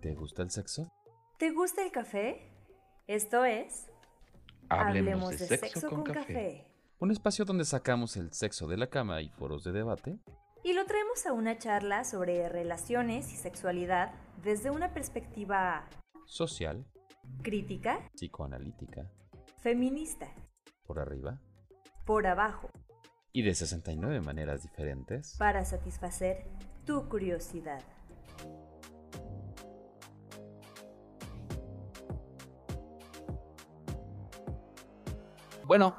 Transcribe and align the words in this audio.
¿Te 0.00 0.14
gusta 0.14 0.42
el 0.42 0.50
sexo? 0.50 0.90
¿Te 1.38 1.50
gusta 1.50 1.84
el 1.84 1.92
café? 1.92 2.40
Esto 3.06 3.44
es... 3.44 3.86
Hablemos, 4.70 5.38
de, 5.38 5.58
sexo, 5.58 5.90
con, 5.90 6.04
café. 6.04 6.64
Un 7.00 7.10
espacio 7.10 7.44
donde 7.44 7.64
sacamos 7.64 8.16
el 8.16 8.32
sexo 8.32 8.66
de 8.66 8.78
la 8.78 8.86
cama 8.86 9.20
y 9.20 9.28
foros 9.28 9.64
de 9.64 9.72
debate. 9.72 10.18
Y 10.62 10.72
lo 10.72 10.86
traemos 10.86 11.26
a 11.26 11.32
una 11.32 11.58
charla 11.58 12.04
sobre 12.04 12.48
relaciones 12.48 13.30
y 13.32 13.36
sexualidad 13.36 14.14
desde 14.42 14.70
una 14.70 14.94
perspectiva... 14.94 15.86
Social. 16.24 16.86
Crítica. 17.42 18.08
Psicoanalítica. 18.14 19.10
Feminista. 19.58 20.32
Por 20.86 20.98
arriba. 20.98 21.42
Por 22.06 22.26
abajo. 22.26 22.70
Y 23.32 23.42
de 23.42 23.54
69 23.54 24.20
maneras 24.22 24.62
diferentes. 24.62 25.36
Para 25.36 25.64
satisfacer 25.64 26.46
tu 26.86 27.08
curiosidad. 27.08 27.82
Bueno, 35.70 35.94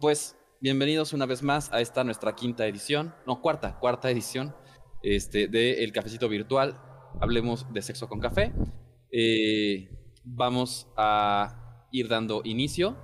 pues 0.00 0.36
bienvenidos 0.60 1.12
una 1.12 1.24
vez 1.24 1.44
más 1.44 1.72
a 1.72 1.80
esta 1.80 2.02
nuestra 2.02 2.34
quinta 2.34 2.66
edición, 2.66 3.14
no, 3.28 3.40
cuarta, 3.40 3.78
cuarta 3.78 4.10
edición 4.10 4.56
este, 5.04 5.46
de 5.46 5.84
El 5.84 5.92
Cafecito 5.92 6.28
Virtual. 6.28 6.80
Hablemos 7.20 7.72
de 7.72 7.80
sexo 7.80 8.08
con 8.08 8.18
café. 8.18 8.52
Eh, 9.12 9.88
vamos 10.24 10.92
a 10.96 11.86
ir 11.92 12.08
dando 12.08 12.40
inicio. 12.42 12.96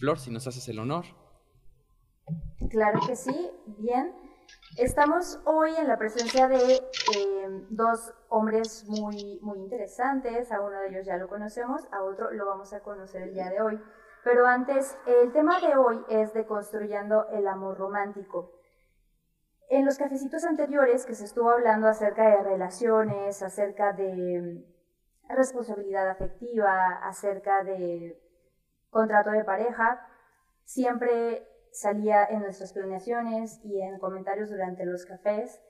Flor, 0.00 0.18
si 0.18 0.32
nos 0.32 0.48
haces 0.48 0.66
el 0.68 0.80
honor. 0.80 1.04
Claro 2.68 2.98
que 3.06 3.14
sí, 3.14 3.52
bien. 3.78 4.12
Estamos 4.78 5.38
hoy 5.44 5.70
en 5.78 5.86
la 5.86 5.96
presencia 5.96 6.48
de 6.48 6.74
eh, 6.74 7.66
dos 7.70 8.12
hombres 8.30 8.84
muy, 8.88 9.38
muy 9.42 9.60
interesantes. 9.60 10.50
A 10.50 10.60
uno 10.60 10.80
de 10.80 10.88
ellos 10.88 11.06
ya 11.06 11.16
lo 11.18 11.28
conocemos, 11.28 11.82
a 11.92 12.02
otro 12.02 12.32
lo 12.32 12.46
vamos 12.46 12.72
a 12.72 12.80
conocer 12.80 13.22
el 13.22 13.34
día 13.34 13.48
de 13.48 13.60
hoy. 13.60 13.80
Pero 14.22 14.46
antes, 14.46 14.98
el 15.06 15.32
tema 15.32 15.60
de 15.60 15.76
hoy 15.76 16.04
es 16.08 16.34
de 16.34 16.44
construyendo 16.44 17.26
el 17.28 17.46
amor 17.48 17.78
romántico. 17.78 18.52
En 19.70 19.84
los 19.84 19.96
cafecitos 19.96 20.44
anteriores 20.44 21.06
que 21.06 21.14
se 21.14 21.24
estuvo 21.24 21.50
hablando 21.50 21.88
acerca 21.88 22.28
de 22.28 22.42
relaciones, 22.42 23.42
acerca 23.42 23.92
de 23.92 24.64
mm, 25.28 25.34
responsabilidad 25.34 26.10
afectiva, 26.10 26.98
acerca 27.02 27.64
de 27.64 28.20
contrato 28.90 29.30
de 29.30 29.44
pareja, 29.44 30.06
siempre 30.64 31.46
salía 31.72 32.24
en 32.24 32.40
nuestras 32.40 32.72
planeaciones 32.72 33.60
y 33.64 33.80
en 33.80 33.98
comentarios 33.98 34.50
durante 34.50 34.84
los 34.84 35.06
cafés 35.06 35.62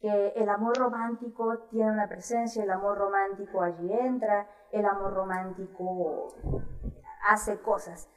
que 0.00 0.28
el 0.36 0.48
amor 0.48 0.76
romántico 0.76 1.66
tiene 1.70 1.90
una 1.92 2.08
presencia, 2.08 2.62
el 2.62 2.70
amor 2.70 2.98
romántico 2.98 3.62
allí 3.62 3.92
entra, 3.92 4.46
el 4.70 4.84
amor 4.84 5.14
romántico 5.14 6.34
hace 7.28 7.58
cosas. 7.60 8.08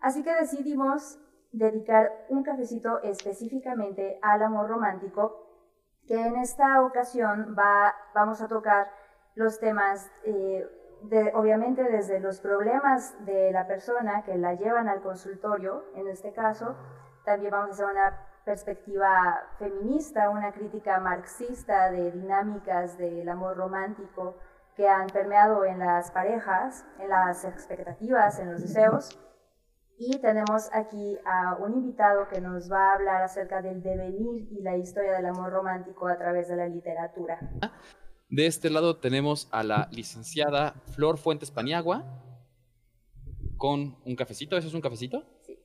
Así 0.00 0.22
que 0.22 0.34
decidimos 0.34 1.18
dedicar 1.52 2.10
un 2.28 2.42
cafecito 2.42 3.00
específicamente 3.02 4.18
al 4.22 4.42
amor 4.42 4.68
romántico, 4.68 5.46
que 6.06 6.20
en 6.20 6.36
esta 6.36 6.82
ocasión 6.82 7.54
va, 7.56 7.94
vamos 8.14 8.40
a 8.40 8.48
tocar 8.48 8.90
los 9.34 9.60
temas, 9.60 10.10
eh, 10.24 10.66
de, 11.02 11.32
obviamente 11.34 11.84
desde 11.84 12.20
los 12.20 12.40
problemas 12.40 13.14
de 13.24 13.52
la 13.52 13.66
persona 13.66 14.22
que 14.24 14.36
la 14.36 14.54
llevan 14.54 14.88
al 14.88 15.02
consultorio, 15.02 15.84
en 15.94 16.08
este 16.08 16.32
caso, 16.32 16.76
también 17.24 17.52
vamos 17.52 17.70
a 17.70 17.72
hacer 17.72 17.86
una 17.86 18.28
perspectiva 18.44 19.40
feminista, 19.58 20.30
una 20.30 20.52
crítica 20.52 20.98
marxista 20.98 21.90
de 21.90 22.10
dinámicas 22.10 22.98
del 22.98 23.28
amor 23.28 23.56
romántico, 23.56 24.36
que 24.76 24.88
han 24.88 25.06
permeado 25.08 25.64
en 25.64 25.78
las 25.78 26.10
parejas, 26.10 26.84
en 26.98 27.08
las 27.08 27.44
expectativas, 27.44 28.38
en 28.38 28.52
los 28.52 28.62
deseos. 28.62 29.18
Y 29.98 30.18
tenemos 30.18 30.70
aquí 30.72 31.18
a 31.24 31.56
un 31.56 31.74
invitado 31.74 32.26
que 32.28 32.40
nos 32.40 32.70
va 32.70 32.90
a 32.90 32.94
hablar 32.94 33.22
acerca 33.22 33.62
del 33.62 33.82
devenir 33.82 34.48
y 34.50 34.62
la 34.62 34.76
historia 34.76 35.12
del 35.12 35.26
amor 35.26 35.52
romántico 35.52 36.08
a 36.08 36.16
través 36.16 36.48
de 36.48 36.56
la 36.56 36.66
literatura. 36.66 37.38
De 38.28 38.46
este 38.46 38.70
lado 38.70 38.96
tenemos 38.96 39.48
a 39.52 39.62
la 39.62 39.88
licenciada 39.92 40.72
Flor 40.94 41.18
Fuentes 41.18 41.50
Paniagua 41.50 42.04
con 43.58 43.96
un 44.04 44.16
cafecito. 44.16 44.56
¿Eso 44.56 44.68
es 44.68 44.74
un 44.74 44.80
cafecito? 44.80 45.24
Sí. 45.42 45.58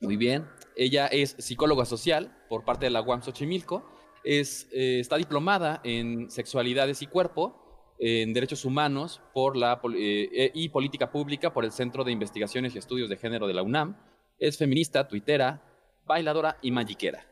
Muy 0.00 0.16
bien. 0.16 0.48
Ella 0.74 1.06
es 1.06 1.36
psicóloga 1.38 1.84
social 1.84 2.34
por 2.48 2.64
parte 2.64 2.86
de 2.86 2.90
la 2.90 3.02
UAM 3.02 3.22
Xochimilco 3.22 3.84
es, 4.24 4.68
eh, 4.72 5.00
está 5.00 5.16
diplomada 5.16 5.80
en 5.84 6.30
sexualidades 6.30 7.02
y 7.02 7.06
cuerpo, 7.06 7.58
en 7.98 8.32
derechos 8.32 8.64
humanos 8.64 9.22
por 9.32 9.56
la, 9.56 9.80
eh, 9.96 10.28
eh, 10.32 10.50
y 10.54 10.68
política 10.70 11.12
pública 11.12 11.52
por 11.52 11.64
el 11.64 11.70
Centro 11.70 12.02
de 12.02 12.10
Investigaciones 12.10 12.74
y 12.74 12.78
Estudios 12.78 13.08
de 13.08 13.16
Género 13.16 13.46
de 13.46 13.54
la 13.54 13.62
UNAM. 13.62 13.96
Es 14.38 14.58
feminista, 14.58 15.06
tuitera, 15.06 15.62
bailadora 16.04 16.58
y 16.62 16.72
magiquera. 16.72 17.24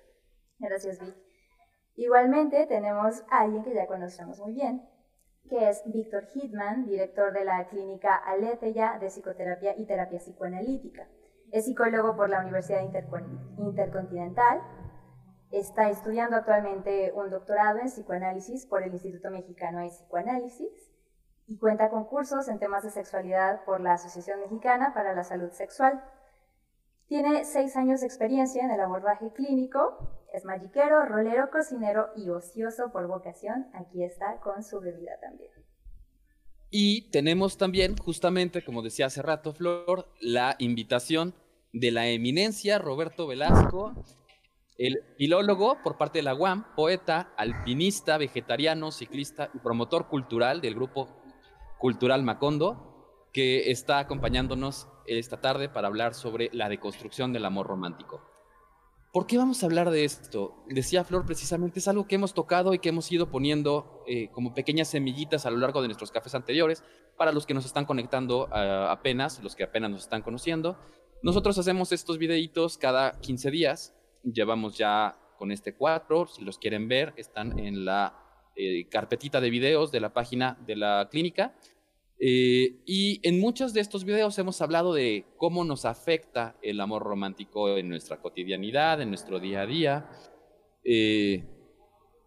Gracias, 0.59 1.01
Vic. 1.01 1.15
Igualmente 1.97 2.67
tenemos 2.67 3.23
a 3.31 3.41
alguien 3.41 3.65
que 3.65 3.75
ya 3.75 3.87
conocemos 3.87 4.39
muy 4.39 4.55
bien, 4.55 4.83
que 5.49 5.69
es 5.69 5.83
Víctor 5.87 6.29
Hitman, 6.33 6.87
director 6.87 7.33
de 7.33 7.45
la 7.45 7.67
clínica 7.69 8.15
Aletheia 8.15 8.97
de 9.01 9.09
Psicoterapia 9.09 9.75
y 9.77 9.87
Terapia 9.87 10.19
Psicoanalítica. 10.19 11.09
Es 11.51 11.65
psicólogo 11.65 12.15
por 12.15 12.31
la 12.31 12.43
Universidad 12.43 12.83
Intercontinental 13.59 14.61
Está 15.51 15.91
estudiando 15.91 16.37
actualmente 16.37 17.13
un 17.13 17.29
doctorado 17.29 17.79
en 17.81 17.87
psicoanálisis 17.87 18.67
por 18.67 18.83
el 18.83 18.93
Instituto 18.93 19.31
Mexicano 19.31 19.81
de 19.81 19.89
Psicoanálisis 19.89 20.91
y 21.49 21.59
cuenta 21.59 21.91
con 21.91 22.05
cursos 22.05 22.49
en 22.49 22.61
temas 22.61 22.85
de 22.85 22.91
sexualidad 22.91 23.65
por 23.65 23.81
la 23.81 23.95
Asociación 23.95 24.41
Mexicana 24.41 24.95
para 24.95 25.13
la 25.13 25.25
Salud 25.25 25.51
Sexual. 25.51 26.05
Tiene 27.09 27.45
seis 27.45 27.77
años 27.77 28.01
de 28.01 28.07
experiencia 28.07 28.63
en 28.63 28.71
el 28.71 28.81
abordaje 28.81 29.33
clínico, 29.33 30.21
es 30.33 30.45
magiquero, 30.45 31.05
rolero, 31.07 31.51
cocinero 31.51 32.11
y 32.15 32.29
ocioso 32.29 32.93
por 32.93 33.09
vocación. 33.09 33.67
Aquí 33.75 34.05
está 34.05 34.39
con 34.39 34.63
su 34.63 34.81
bebida 34.81 35.19
también. 35.21 35.51
Y 36.71 37.11
tenemos 37.11 37.59
también, 37.59 37.97
justamente, 37.97 38.65
como 38.65 38.83
decía 38.83 39.07
hace 39.07 39.23
rato 39.23 39.53
Flor, 39.53 40.07
la 40.21 40.55
invitación 40.61 41.35
de 41.73 41.91
la 41.91 42.07
eminencia 42.07 42.79
Roberto 42.79 43.27
Velasco, 43.27 43.93
el 44.81 45.03
filólogo 45.19 45.77
por 45.83 45.99
parte 45.99 46.21
de 46.21 46.23
la 46.23 46.35
UAM, 46.35 46.75
poeta, 46.75 47.35
alpinista, 47.37 48.17
vegetariano, 48.17 48.91
ciclista 48.91 49.51
y 49.53 49.59
promotor 49.59 50.09
cultural 50.09 50.63
del 50.63 50.75
grupo 50.75 51.21
cultural 51.79 52.23
Macondo, 52.23 53.29
que 53.31 53.71
está 53.71 53.99
acompañándonos 53.99 54.89
esta 55.05 55.39
tarde 55.39 55.69
para 55.69 55.89
hablar 55.89 56.15
sobre 56.15 56.49
la 56.55 56.71
deconstrucción 56.71 57.35
del 57.35 57.45
amor 57.45 57.67
romántico. 57.67 58.23
¿Por 59.13 59.27
qué 59.27 59.37
vamos 59.37 59.63
a 59.63 59.67
hablar 59.67 59.91
de 59.91 60.05
esto? 60.05 60.65
Decía 60.67 61.05
Flor, 61.05 61.27
precisamente 61.27 61.81
es 61.81 61.89
algo 61.89 62.07
que 62.07 62.15
hemos 62.15 62.33
tocado 62.33 62.73
y 62.73 62.79
que 62.79 62.89
hemos 62.89 63.13
ido 63.13 63.31
poniendo 63.31 64.03
eh, 64.07 64.31
como 64.31 64.55
pequeñas 64.55 64.89
semillitas 64.89 65.45
a 65.45 65.51
lo 65.51 65.59
largo 65.59 65.83
de 65.83 65.89
nuestros 65.89 66.11
cafés 66.11 66.35
anteriores, 66.35 66.85
para 67.19 67.33
los 67.33 67.45
que 67.45 67.53
nos 67.53 67.67
están 67.67 67.85
conectando 67.85 68.49
ah, 68.51 68.91
apenas, 68.91 69.43
los 69.43 69.55
que 69.57 69.65
apenas 69.65 69.91
nos 69.91 70.03
están 70.05 70.23
conociendo. 70.23 70.79
Nosotros 71.23 71.59
hacemos 71.59 71.93
estos 71.93 72.17
videitos 72.17 72.79
cada 72.79 73.21
15 73.21 73.51
días 73.51 73.95
Llevamos 74.23 74.77
ya 74.77 75.17
con 75.39 75.51
este 75.53 75.75
cuatro, 75.75 76.27
si 76.27 76.45
los 76.45 76.59
quieren 76.59 76.87
ver, 76.87 77.15
están 77.17 77.59
en 77.59 77.87
la 77.87 78.15
eh, 78.55 78.89
carpetita 78.91 79.41
de 79.41 79.49
videos 79.49 79.91
de 79.91 80.01
la 80.01 80.13
página 80.13 80.59
de 80.67 80.77
la 80.77 81.09
clínica. 81.11 81.55
Eh, 82.19 82.83
y 82.85 83.27
en 83.27 83.41
muchos 83.41 83.73
de 83.73 83.81
estos 83.81 84.05
videos 84.05 84.39
hemos 84.39 84.61
hablado 84.61 84.93
de 84.93 85.25
cómo 85.39 85.65
nos 85.65 85.87
afecta 85.87 86.59
el 86.61 86.79
amor 86.81 87.05
romántico 87.05 87.79
en 87.79 87.89
nuestra 87.89 88.21
cotidianidad, 88.21 89.01
en 89.01 89.09
nuestro 89.09 89.41
día 89.41 89.63
a 89.63 89.67
día, 89.67 90.11
eh, 90.85 91.43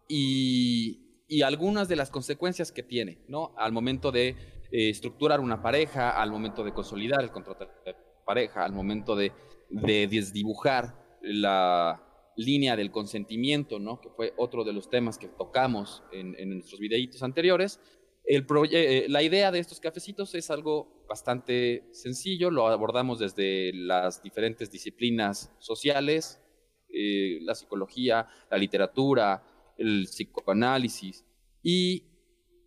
y, 0.08 1.22
y, 1.28 1.42
algunas 1.42 1.86
de 1.86 1.94
las 1.94 2.10
consecuencias 2.10 2.72
que 2.72 2.82
tiene, 2.82 3.20
¿no? 3.28 3.54
Al 3.56 3.70
momento 3.70 4.10
de 4.10 4.34
estructurar 4.72 5.38
una 5.38 5.62
pareja, 5.62 6.20
al 6.20 6.32
momento 6.32 6.64
de 6.64 6.72
consolidar 6.72 7.22
el 7.22 7.30
contrato 7.30 7.64
de 7.86 7.94
pareja, 8.26 8.64
al 8.64 8.72
momento 8.72 9.14
de, 9.14 9.30
de 9.70 10.08
desdibujar 10.08 11.03
la 11.24 12.00
línea 12.36 12.76
del 12.76 12.90
consentimiento, 12.90 13.78
¿no? 13.78 14.00
que 14.00 14.10
fue 14.10 14.34
otro 14.36 14.64
de 14.64 14.72
los 14.72 14.90
temas 14.90 15.18
que 15.18 15.28
tocamos 15.28 16.02
en, 16.12 16.34
nuestros 16.50 16.80
videitos 16.80 17.22
anteriores. 17.22 17.80
Eh, 18.26 19.06
la 19.08 19.22
idea 19.22 19.50
de 19.50 19.58
estos 19.58 19.80
cafecitos 19.80 20.34
es 20.34 20.50
algo 20.50 21.04
bastante 21.08 21.88
sencillo, 21.92 22.50
lo 22.50 22.66
abordamos 22.66 23.18
desde 23.18 23.72
las 23.74 24.22
diferentes 24.22 24.70
disciplinas 24.70 25.54
sociales, 25.58 26.40
eh, 26.88 27.38
la 27.42 27.54
psicología, 27.54 28.26
la 28.50 28.56
literatura, 28.56 29.44
el 29.76 30.04
psicoanálisis, 30.04 31.26
y 31.62 32.04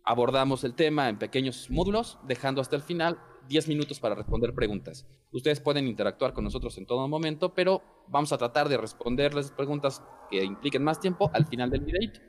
abordamos 0.04 0.64
el 0.64 0.74
tema 0.74 1.08
en 1.08 1.18
pequeños 1.18 1.70
módulos, 1.70 2.18
dejando 2.26 2.60
hasta 2.60 2.76
el 2.76 2.82
final 2.82 3.18
10 3.48 3.68
minutos 3.68 3.98
para 3.98 4.14
responder 4.14 4.54
preguntas. 4.54 5.06
Ustedes 5.32 5.60
pueden 5.60 5.86
interactuar 5.86 6.32
con 6.32 6.44
nosotros 6.44 6.76
en 6.78 6.86
todo 6.86 7.08
momento, 7.08 7.54
pero 7.54 7.82
vamos 8.06 8.32
a 8.32 8.38
tratar 8.38 8.68
de 8.68 8.76
responderles 8.76 9.50
preguntas 9.50 10.02
que 10.30 10.44
impliquen 10.44 10.84
más 10.84 11.00
tiempo 11.00 11.30
al 11.32 11.46
final 11.46 11.70
del 11.70 11.80
videito. 11.80 12.20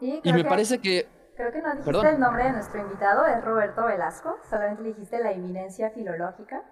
y 0.00 0.32
me 0.32 0.44
parece 0.44 0.80
que... 0.80 1.06
Creo 1.36 1.52
que 1.52 1.60
no 1.60 1.74
dijiste 1.74 2.10
el 2.10 2.20
nombre 2.20 2.44
de 2.44 2.52
nuestro 2.52 2.80
invitado, 2.80 3.26
es 3.26 3.44
Roberto 3.44 3.84
Velasco, 3.86 4.38
solamente 4.48 4.82
le 4.82 4.88
dijiste 4.90 5.18
la 5.18 5.32
eminencia 5.32 5.90
filológica. 5.90 6.62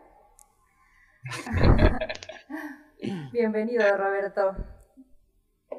Bienvenido, 3.33 3.97
Roberto. 3.97 4.57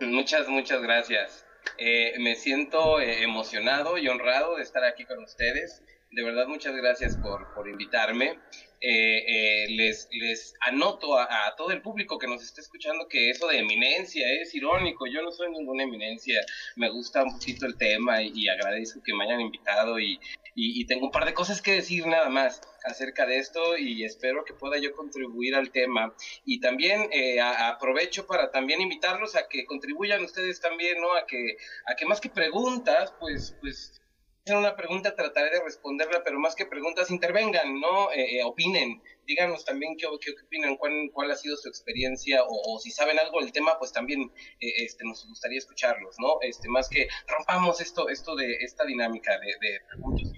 Muchas, 0.01 0.49
muchas 0.49 0.81
gracias. 0.81 1.45
Eh, 1.77 2.13
me 2.19 2.35
siento 2.35 2.99
eh, 2.99 3.23
emocionado 3.23 3.97
y 3.97 4.07
honrado 4.07 4.57
de 4.57 4.63
estar 4.63 4.83
aquí 4.83 5.05
con 5.05 5.23
ustedes. 5.23 5.81
De 6.13 6.21
verdad, 6.21 6.45
muchas 6.45 6.75
gracias 6.75 7.17
por, 7.17 7.51
por 7.55 7.67
invitarme. 7.67 8.39
Eh, 8.79 9.65
les, 9.69 10.07
les 10.11 10.53
anoto 10.59 11.17
a, 11.17 11.55
todo 11.57 11.71
el 11.71 11.81
público 11.81 12.19
que 12.19 12.27
nos 12.27 12.43
está 12.43 12.61
escuchando 12.61 13.07
que 13.07 13.31
eso 13.31 13.47
de 13.47 13.57
eminencia 13.57 14.23
es 14.39 14.53
irónico. 14.53 15.07
Yo 15.07 15.23
no 15.23 15.31
soy 15.31 15.49
ninguna 15.49 15.83
eminencia. 15.83 16.39
Me 16.75 16.87
gusta 16.91 17.23
un 17.23 17.31
poquito 17.31 17.65
el 17.65 17.77
tema 17.77 18.21
y, 18.21 18.47
agradezco 18.47 19.01
que 19.01 19.15
me 19.15 19.23
hayan 19.23 19.41
invitado 19.41 19.99
y, 19.99 20.19
y, 20.53 20.85
tengo 20.85 21.07
un 21.07 21.11
par 21.11 21.25
de 21.25 21.33
cosas 21.33 21.63
que 21.63 21.71
decir 21.71 22.05
nada 22.05 22.29
más 22.29 22.61
acerca 22.85 23.25
de 23.25 23.39
esto 23.39 23.75
y 23.75 24.03
espero 24.03 24.45
que 24.45 24.53
pueda 24.53 24.77
yo 24.77 24.95
contribuir 24.95 25.55
al 25.55 25.71
tema. 25.71 26.13
Y 26.45 26.59
también 26.59 27.09
eh, 27.11 27.41
aprovecho 27.41 28.27
para 28.27 28.51
también 28.51 28.81
invitarlos 28.81 29.35
a 29.35 29.47
que 29.47 29.65
contribuyan 29.65 30.23
ustedes 30.23 30.61
también, 30.61 31.01
¿no? 31.01 31.15
A 31.15 31.25
que, 31.25 31.57
a 31.87 31.95
que 31.95 32.05
más 32.05 32.21
que 32.21 32.29
preguntas, 32.29 33.15
pues, 33.19 33.57
pues, 33.61 34.02
una 34.51 34.75
pregunta, 34.75 35.15
trataré 35.15 35.51
de 35.51 35.63
responderla, 35.63 36.21
pero 36.23 36.37
más 36.37 36.55
que 36.55 36.65
preguntas, 36.65 37.09
intervengan, 37.09 37.79
¿no? 37.79 38.11
Eh, 38.11 38.39
eh, 38.39 38.43
opinen, 38.43 39.01
díganos 39.25 39.63
también 39.63 39.95
qué, 39.97 40.05
opinan, 40.07 40.75
cuál, 40.75 41.09
cuál, 41.13 41.31
ha 41.31 41.35
sido 41.35 41.55
su 41.55 41.69
experiencia, 41.69 42.41
o, 42.45 42.77
si 42.79 42.91
saben 42.91 43.17
algo 43.19 43.39
del 43.39 43.53
tema, 43.53 43.79
pues 43.79 43.93
también 43.93 44.31
este, 44.59 45.05
nos 45.05 45.25
gustaría 45.27 45.59
escucharlos, 45.59 46.15
¿no? 46.19 46.41
Este, 46.41 46.67
más 46.67 46.89
que 46.89 47.07
rompamos 47.27 47.79
esto, 47.79 48.09
esto 48.09 48.35
de 48.35 48.55
esta 48.55 48.83
dinámica 48.85 49.39
de, 49.39 49.47
de 49.65 49.79
preguntas 49.87 50.29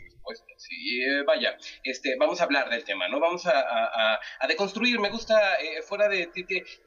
sí, 0.57 1.01
eh, 1.01 1.23
vaya, 1.25 1.57
este, 1.83 2.15
vamos 2.17 2.41
a 2.41 2.45
hablar 2.45 2.69
del 2.69 2.83
tema, 2.83 3.07
¿no? 3.07 3.19
Vamos 3.19 3.45
a, 3.45 4.19
deconstruir, 4.47 4.99
me 4.99 5.09
gusta, 5.09 5.55
eh, 5.55 5.81
fuera 5.81 6.07
de, 6.07 6.29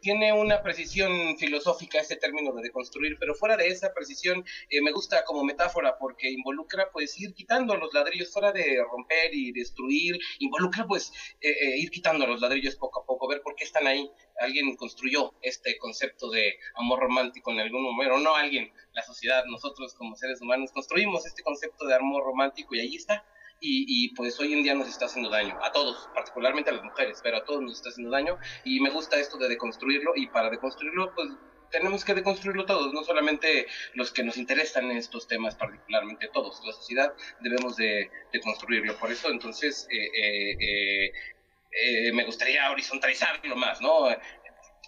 tiene 0.00 0.32
una 0.32 0.62
precisión 0.62 1.37
filosófica 1.38 2.00
este 2.00 2.17
término 2.17 2.52
de 2.52 2.62
deconstruir, 2.62 3.17
pero 3.19 3.35
fuera 3.35 3.56
de 3.56 3.69
esa 3.69 3.93
precisión 3.93 4.44
eh, 4.70 4.81
me 4.82 4.93
gusta 4.93 5.25
como 5.25 5.44
metáfora 5.44 5.96
porque 5.99 6.31
involucra 6.31 6.90
pues 6.93 7.19
ir 7.20 7.35
quitando 7.35 7.76
los 7.76 7.93
ladrillos, 7.93 8.32
fuera 8.32 8.52
de 8.52 8.79
romper 8.90 9.35
y 9.35 9.52
destruir, 9.52 10.19
involucra 10.38 10.87
pues 10.87 11.12
ir 11.41 11.91
quitando 11.91 12.26
los 12.26 12.41
ladrillos 12.41 12.76
poco 12.76 13.02
a 13.02 13.06
poco, 13.06 13.29
ver 13.29 13.43
por 13.43 13.55
qué 13.55 13.64
están 13.64 13.87
ahí, 13.87 14.11
alguien 14.40 14.76
construyó 14.76 15.35
este 15.43 15.79
concepto 15.79 16.31
de 16.31 16.58
amor 16.75 17.00
romántico 17.00 17.52
en 17.52 17.61
algún 17.61 17.82
momento, 17.82 18.19
no 18.19 18.35
alguien, 18.35 18.73
la 18.93 19.02
sociedad, 19.02 19.44
nosotros 19.46 19.94
como 19.94 20.17
seres 20.17 20.40
humanos 20.40 20.73
construimos 20.73 21.26
este 21.26 21.43
concepto 21.43 21.87
de 21.87 21.94
amor 21.94 22.25
romántico 22.25 22.75
y 22.75 22.81
ahí 22.81 22.96
está. 22.96 23.25
Y, 23.61 24.14
pues 24.14 24.38
hoy 24.38 24.52
en 24.52 24.62
día 24.62 24.73
nos 24.76 24.87
está 24.87 25.06
haciendo 25.06 25.31
daño, 25.31 25.58
a 25.61 25.73
todos, 25.73 26.08
particularmente 26.14 26.70
a 26.70 26.75
las 26.75 26.85
mujeres, 26.85 27.19
pero 27.25 27.38
a 27.38 27.44
todos 27.44 27.61
nos 27.61 27.73
está 27.73 27.88
haciendo 27.88 28.12
daño 28.12 28.38
y 28.64 28.79
me 28.79 28.88
gusta 28.90 29.19
esto 29.19 29.37
de 29.37 29.49
deconstruirlo 29.49 30.12
y 30.14 30.29
para 30.29 30.49
deconstruirlo 30.49 31.12
pues 31.12 31.31
tenemos 31.70 32.05
que 32.05 32.14
deconstruirlo 32.14 32.67
todos, 32.67 32.93
no 32.93 33.02
solamente 33.05 33.67
los 33.94 34.12
que 34.12 34.23
nos 34.23 34.37
interesan 34.37 34.91
en 34.91 34.96
estos 34.96 35.26
temas, 35.26 35.55
particularmente 35.56 36.29
todos, 36.32 36.62
la 36.64 36.73
sociedad 36.73 37.12
debemos 37.41 37.76
de, 37.76 38.11
construirlo. 38.43 38.96
Por 38.99 39.11
eso 39.11 39.29
entonces 39.31 39.88
eh, 39.91 40.06
eh, 40.06 40.56
eh, 40.61 41.12
me 42.12 42.25
gustaría 42.25 42.70
horizontalizarlo 42.70 43.56
más, 43.56 43.81
¿no? 43.81 44.09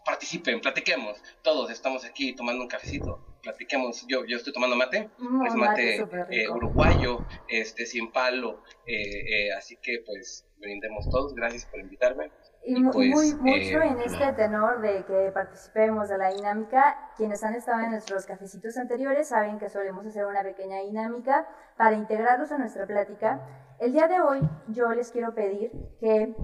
participen, 0.04 0.60
platiquemos. 0.60 1.22
Todos 1.42 1.70
estamos 1.70 2.04
aquí 2.04 2.34
tomando 2.34 2.62
un 2.62 2.68
cafecito. 2.68 3.26
Platiquemos. 3.42 4.06
Yo, 4.06 4.24
yo 4.26 4.36
estoy 4.36 4.52
tomando 4.52 4.76
mate. 4.76 5.10
Mm, 5.18 5.46
es 5.46 5.54
mate, 5.54 5.96
eh, 6.30 6.48
uruguayo, 6.48 7.26
este, 7.48 7.86
sin 7.86 8.12
palo. 8.12 8.62
Eh, 8.86 9.46
eh, 9.46 9.52
así 9.56 9.76
que, 9.76 10.02
pues, 10.04 10.46
brindemos 10.58 11.08
todos. 11.10 11.34
Gracias 11.34 11.64
por 11.66 11.80
invitarme. 11.80 12.30
Y, 12.62 12.84
pues, 12.84 12.94
muy, 12.94 13.34
mucho 13.34 13.82
en 13.82 14.00
este 14.02 14.32
tenor 14.34 14.82
de 14.82 15.04
que 15.06 15.30
participemos 15.32 16.10
de 16.10 16.18
la 16.18 16.30
dinámica, 16.30 17.12
quienes 17.16 17.42
han 17.42 17.54
estado 17.54 17.80
en 17.80 17.92
nuestros 17.92 18.26
cafecitos 18.26 18.76
anteriores 18.76 19.28
saben 19.28 19.58
que 19.58 19.70
solemos 19.70 20.04
hacer 20.04 20.26
una 20.26 20.42
pequeña 20.42 20.82
dinámica 20.82 21.48
para 21.78 21.96
integrarlos 21.96 22.52
a 22.52 22.58
nuestra 22.58 22.86
plática. 22.86 23.40
El 23.80 23.94
día 23.94 24.08
de 24.08 24.20
hoy 24.20 24.40
yo 24.68 24.90
les 24.90 25.10
quiero 25.10 25.34
pedir 25.34 25.72
que 26.00 26.34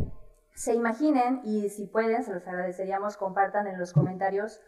se 0.57 0.75
imaginen 0.75 1.43
y 1.45 1.69
si 1.69 1.87
pueden, 1.87 2.25
se 2.25 2.33
los 2.33 2.47
agradeceríamos, 2.49 3.19
compartan 3.19 3.67
en 3.67 3.79
los 3.79 3.93
comentarios 3.93 4.63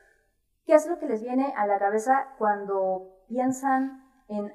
qué 0.66 0.74
es 0.74 0.86
lo 0.86 0.98
que 0.98 1.06
les 1.06 1.22
viene 1.22 1.54
a 1.56 1.66
la 1.66 1.78
cabeza 1.78 2.34
cuando 2.36 3.24
piensan 3.26 4.06
en 4.28 4.52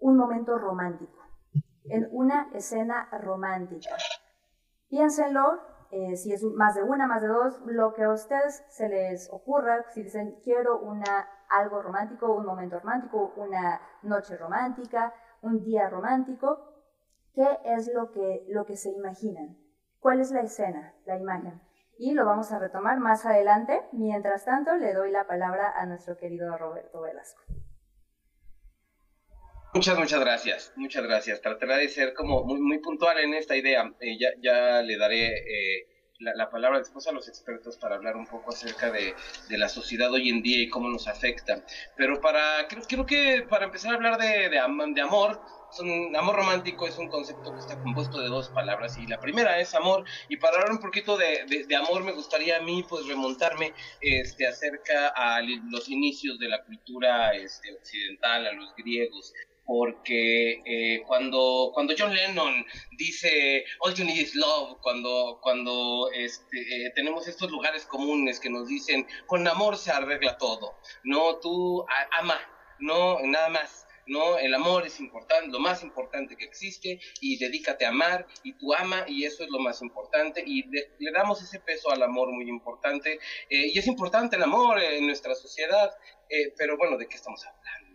un 0.00 0.16
momento 0.16 0.58
romántico, 0.58 1.22
en 1.84 2.08
una 2.10 2.50
escena 2.52 3.08
romántica. 3.12 3.90
Piénsenlo, 4.88 5.60
eh, 5.92 6.16
si 6.16 6.32
es 6.32 6.42
más 6.42 6.74
de 6.74 6.82
una, 6.82 7.06
más 7.06 7.22
de 7.22 7.28
dos, 7.28 7.60
lo 7.66 7.94
que 7.94 8.02
a 8.02 8.12
ustedes 8.12 8.64
se 8.70 8.88
les 8.88 9.32
ocurra, 9.32 9.84
si 9.94 10.02
dicen 10.02 10.40
quiero 10.42 10.80
una, 10.80 11.28
algo 11.48 11.80
romántico, 11.80 12.34
un 12.34 12.44
momento 12.44 12.80
romántico, 12.80 13.34
una 13.36 13.80
noche 14.02 14.36
romántica, 14.36 15.14
un 15.42 15.62
día 15.62 15.88
romántico, 15.88 16.58
¿qué 17.34 17.60
es 17.64 17.88
lo 17.94 18.10
que, 18.10 18.46
lo 18.48 18.66
que 18.66 18.76
se 18.76 18.90
imaginan? 18.90 19.67
Cuál 20.00 20.20
es 20.20 20.30
la 20.30 20.42
escena, 20.42 20.94
la 21.06 21.16
imagen. 21.16 21.60
Y 21.98 22.12
lo 22.12 22.24
vamos 22.24 22.52
a 22.52 22.58
retomar 22.58 22.98
más 22.98 23.26
adelante. 23.26 23.80
Mientras 23.92 24.44
tanto, 24.44 24.76
le 24.76 24.94
doy 24.94 25.10
la 25.10 25.26
palabra 25.26 25.72
a 25.76 25.84
nuestro 25.86 26.16
querido 26.16 26.56
Roberto 26.56 27.00
Velasco. 27.00 27.42
Muchas, 29.74 29.98
muchas 29.98 30.20
gracias, 30.20 30.72
muchas 30.76 31.02
gracias. 31.02 31.40
Trataré 31.42 31.76
de 31.76 31.88
ser 31.88 32.14
como 32.14 32.44
muy, 32.44 32.78
puntual 32.78 33.18
en 33.18 33.34
esta 33.34 33.56
idea. 33.56 33.92
Eh, 34.00 34.16
ya, 34.18 34.28
ya, 34.40 34.82
le 34.82 34.96
daré 34.96 35.26
eh, 35.26 35.97
la, 36.20 36.50
palabra 36.50 36.78
después 36.78 37.06
a 37.06 37.12
los 37.12 37.28
expertos 37.28 37.76
para 37.76 37.94
hablar 37.94 38.16
un 38.16 38.26
poco 38.26 38.50
acerca 38.50 38.90
de, 38.90 39.14
de, 39.48 39.58
la 39.58 39.68
sociedad 39.68 40.12
hoy 40.12 40.28
en 40.28 40.42
día 40.42 40.62
y 40.62 40.68
cómo 40.68 40.88
nos 40.88 41.06
afecta. 41.06 41.64
Pero 41.96 42.20
para, 42.20 42.66
creo, 42.68 42.82
creo 42.88 43.06
que 43.06 43.46
para 43.48 43.66
empezar 43.66 43.92
a 43.92 43.96
hablar 43.96 44.18
de, 44.18 44.48
de 44.48 45.00
amor, 45.00 45.40
son, 45.70 46.16
amor 46.16 46.36
romántico 46.36 46.86
es 46.86 46.96
un 46.98 47.08
concepto 47.08 47.52
que 47.52 47.60
está 47.60 47.78
compuesto 47.80 48.20
de 48.20 48.28
dos 48.28 48.48
palabras 48.48 48.96
y 48.98 49.06
la 49.06 49.20
primera 49.20 49.60
es 49.60 49.74
amor 49.74 50.04
y 50.28 50.36
para 50.38 50.56
hablar 50.56 50.72
un 50.72 50.80
poquito 50.80 51.16
de, 51.16 51.44
de, 51.66 51.76
amor 51.76 52.02
me 52.02 52.12
gustaría 52.12 52.56
a 52.56 52.62
mí 52.62 52.84
pues 52.88 53.06
remontarme 53.06 53.74
este, 54.00 54.46
acerca 54.46 55.08
a 55.08 55.40
los 55.42 55.88
inicios 55.88 56.38
de 56.38 56.48
la 56.48 56.64
cultura 56.64 57.34
este, 57.34 57.74
occidental, 57.74 58.46
a 58.46 58.52
los 58.52 58.74
griegos, 58.76 59.34
porque 59.68 60.62
eh, 60.64 61.02
cuando, 61.06 61.72
cuando 61.74 61.92
John 61.96 62.14
Lennon 62.14 62.64
dice 62.92 63.66
All 63.80 63.92
you 63.92 64.02
need 64.06 64.16
is 64.16 64.34
love, 64.34 64.78
cuando, 64.80 65.38
cuando 65.42 66.10
este, 66.10 66.58
eh, 66.58 66.90
tenemos 66.94 67.28
estos 67.28 67.50
lugares 67.50 67.84
comunes 67.84 68.40
que 68.40 68.48
nos 68.48 68.66
dicen 68.66 69.06
con 69.26 69.46
amor 69.46 69.76
se 69.76 69.90
arregla 69.90 70.38
todo, 70.38 70.78
no 71.04 71.36
tú 71.36 71.84
ama, 72.18 72.40
no 72.78 73.18
nada 73.26 73.50
más 73.50 73.84
¿no? 74.06 74.38
El 74.38 74.54
amor 74.54 74.86
es 74.86 75.00
importante, 75.00 75.50
lo 75.50 75.58
más 75.58 75.82
importante 75.82 76.34
que 76.34 76.46
existe 76.46 76.98
y 77.20 77.36
dedícate 77.36 77.84
a 77.84 77.90
amar 77.90 78.26
y 78.42 78.54
tú 78.54 78.72
ama 78.72 79.04
y 79.06 79.26
eso 79.26 79.44
es 79.44 79.50
lo 79.50 79.58
más 79.58 79.82
importante 79.82 80.42
y 80.46 80.62
le 80.62 81.12
damos 81.12 81.42
ese 81.42 81.60
peso 81.60 81.90
al 81.90 82.02
amor 82.02 82.32
muy 82.32 82.48
importante 82.48 83.20
eh, 83.50 83.66
y 83.70 83.78
es 83.78 83.86
importante 83.86 84.36
el 84.36 84.44
amor 84.44 84.80
en 84.82 85.06
nuestra 85.06 85.34
sociedad, 85.34 85.94
pero 86.56 86.78
bueno, 86.78 86.96
¿de 86.96 87.06
qué 87.06 87.16
estamos 87.16 87.44
hablando? 87.44 87.87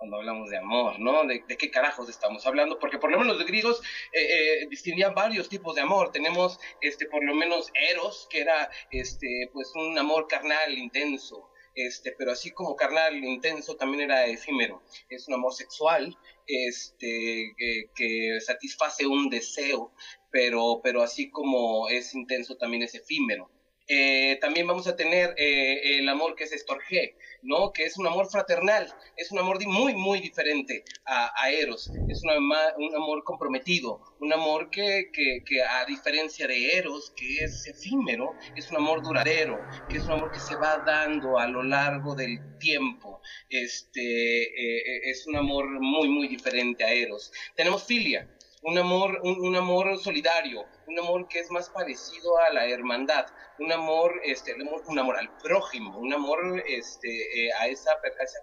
Cuando 0.00 0.16
hablamos 0.16 0.48
de 0.48 0.56
amor, 0.56 0.98
¿no? 0.98 1.26
¿De, 1.26 1.44
qué 1.44 1.70
carajos 1.70 2.08
estamos 2.08 2.46
hablando? 2.46 2.78
Porque 2.78 2.96
por 2.96 3.10
lo 3.12 3.18
menos 3.18 3.36
los 3.36 3.46
griegos 3.46 3.82
eh, 4.14 4.66
distinguían 4.70 5.14
varios 5.14 5.50
tipos 5.50 5.74
de 5.74 5.82
amor. 5.82 6.10
Tenemos, 6.10 6.58
este, 6.80 7.04
por 7.04 7.22
lo 7.22 7.34
menos, 7.34 7.70
eros, 7.92 8.26
que 8.30 8.40
era, 8.40 8.70
este, 8.90 9.50
pues, 9.52 9.70
un 9.74 9.98
amor 9.98 10.26
carnal 10.26 10.72
intenso, 10.72 11.50
este, 11.74 12.12
pero 12.12 12.32
así 12.32 12.50
como 12.50 12.76
carnal 12.76 13.14
intenso 13.22 13.76
también 13.76 14.10
era 14.10 14.24
efímero. 14.24 14.82
Es 15.10 15.28
un 15.28 15.34
amor 15.34 15.52
sexual 15.52 16.16
este, 16.46 17.54
que, 17.94 18.40
satisface 18.40 19.06
un 19.06 19.28
deseo, 19.28 19.92
pero, 20.32 20.80
pero 20.82 21.02
así 21.02 21.30
como 21.30 21.90
es 21.90 22.14
intenso 22.14 22.56
también 22.56 22.84
es 22.84 22.94
efímero. 22.94 23.50
Eh, 23.86 24.38
también 24.40 24.66
vamos 24.66 24.86
a 24.86 24.96
tener 24.96 25.34
eh, 25.36 25.98
el 25.98 26.08
amor 26.08 26.36
que 26.36 26.44
es 26.44 26.52
estorge, 26.52 27.16
¿no? 27.42 27.72
Que 27.72 27.84
es 27.84 27.96
un 27.98 28.06
amor 28.06 28.28
fraternal, 28.30 28.92
es 29.16 29.30
un 29.32 29.38
amor 29.38 29.64
muy, 29.66 29.94
muy 29.94 30.20
diferente 30.20 30.84
a, 31.04 31.50
Eros, 31.50 31.90
es 32.08 32.22
un 32.22 32.30
amor 32.30 33.24
comprometido, 33.24 34.00
un 34.20 34.32
amor 34.32 34.70
que, 34.70 35.10
que, 35.12 35.62
a 35.62 35.84
diferencia 35.84 36.46
de 36.46 36.76
Eros, 36.76 37.12
que 37.16 37.44
es 37.44 37.66
efímero, 37.66 38.34
es 38.56 38.70
un 38.70 38.76
amor 38.76 39.02
duradero, 39.02 39.58
que 39.88 39.98
es 39.98 40.04
un 40.04 40.12
amor 40.12 40.30
que 40.30 40.40
se 40.40 40.56
va 40.56 40.78
dando 40.78 41.38
a 41.38 41.46
lo 41.46 41.62
largo 41.62 42.14
del 42.14 42.58
tiempo, 42.58 43.20
este, 43.48 44.42
eh, 44.42 45.10
es 45.10 45.26
un 45.26 45.36
amor 45.36 45.80
muy, 45.80 46.08
muy 46.08 46.28
diferente 46.28 46.84
a 46.84 46.92
Eros. 46.92 47.32
Tenemos 47.56 47.84
filia, 47.84 48.28
un 48.62 48.76
amor, 48.76 49.20
un, 49.22 49.56
amor 49.56 49.98
solidario, 49.98 50.66
un 50.86 50.98
amor 50.98 51.28
que 51.28 51.40
es 51.40 51.50
más 51.50 51.70
parecido 51.70 52.38
a 52.38 52.52
la 52.52 52.66
hermandad, 52.66 53.26
un 53.58 53.72
amor, 53.72 54.20
este, 54.22 54.54
un 54.54 54.98
amor 54.98 55.16
al 55.16 55.34
prójimo, 55.38 55.98
un 55.98 56.12
amor 56.12 56.62
este, 56.66 57.08
eh, 57.46 57.50
a, 57.58 57.68
esa, 57.68 57.92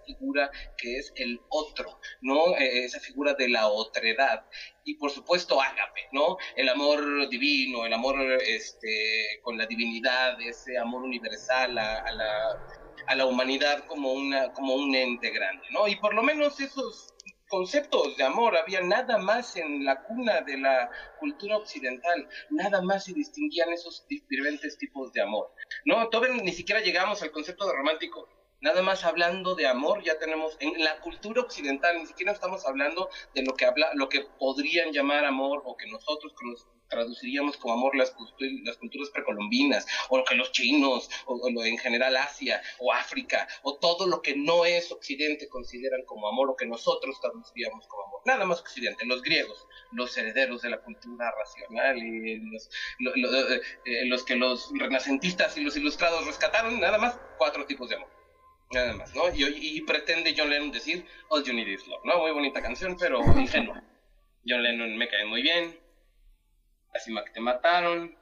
figura 0.04 0.50
que 0.76 0.96
es 0.96 1.12
el 1.16 1.40
otro, 1.50 2.00
¿no? 2.20 2.56
Eh, 2.56 2.84
esa 2.84 2.98
figura 3.00 3.34
de 3.34 3.48
la 3.48 3.68
otredad. 3.68 4.44
Y 4.84 4.94
por 4.94 5.10
supuesto, 5.10 5.60
ágape, 5.60 6.08
¿no? 6.12 6.36
El 6.56 6.68
amor 6.68 7.28
divino, 7.28 7.86
el 7.86 7.92
amor 7.92 8.16
este, 8.44 9.40
con 9.42 9.56
la 9.56 9.66
divinidad, 9.66 10.40
ese 10.40 10.78
amor 10.78 11.02
universal 11.02 11.78
a, 11.78 12.10
la, 12.12 12.66
a 13.06 13.14
la 13.14 13.26
humanidad 13.26 13.84
como, 13.86 14.12
una, 14.12 14.52
como 14.52 14.74
un 14.74 14.94
ente 14.94 15.30
grande, 15.30 15.64
¿no? 15.70 15.86
Y 15.86 15.96
por 15.96 16.14
lo 16.14 16.22
menos 16.22 16.58
esos 16.60 17.14
conceptos 17.48 18.16
de 18.16 18.24
amor, 18.24 18.56
había 18.56 18.80
nada 18.80 19.18
más 19.18 19.56
en 19.56 19.84
la 19.84 20.02
cuna 20.04 20.42
de 20.42 20.58
la 20.58 20.90
cultura 21.18 21.56
occidental, 21.56 22.28
nada 22.50 22.82
más 22.82 23.04
se 23.04 23.12
distinguían 23.12 23.72
esos 23.72 24.06
diferentes 24.08 24.78
tipos 24.78 25.12
de 25.12 25.22
amor. 25.22 25.50
No, 25.84 26.08
todavía 26.08 26.42
ni 26.42 26.52
siquiera 26.52 26.80
llegamos 26.80 27.22
al 27.22 27.32
concepto 27.32 27.66
de 27.66 27.72
romántico. 27.72 28.28
Nada 28.60 28.82
más 28.82 29.04
hablando 29.04 29.54
de 29.54 29.68
amor, 29.68 30.02
ya 30.02 30.18
tenemos 30.18 30.56
en 30.58 30.82
la 30.82 31.00
cultura 31.00 31.42
occidental, 31.42 31.96
ni 31.98 32.06
siquiera 32.06 32.32
estamos 32.32 32.66
hablando 32.66 33.08
de 33.34 33.44
lo 33.44 33.54
que 33.54 33.64
habla, 33.64 33.90
lo 33.94 34.08
que 34.08 34.26
podrían 34.38 34.92
llamar 34.92 35.24
amor 35.24 35.62
o 35.64 35.76
que 35.76 35.86
nosotros 35.86 36.32
traduciríamos 36.88 37.56
como 37.56 37.74
amor 37.74 37.96
las, 37.96 38.10
culturas 38.10 39.10
precolombinas, 39.10 39.86
o 40.08 40.18
lo 40.18 40.24
que 40.24 40.34
los 40.34 40.52
chinos, 40.52 41.08
o, 41.26 41.50
lo 41.50 41.64
en 41.64 41.78
general 41.78 42.16
Asia, 42.16 42.60
o 42.78 42.92
África, 42.92 43.46
o 43.62 43.78
todo 43.78 44.06
lo 44.06 44.22
que 44.22 44.36
no 44.36 44.64
es 44.64 44.90
occidente 44.90 45.48
consideran 45.48 46.04
como 46.04 46.28
amor, 46.28 46.50
o 46.50 46.56
que 46.56 46.66
nosotros 46.66 47.20
traduciríamos 47.20 47.86
como 47.86 48.04
amor. 48.04 48.20
Nada 48.24 48.44
más 48.44 48.60
occidente, 48.60 49.06
los 49.06 49.22
griegos, 49.22 49.66
los 49.92 50.16
herederos 50.16 50.62
de 50.62 50.70
la 50.70 50.78
cultura 50.78 51.30
racional, 51.30 51.98
y 51.98 52.40
los, 52.50 52.70
eh, 53.84 54.06
los 54.06 54.24
que 54.24 54.36
los 54.36 54.70
renacentistas 54.78 55.56
y 55.56 55.62
los 55.62 55.76
ilustrados 55.76 56.26
rescataron, 56.26 56.80
nada 56.80 56.98
más 56.98 57.18
cuatro 57.36 57.66
tipos 57.66 57.88
de 57.88 57.96
amor. 57.96 58.18
Nada 58.70 58.92
más, 58.94 59.14
¿no? 59.14 59.32
Y, 59.34 59.44
y, 59.44 59.80
pretende 59.80 60.34
John 60.36 60.50
Lennon 60.50 60.70
decir, 60.70 61.06
All 61.30 61.42
You 61.42 61.54
Need 61.54 61.68
Is 61.68 61.86
Love, 61.86 62.04
¿no? 62.04 62.18
Muy 62.18 62.32
bonita 62.32 62.60
canción, 62.60 62.98
pero 62.98 63.20
ingenua. 63.38 63.82
John 64.46 64.62
Lennon 64.62 64.94
me 64.96 65.08
cae 65.08 65.24
muy 65.24 65.40
bien, 65.40 65.78
Lástima 66.92 67.24
que 67.24 67.32
te 67.32 67.40
mataron, 67.40 68.16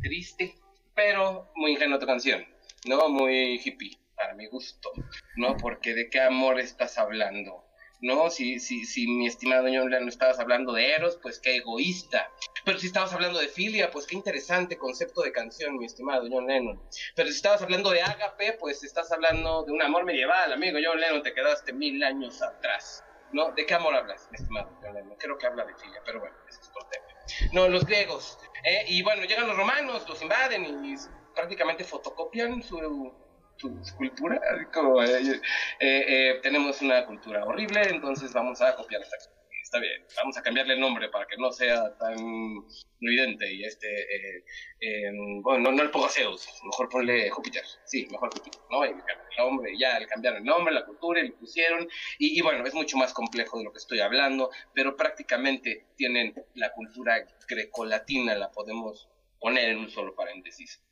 triste, 0.00 0.54
pero 0.94 1.50
muy 1.54 1.72
ingenua 1.72 1.98
tu 1.98 2.06
canción, 2.06 2.44
¿no? 2.86 3.08
Muy 3.08 3.60
hippie, 3.62 3.98
para 4.16 4.34
mi 4.34 4.46
gusto, 4.46 4.90
¿no? 5.36 5.56
Porque 5.56 5.94
de 5.94 6.08
qué 6.10 6.20
amor 6.20 6.58
estás 6.58 6.98
hablando, 6.98 7.64
¿no? 8.00 8.30
Si, 8.30 8.58
si, 8.60 8.84
si 8.84 9.06
mi 9.06 9.26
estimado 9.26 9.64
John 9.64 9.90
Lennon 9.90 10.08
estabas 10.08 10.38
hablando 10.38 10.72
de 10.72 10.92
Eros, 10.92 11.18
pues 11.22 11.38
qué 11.38 11.56
egoísta. 11.56 12.30
Pero 12.64 12.78
si 12.78 12.86
estabas 12.86 13.12
hablando 13.12 13.38
de 13.38 13.48
filia, 13.48 13.90
pues 13.90 14.06
qué 14.06 14.16
interesante 14.16 14.76
concepto 14.76 15.22
de 15.22 15.32
canción, 15.32 15.76
mi 15.78 15.86
estimado 15.86 16.26
John 16.30 16.46
Lennon. 16.46 16.82
Pero 17.14 17.28
si 17.28 17.36
estabas 17.36 17.62
hablando 17.62 17.90
de 17.90 18.02
ágape, 18.02 18.54
pues 18.54 18.82
estás 18.82 19.12
hablando 19.12 19.64
de 19.64 19.72
un 19.72 19.82
amor 19.82 20.04
medieval, 20.04 20.52
amigo 20.52 20.78
John 20.82 21.00
Lennon, 21.00 21.22
te 21.22 21.34
quedaste 21.34 21.72
mil 21.72 22.02
años 22.02 22.40
atrás. 22.42 23.04
¿No? 23.32 23.52
¿De 23.52 23.64
qué 23.64 23.74
amor 23.74 23.94
hablas, 23.94 24.28
mi 24.32 24.36
estimado 24.38 24.76
John 24.82 24.94
Lennon? 24.94 25.16
Creo 25.16 25.38
que 25.38 25.46
habla 25.46 25.64
de 25.64 25.74
filia, 25.76 26.02
pero 26.04 26.18
bueno, 26.18 26.34
ese 26.48 26.60
es 26.60 26.68
otro 26.68 26.88
tema. 26.90 27.09
No, 27.52 27.68
los 27.68 27.84
griegos. 27.84 28.38
¿eh? 28.64 28.84
y 28.88 29.02
bueno, 29.02 29.24
llegan 29.24 29.46
los 29.46 29.56
romanos, 29.56 30.06
los 30.08 30.20
invaden 30.22 30.84
y 30.84 30.94
prácticamente 31.34 31.84
fotocopian 31.84 32.62
su, 32.62 33.12
su, 33.56 33.96
cultura. 33.96 34.40
Eh, 35.06 35.40
eh, 35.80 36.40
tenemos 36.42 36.80
una 36.82 37.06
cultura 37.06 37.44
horrible, 37.44 37.82
entonces 37.88 38.32
vamos 38.32 38.60
a 38.60 38.74
copiar 38.76 39.02
esta 39.02 39.16
está 39.70 39.78
bien, 39.78 40.04
vamos 40.16 40.36
a 40.36 40.42
cambiarle 40.42 40.74
el 40.74 40.80
nombre 40.80 41.08
para 41.10 41.26
que 41.28 41.36
no 41.36 41.52
sea 41.52 41.96
tan 41.96 42.18
evidente 43.00 43.54
y 43.54 43.62
este, 43.62 43.86
eh, 44.80 45.12
bueno, 45.42 45.70
no, 45.70 45.80
el 45.80 45.92
pongo 45.92 46.08
Zeus, 46.08 46.44
mejor 46.64 46.88
ponle 46.88 47.30
Júpiter, 47.30 47.62
sí, 47.84 48.04
mejor 48.10 48.34
Júpiter, 48.34 48.60
¿no? 48.68 48.84
Y 48.84 48.88
el 48.88 48.96
nombre, 49.38 49.72
ya 49.78 50.00
le 50.00 50.08
cambiaron 50.08 50.40
el 50.40 50.44
nombre, 50.44 50.74
la 50.74 50.84
cultura, 50.84 51.20
y 51.20 51.28
le 51.28 51.32
pusieron, 51.34 51.88
y, 52.18 52.36
y, 52.36 52.42
bueno, 52.42 52.66
es 52.66 52.74
mucho 52.74 52.96
más 52.96 53.12
complejo 53.12 53.58
de 53.58 53.64
lo 53.64 53.72
que 53.72 53.78
estoy 53.78 54.00
hablando, 54.00 54.50
pero 54.74 54.96
prácticamente 54.96 55.86
tienen 55.96 56.34
la 56.54 56.72
cultura 56.72 57.24
grecolatina, 57.48 58.34
la 58.34 58.50
podemos 58.50 59.08
poner 59.38 59.70
en 59.70 59.78
un 59.78 59.90
solo 59.90 60.16
paréntesis. 60.16 60.82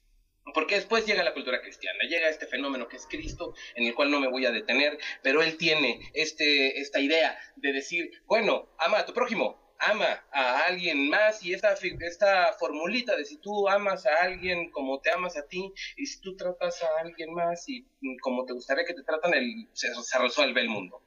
Porque 0.54 0.76
después 0.76 1.06
llega 1.06 1.22
la 1.22 1.34
cultura 1.34 1.60
cristiana, 1.60 1.98
llega 2.08 2.28
este 2.28 2.46
fenómeno 2.46 2.88
que 2.88 2.96
es 2.96 3.06
Cristo, 3.06 3.54
en 3.74 3.86
el 3.86 3.94
cual 3.94 4.10
no 4.10 4.20
me 4.20 4.28
voy 4.28 4.46
a 4.46 4.50
detener, 4.50 4.98
pero 5.22 5.42
él 5.42 5.56
tiene 5.56 6.00
este, 6.14 6.80
esta 6.80 7.00
idea 7.00 7.38
de 7.56 7.72
decir, 7.72 8.10
bueno, 8.26 8.68
ama 8.78 8.98
a 8.98 9.06
tu 9.06 9.12
prójimo, 9.12 9.68
ama 9.78 10.24
a 10.32 10.66
alguien 10.66 11.08
más 11.08 11.44
y 11.44 11.54
esta, 11.54 11.74
esta 12.00 12.52
formulita 12.58 13.16
de 13.16 13.24
si 13.24 13.38
tú 13.40 13.68
amas 13.68 14.06
a 14.06 14.22
alguien 14.22 14.70
como 14.70 15.00
te 15.00 15.10
amas 15.10 15.36
a 15.36 15.46
ti 15.46 15.72
y 15.96 16.06
si 16.06 16.20
tú 16.20 16.36
tratas 16.36 16.82
a 16.82 17.00
alguien 17.00 17.32
más 17.32 17.68
y 17.68 17.86
como 18.20 18.44
te 18.44 18.52
gustaría 18.52 18.84
que 18.84 18.94
te 18.94 19.02
tratan, 19.02 19.34
el, 19.34 19.68
se, 19.72 19.88
resuelve 20.18 20.60
el 20.60 20.68
mundo. 20.68 21.02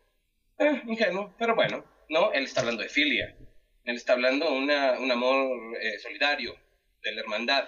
Eh, 0.57 0.81
ingenuo, 0.87 1.33
pero 1.37 1.55
bueno, 1.55 1.83
no, 2.09 2.31
él 2.33 2.43
está 2.43 2.61
hablando 2.61 2.83
de 2.83 2.89
filia, 2.89 3.35
él 3.83 3.95
está 3.95 4.13
hablando 4.13 4.45
de 4.45 4.51
un 4.51 5.11
amor 5.11 5.77
eh, 5.81 5.99
solidario, 5.99 6.55
de 7.01 7.11
la 7.13 7.21
hermandad, 7.21 7.67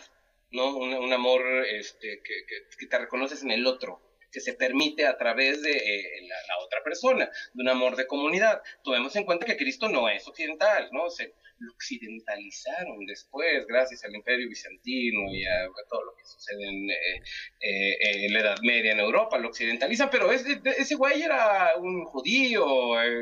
¿no? 0.54 0.78
Un, 0.78 1.12
amor 1.12 1.44
este, 1.66 2.22
que, 2.24 2.86
te 2.86 2.98
reconoces 2.98 3.44
en 3.44 3.52
el 3.52 3.68
otro, 3.68 4.02
que 4.32 4.40
se 4.40 4.54
permite 4.54 5.06
a 5.06 5.18
través 5.18 5.62
de 5.62 5.72
eh, 5.72 6.28
la, 6.28 6.58
otra 6.64 6.82
persona, 6.84 7.30
de 7.54 7.62
un 7.62 7.70
amor 7.70 7.96
de 7.96 8.08
comunidad. 8.08 8.62
Tomemos 8.84 9.16
en 9.16 9.26
cuenta 9.26 9.46
que 9.46 9.58
Cristo 9.58 9.90
no 9.90 10.10
es 10.10 10.28
occidental, 10.28 10.90
¿no? 10.92 11.10
Se, 11.10 11.34
lo 11.64 11.74
occidentalizaron 11.74 13.06
después, 13.06 13.66
gracias 13.68 14.04
al 14.04 14.16
Imperio 14.16 14.50
Bizantino 14.50 15.20
y 15.32 15.46
a, 15.46 15.68
todo 15.90 16.04
lo 16.04 16.16
que 16.16 16.26
sucede 16.26 16.64
en, 16.68 16.90
eh, 16.90 17.26
eh, 17.60 18.30
la 18.30 18.40
Edad 18.40 18.58
Media 18.62 18.92
en 18.92 19.00
Europa, 19.00 19.38
lo 19.38 19.50
occidentalizan, 19.50 20.10
pero 20.10 20.32
ese, 20.32 20.62
ese 20.78 20.96
güey 20.96 21.22
era 21.22 21.76
un 21.78 22.06
judío 22.06 22.66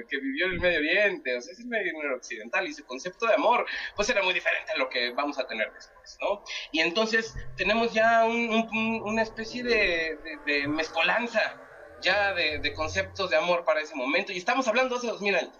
que 0.10 0.20
vivió 0.20 0.48
en 0.48 0.54
el 0.54 0.60
Medio 0.60 0.80
Oriente, 0.80 1.36
o 1.36 1.42
sea, 1.42 1.54
ese 1.54 1.66
medio 1.66 1.94
occidental 2.16 2.68
y 2.68 2.74
su 2.74 2.86
concepto 2.86 3.28
de 3.28 3.36
amor, 3.36 3.66
pues 3.96 4.10
era 4.10 4.24
muy 4.24 4.34
diferente 4.34 4.72
a 4.72 4.78
lo 4.78 4.90
que 4.90 5.12
vamos 5.12 5.38
a 5.38 5.48
tener 5.48 5.72
después, 5.74 6.18
¿no? 6.22 6.44
Y 6.72 6.80
entonces 6.80 7.36
tenemos 7.58 7.94
ya 7.94 8.26
una 8.26 9.22
especie 9.22 9.64
de, 9.64 10.18
de, 10.46 10.68
mezcolanza 10.68 11.58
ya 12.02 12.34
de, 12.34 12.60
de 12.60 12.74
conceptos 12.74 13.30
de 13.30 13.38
amor 13.38 13.64
para 13.64 13.82
ese 13.82 13.96
momento, 13.96 14.32
y 14.32 14.38
estamos 14.38 14.68
hablando 14.68 14.96
hace 14.96 15.08
dos 15.08 15.22
mil 15.22 15.36
años 15.36 15.54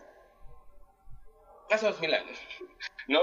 hace 1.76 1.88
dos 1.88 2.00
mil 2.00 2.14
años. 2.14 2.40
No, 3.08 3.22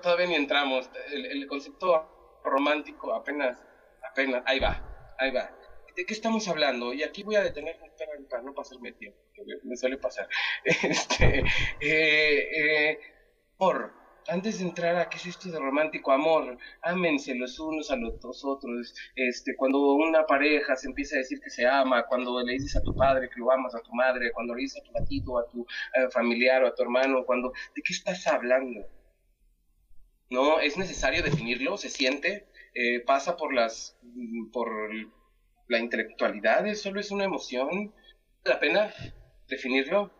todavía 0.00 0.26
ni 0.26 0.34
entramos. 0.34 0.90
El, 1.12 1.46
concepto 1.46 2.40
romántico 2.44 3.14
apenas, 3.14 3.62
apenas, 4.10 4.42
ahí 4.46 4.58
va, 4.58 5.14
ahí 5.18 5.30
va. 5.30 5.50
¿De 5.96 6.06
qué 6.06 6.14
estamos 6.14 6.48
hablando? 6.48 6.92
Y 6.92 7.02
aquí 7.02 7.22
voy 7.22 7.36
a 7.36 7.42
detenerme 7.42 7.92
para 8.28 8.42
no 8.42 8.54
pasarme 8.54 8.92
tiempo, 8.92 9.18
que 9.34 9.42
me 9.64 9.76
suele 9.76 9.98
pasar. 9.98 10.28
Este, 10.64 11.44
eh, 11.80 12.90
eh, 12.90 13.00
por 13.56 14.01
antes 14.28 14.58
de 14.58 14.64
entrar 14.66 14.96
a 14.96 15.08
qué 15.08 15.16
es 15.16 15.26
esto 15.26 15.50
de 15.50 15.58
romántico 15.58 16.12
amor, 16.12 16.56
ámense 16.82 17.34
los 17.34 17.58
unos 17.58 17.90
a 17.90 17.96
los 17.96 18.44
otros. 18.44 18.94
Este, 19.16 19.56
cuando 19.56 19.94
una 19.94 20.26
pareja 20.26 20.76
se 20.76 20.88
empieza 20.88 21.16
a 21.16 21.18
decir 21.18 21.40
que 21.40 21.50
se 21.50 21.66
ama, 21.66 22.06
cuando 22.06 22.42
le 22.42 22.52
dices 22.54 22.76
a 22.76 22.82
tu 22.82 22.94
padre 22.94 23.28
que 23.28 23.40
lo 23.40 23.50
amas, 23.50 23.74
a 23.74 23.82
tu 23.82 23.92
madre, 23.92 24.32
cuando 24.32 24.54
le 24.54 24.62
dices 24.62 24.80
a 24.80 24.84
tu 24.84 24.92
gatito, 24.92 25.38
a 25.38 25.46
tu 25.48 25.62
eh, 25.94 26.08
familiar 26.10 26.62
o 26.62 26.68
a 26.68 26.74
tu 26.74 26.82
hermano, 26.82 27.24
cuando, 27.24 27.52
¿de 27.74 27.82
qué 27.82 27.92
estás 27.92 28.26
hablando? 28.26 28.86
No, 30.30 30.60
es 30.60 30.78
necesario 30.78 31.22
definirlo, 31.22 31.76
se 31.76 31.90
siente, 31.90 32.48
eh, 32.74 33.00
pasa 33.00 33.36
por 33.36 33.52
las, 33.52 33.98
por 34.52 34.70
la 35.68 35.78
intelectualidad, 35.78 36.72
solo 36.74 37.00
es 37.00 37.10
una 37.10 37.24
emoción. 37.24 37.92
¿Vale 38.44 38.54
la 38.54 38.60
pena 38.60 38.94
definirlo? 39.48 40.10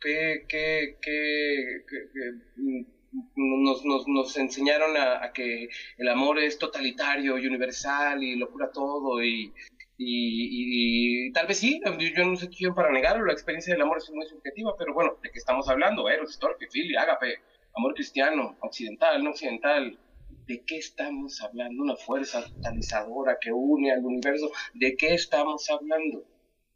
¿Qué, 0.00 0.46
qué, 0.48 0.98
qué, 1.02 1.84
qué 1.88 2.97
nos, 3.12 3.84
nos, 3.84 4.06
nos 4.06 4.36
enseñaron 4.36 4.96
a, 4.96 5.32
que 5.32 5.68
el 5.96 6.08
amor 6.08 6.38
es 6.38 6.58
totalitario 6.58 7.38
y 7.38 7.46
universal 7.46 8.22
y 8.22 8.36
lo 8.36 8.50
cura 8.50 8.70
todo 8.70 9.22
y, 9.22 9.52
y, 9.96 11.32
tal 11.32 11.46
vez 11.46 11.58
sí, 11.58 11.80
yo 12.16 12.24
no 12.24 12.36
sé 12.36 12.48
quién 12.48 12.74
para 12.74 12.92
negarlo, 12.92 13.26
la 13.26 13.32
experiencia 13.32 13.74
del 13.74 13.82
amor 13.82 13.98
es 13.98 14.10
muy 14.10 14.26
subjetiva, 14.26 14.74
pero 14.78 14.94
bueno, 14.94 15.16
¿de 15.22 15.30
qué 15.30 15.38
estamos 15.38 15.68
hablando? 15.68 16.08
Eros, 16.08 16.38
Torque, 16.38 16.68
Filia, 16.70 17.02
Ágape, 17.02 17.40
amor 17.74 17.94
cristiano, 17.94 18.56
occidental, 18.60 19.22
no 19.24 19.30
occidental, 19.30 19.98
¿de 20.46 20.64
qué 20.64 20.78
estamos 20.78 21.40
hablando? 21.42 21.82
Una 21.82 21.96
fuerza 21.96 22.44
totalizadora 22.44 23.38
que 23.40 23.52
une 23.52 23.92
al 23.92 24.04
universo, 24.04 24.50
¿de 24.74 24.96
qué 24.96 25.14
estamos 25.14 25.68
hablando? 25.70 26.24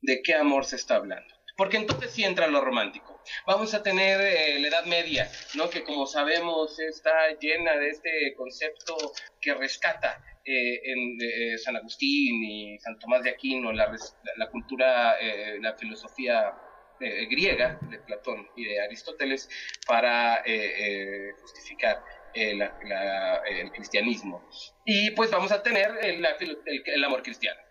¿De 0.00 0.20
qué 0.22 0.34
amor 0.34 0.64
se 0.64 0.76
está 0.76 0.96
hablando? 0.96 1.32
Porque 1.62 1.76
entonces 1.76 2.10
sí 2.10 2.24
entra 2.24 2.48
lo 2.48 2.60
romántico. 2.60 3.22
Vamos 3.46 3.72
a 3.72 3.84
tener 3.84 4.20
eh, 4.20 4.58
la 4.58 4.66
Edad 4.66 4.84
Media, 4.86 5.30
¿no? 5.54 5.70
que 5.70 5.84
como 5.84 6.06
sabemos 6.06 6.76
está 6.80 7.38
llena 7.40 7.76
de 7.76 7.90
este 7.90 8.34
concepto 8.36 8.96
que 9.40 9.54
rescata 9.54 10.20
eh, 10.44 10.80
en 10.82 11.18
eh, 11.20 11.58
San 11.58 11.76
Agustín 11.76 12.42
y 12.42 12.76
San 12.80 12.98
Tomás 12.98 13.22
de 13.22 13.30
Aquino, 13.30 13.70
la, 13.70 13.96
la 14.38 14.50
cultura, 14.50 15.14
la 15.60 15.74
filosofía 15.74 16.52
eh, 16.98 17.26
griega 17.26 17.78
de 17.82 18.00
Platón 18.00 18.44
y 18.56 18.64
de 18.64 18.80
Aristóteles 18.80 19.48
para 19.86 20.42
justificar 21.40 22.02
el 22.34 23.70
cristianismo. 23.70 24.44
Y 24.84 25.12
pues 25.12 25.30
vamos 25.30 25.52
a 25.52 25.62
tener 25.62 25.92
el 26.02 27.04
amor 27.04 27.22
cristiano 27.22 27.62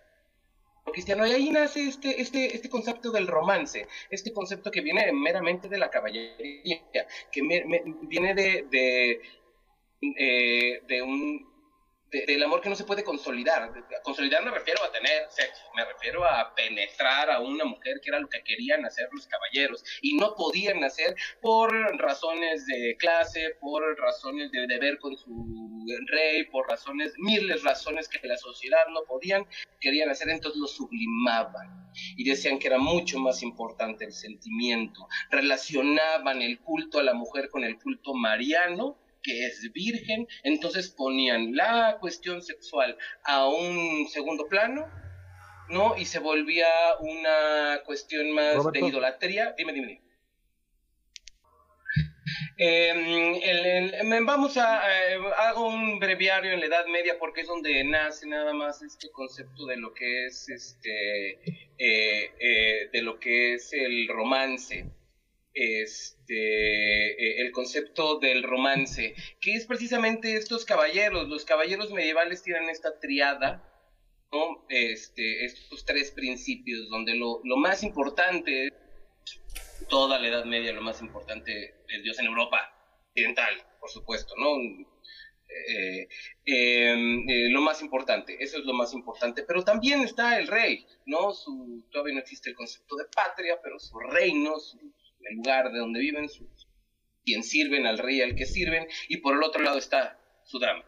cristiano. 0.91 1.25
Y 1.25 1.31
ahí 1.31 1.49
nace 1.49 1.87
este, 1.87 2.21
este, 2.21 2.55
este 2.55 2.69
concepto 2.69 3.11
del 3.11 3.27
romance, 3.27 3.87
este 4.09 4.33
concepto 4.33 4.71
que 4.71 4.81
viene 4.81 5.11
meramente 5.11 5.69
de 5.69 5.77
la 5.77 5.89
caballería, 5.89 6.81
que 7.31 7.41
viene 8.03 8.33
de, 8.33 8.65
de, 8.69 9.21
eh, 10.17 10.81
de 10.87 11.01
un 11.01 11.50
del 12.11 12.43
amor 12.43 12.61
que 12.61 12.69
no 12.69 12.75
se 12.75 12.83
puede 12.83 13.03
consolidar. 13.03 13.71
Consolidar 14.03 14.43
me 14.43 14.51
refiero 14.51 14.83
a 14.83 14.91
tener 14.91 15.27
sexo, 15.29 15.63
me 15.75 15.85
refiero 15.85 16.25
a 16.25 16.53
penetrar 16.53 17.29
a 17.29 17.39
una 17.39 17.63
mujer 17.63 18.01
que 18.01 18.09
era 18.09 18.19
lo 18.19 18.27
que 18.27 18.43
querían 18.43 18.85
hacer 18.85 19.07
los 19.11 19.27
caballeros 19.27 19.83
y 20.01 20.17
no 20.17 20.35
podían 20.35 20.83
hacer 20.83 21.15
por 21.41 21.71
razones 21.99 22.65
de 22.67 22.97
clase, 22.97 23.55
por 23.59 23.97
razones 23.97 24.51
de 24.51 24.67
deber 24.67 24.99
con 24.99 25.17
su 25.17 25.81
rey, 26.07 26.45
por 26.45 26.67
razones, 26.69 27.13
miles 27.17 27.63
razones 27.63 28.07
que 28.07 28.27
la 28.27 28.37
sociedad 28.37 28.85
no 28.93 29.03
podían, 29.07 29.47
querían 29.79 30.09
hacer, 30.09 30.29
entonces 30.29 30.59
lo 30.59 30.67
sublimaban 30.67 31.91
y 32.15 32.29
decían 32.29 32.59
que 32.59 32.67
era 32.67 32.77
mucho 32.77 33.19
más 33.19 33.41
importante 33.41 34.05
el 34.05 34.13
sentimiento. 34.13 35.07
Relacionaban 35.29 36.41
el 36.41 36.59
culto 36.59 36.99
a 36.99 37.03
la 37.03 37.13
mujer 37.13 37.49
con 37.49 37.63
el 37.63 37.77
culto 37.79 38.13
mariano 38.13 39.00
que 39.21 39.45
es 39.45 39.71
virgen, 39.73 40.27
entonces 40.43 40.89
ponían 40.89 41.55
la 41.55 41.97
cuestión 41.99 42.41
sexual 42.41 42.97
a 43.23 43.47
un 43.47 44.07
segundo 44.09 44.47
plano, 44.47 44.87
¿no? 45.69 45.97
Y 45.97 46.05
se 46.05 46.19
volvía 46.19 46.67
una 46.99 47.81
cuestión 47.85 48.31
más 48.31 48.71
de 48.71 48.79
idolatría. 48.79 49.53
Dime, 49.57 49.73
dime, 49.73 49.87
dime. 49.87 50.11
Em, 52.57 54.25
vamos 54.25 54.55
a, 54.57 54.81
eh, 54.87 55.17
hago 55.37 55.67
un 55.67 55.99
breviario 55.99 56.51
en 56.51 56.59
la 56.59 56.67
Edad 56.67 56.85
Media 56.85 57.17
porque 57.17 57.41
es 57.41 57.47
donde 57.47 57.83
nace 57.83 58.27
nada 58.27 58.53
más 58.53 58.81
este 58.83 59.09
concepto 59.09 59.65
de 59.65 59.77
lo 59.77 59.93
que 59.93 60.27
es 60.27 60.47
este, 60.49 61.31
eh, 61.77 62.31
eh, 62.39 62.89
de 62.91 63.01
lo 63.01 63.19
que 63.19 63.55
es 63.55 63.73
el 63.73 64.07
romance 64.07 64.85
este, 65.53 67.11
eh, 67.11 67.41
el 67.41 67.51
concepto 67.51 68.19
del 68.19 68.43
romance, 68.43 69.13
que 69.39 69.53
es 69.53 69.65
precisamente 69.65 70.35
estos 70.35 70.65
caballeros. 70.65 71.27
Los 71.27 71.45
caballeros 71.45 71.91
medievales 71.91 72.43
tienen 72.43 72.69
esta 72.69 72.99
triada, 72.99 73.67
¿no? 74.31 74.65
este, 74.69 75.45
estos 75.45 75.85
tres 75.85 76.11
principios, 76.11 76.89
donde 76.89 77.15
lo, 77.15 77.41
lo 77.43 77.57
más 77.57 77.83
importante, 77.83 78.69
toda 79.89 80.19
la 80.19 80.27
Edad 80.27 80.45
Media, 80.45 80.71
lo 80.71 80.81
más 80.81 81.01
importante 81.01 81.75
es 81.87 82.03
Dios 82.03 82.19
en 82.19 82.27
Europa 82.27 82.73
occidental, 83.09 83.53
por 83.79 83.89
supuesto, 83.89 84.33
¿no? 84.37 84.55
Eh, 85.67 86.07
em, 86.45 87.29
eh, 87.29 87.49
lo 87.49 87.59
más 87.61 87.81
importante, 87.81 88.41
eso 88.41 88.57
es 88.57 88.63
lo 88.63 88.73
más 88.73 88.93
importante, 88.93 89.43
pero 89.43 89.63
también 89.63 90.01
está 90.01 90.39
el 90.39 90.47
rey, 90.47 90.87
¿no? 91.05 91.33
Todavía 91.91 92.13
no 92.13 92.21
existe 92.21 92.51
el 92.51 92.55
concepto 92.55 92.95
de 92.95 93.05
patria, 93.13 93.59
pero 93.61 93.77
su 93.77 93.99
reino, 93.99 94.57
su, 94.59 94.79
el 95.29 95.37
lugar 95.37 95.71
de 95.71 95.79
donde 95.79 95.99
viven, 95.99 96.29
sus, 96.29 96.67
quien 97.23 97.43
sirven, 97.43 97.85
al 97.85 97.97
rey 97.97 98.21
al 98.21 98.35
que 98.35 98.45
sirven, 98.45 98.87
y 99.07 99.17
por 99.17 99.35
el 99.35 99.43
otro 99.43 99.61
lado 99.61 99.77
está 99.77 100.19
su 100.43 100.59
drama. 100.59 100.83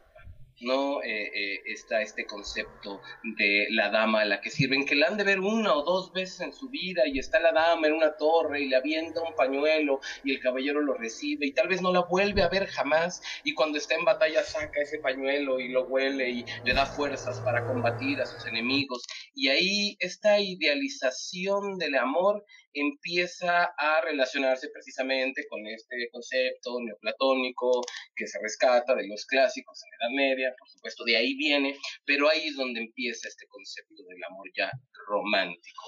¿No? 0.61 1.01
Eh, 1.03 1.31
eh, 1.33 1.61
está 1.65 2.01
este 2.01 2.25
concepto 2.25 3.01
de 3.23 3.67
la 3.71 3.89
dama 3.89 4.21
a 4.21 4.25
la 4.25 4.41
que 4.41 4.49
sirven, 4.49 4.85
que 4.85 4.95
la 4.95 5.07
han 5.07 5.17
de 5.17 5.23
ver 5.23 5.39
una 5.39 5.73
o 5.73 5.83
dos 5.83 6.11
veces 6.13 6.41
en 6.41 6.53
su 6.53 6.69
vida 6.69 7.03
y 7.05 7.19
está 7.19 7.39
la 7.39 7.51
dama 7.51 7.87
en 7.87 7.93
una 7.93 8.15
torre 8.15 8.61
y 8.61 8.69
le 8.69 8.75
avienta 8.75 9.21
un 9.21 9.35
pañuelo 9.35 9.99
y 10.23 10.31
el 10.31 10.39
caballero 10.39 10.81
lo 10.81 10.93
recibe 10.93 11.45
y 11.45 11.53
tal 11.53 11.67
vez 11.67 11.81
no 11.81 11.91
la 11.91 12.01
vuelve 12.01 12.41
a 12.41 12.49
ver 12.49 12.67
jamás 12.67 13.21
y 13.43 13.53
cuando 13.53 13.77
está 13.77 13.95
en 13.95 14.05
batalla 14.05 14.43
saca 14.43 14.81
ese 14.81 14.99
pañuelo 14.99 15.59
y 15.59 15.69
lo 15.69 15.83
huele 15.85 16.29
y 16.29 16.45
le 16.63 16.73
da 16.73 16.85
fuerzas 16.85 17.39
para 17.41 17.65
combatir 17.65 18.21
a 18.21 18.25
sus 18.25 18.45
enemigos 18.45 19.03
y 19.35 19.49
ahí 19.49 19.97
esta 19.99 20.39
idealización 20.39 21.77
del 21.77 21.95
amor 21.95 22.45
empieza 22.73 23.65
a 23.77 24.01
relacionarse 24.01 24.69
precisamente 24.69 25.45
con 25.47 25.65
este 25.67 26.09
concepto 26.11 26.79
neoplatónico 26.81 27.81
que 28.15 28.27
se 28.27 28.39
rescata 28.41 28.95
de 28.95 29.07
los 29.07 29.25
clásicos 29.25 29.83
en 29.83 29.89
la 29.91 29.95
Edad 29.97 30.15
Media, 30.15 30.42
por 30.57 30.69
supuesto 30.69 31.03
de 31.03 31.17
ahí 31.17 31.35
viene, 31.35 31.77
pero 32.05 32.29
ahí 32.29 32.47
es 32.47 32.55
donde 32.55 32.81
empieza 32.81 33.27
este 33.27 33.47
concepto 33.47 34.03
del 34.07 34.23
amor 34.23 34.47
ya 34.55 34.71
romántico, 35.07 35.83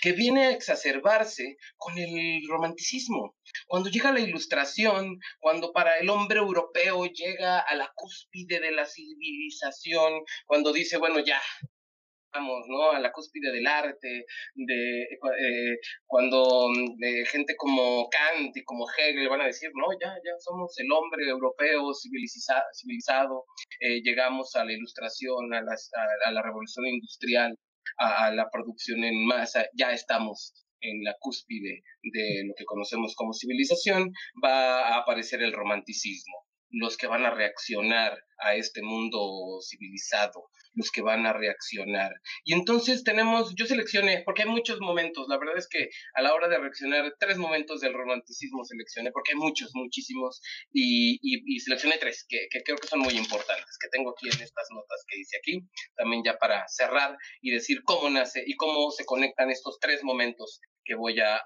que 0.00 0.12
viene 0.12 0.46
a 0.46 0.50
exacerbarse 0.52 1.56
con 1.76 1.98
el 1.98 2.42
romanticismo. 2.48 3.36
Cuando 3.66 3.90
llega 3.90 4.12
la 4.12 4.20
ilustración, 4.20 5.18
cuando 5.40 5.72
para 5.72 5.98
el 5.98 6.08
hombre 6.10 6.38
europeo 6.38 7.06
llega 7.06 7.60
a 7.60 7.74
la 7.74 7.90
cúspide 7.94 8.60
de 8.60 8.72
la 8.72 8.86
civilización, 8.86 10.22
cuando 10.46 10.72
dice, 10.72 10.96
bueno, 10.98 11.20
ya, 11.20 11.40
¿no? 12.40 12.92
A 12.92 13.00
la 13.00 13.12
cúspide 13.12 13.52
del 13.52 13.66
arte, 13.66 14.26
de 14.54 15.02
eh, 15.02 15.78
cuando 16.06 16.68
de 16.96 17.24
gente 17.26 17.54
como 17.56 18.08
Kant 18.08 18.56
y 18.56 18.64
como 18.64 18.86
Hegel 18.90 19.28
van 19.28 19.42
a 19.42 19.46
decir, 19.46 19.70
no, 19.74 19.86
ya, 20.00 20.14
ya 20.24 20.32
somos 20.38 20.72
el 20.78 20.90
hombre 20.92 21.28
europeo 21.28 21.92
civilizado, 21.94 22.62
civilizado 22.74 23.44
eh, 23.80 24.00
llegamos 24.02 24.54
a 24.56 24.64
la 24.64 24.72
ilustración, 24.72 25.52
a 25.54 25.58
a, 25.58 26.32
la 26.32 26.42
revolución 26.42 26.86
industrial, 26.86 27.58
a, 27.98 28.30
la 28.32 28.48
producción 28.50 29.04
en 29.04 29.26
masa, 29.26 29.66
ya 29.74 29.92
estamos 29.92 30.54
en 30.80 31.04
la 31.04 31.14
cúspide 31.20 31.82
de 32.02 32.44
lo 32.46 32.54
que 32.56 32.64
conocemos 32.64 33.14
como 33.14 33.32
civilización, 33.32 34.12
va 34.42 34.88
a 34.88 34.98
aparecer 34.98 35.42
el 35.42 35.52
romanticismo 35.52 36.46
los 36.72 36.96
que 36.96 37.06
van 37.06 37.24
a 37.24 37.30
reaccionar 37.30 38.18
a 38.38 38.54
este 38.56 38.82
mundo 38.82 39.60
civilizado, 39.62 40.48
los 40.74 40.90
que 40.90 41.02
van 41.02 41.26
a 41.26 41.32
reaccionar. 41.32 42.12
Y 42.44 42.54
entonces 42.54 43.04
tenemos, 43.04 43.54
yo 43.56 43.66
seleccioné, 43.66 44.22
porque 44.24 44.42
hay 44.42 44.48
muchos 44.48 44.80
momentos, 44.80 45.26
la 45.28 45.38
verdad 45.38 45.56
es 45.58 45.68
que 45.68 45.90
a 46.14 46.22
la 46.22 46.34
hora 46.34 46.48
de 46.48 46.58
reaccionar, 46.58 47.14
tres 47.20 47.36
momentos 47.38 47.80
del 47.80 47.92
romanticismo 47.92 48.64
seleccioné, 48.64 49.12
porque 49.12 49.32
hay 49.32 49.38
muchos, 49.38 49.70
muchísimos, 49.74 50.40
y, 50.72 51.18
y, 51.22 51.60
seleccioné 51.60 51.98
tres, 51.98 52.24
que, 52.28 52.48
que, 52.50 52.62
creo 52.62 52.76
que 52.78 52.88
son 52.88 53.00
muy 53.00 53.14
importantes, 53.14 53.76
que 53.78 53.88
tengo 53.90 54.10
aquí 54.10 54.26
en 54.26 54.42
estas 54.42 54.68
notas 54.70 55.04
que 55.06 55.18
dice 55.18 55.36
aquí, 55.38 55.60
también 55.96 56.22
ya 56.24 56.36
para 56.38 56.66
cerrar 56.68 57.16
y 57.40 57.50
decir 57.50 57.82
cómo 57.84 58.10
nace 58.10 58.42
y 58.46 58.56
cómo 58.56 58.90
se 58.90 59.04
conectan 59.04 59.50
estos 59.50 59.78
tres 59.78 60.02
momentos 60.02 60.60
que 60.84 60.94
voy 60.94 61.20
a, 61.20 61.36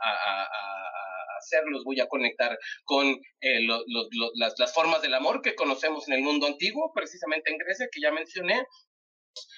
los 1.71 1.85
voy 1.85 2.01
a 2.01 2.09
conectar 2.09 2.59
con 2.85 3.07
eh, 3.41 3.61
las, 4.35 4.55
las 4.59 4.75
formas 4.75 5.03
del 5.03 5.15
amor 5.15 5.43
que 5.43 5.55
conocemos 5.55 6.09
en 6.09 6.15
el 6.15 6.23
mundo 6.23 6.47
antiguo, 6.47 6.93
precisamente 6.95 7.51
en 7.51 7.59
Grecia, 7.59 7.89
que 7.91 8.01
ya 8.01 8.11
mencioné, 8.11 8.63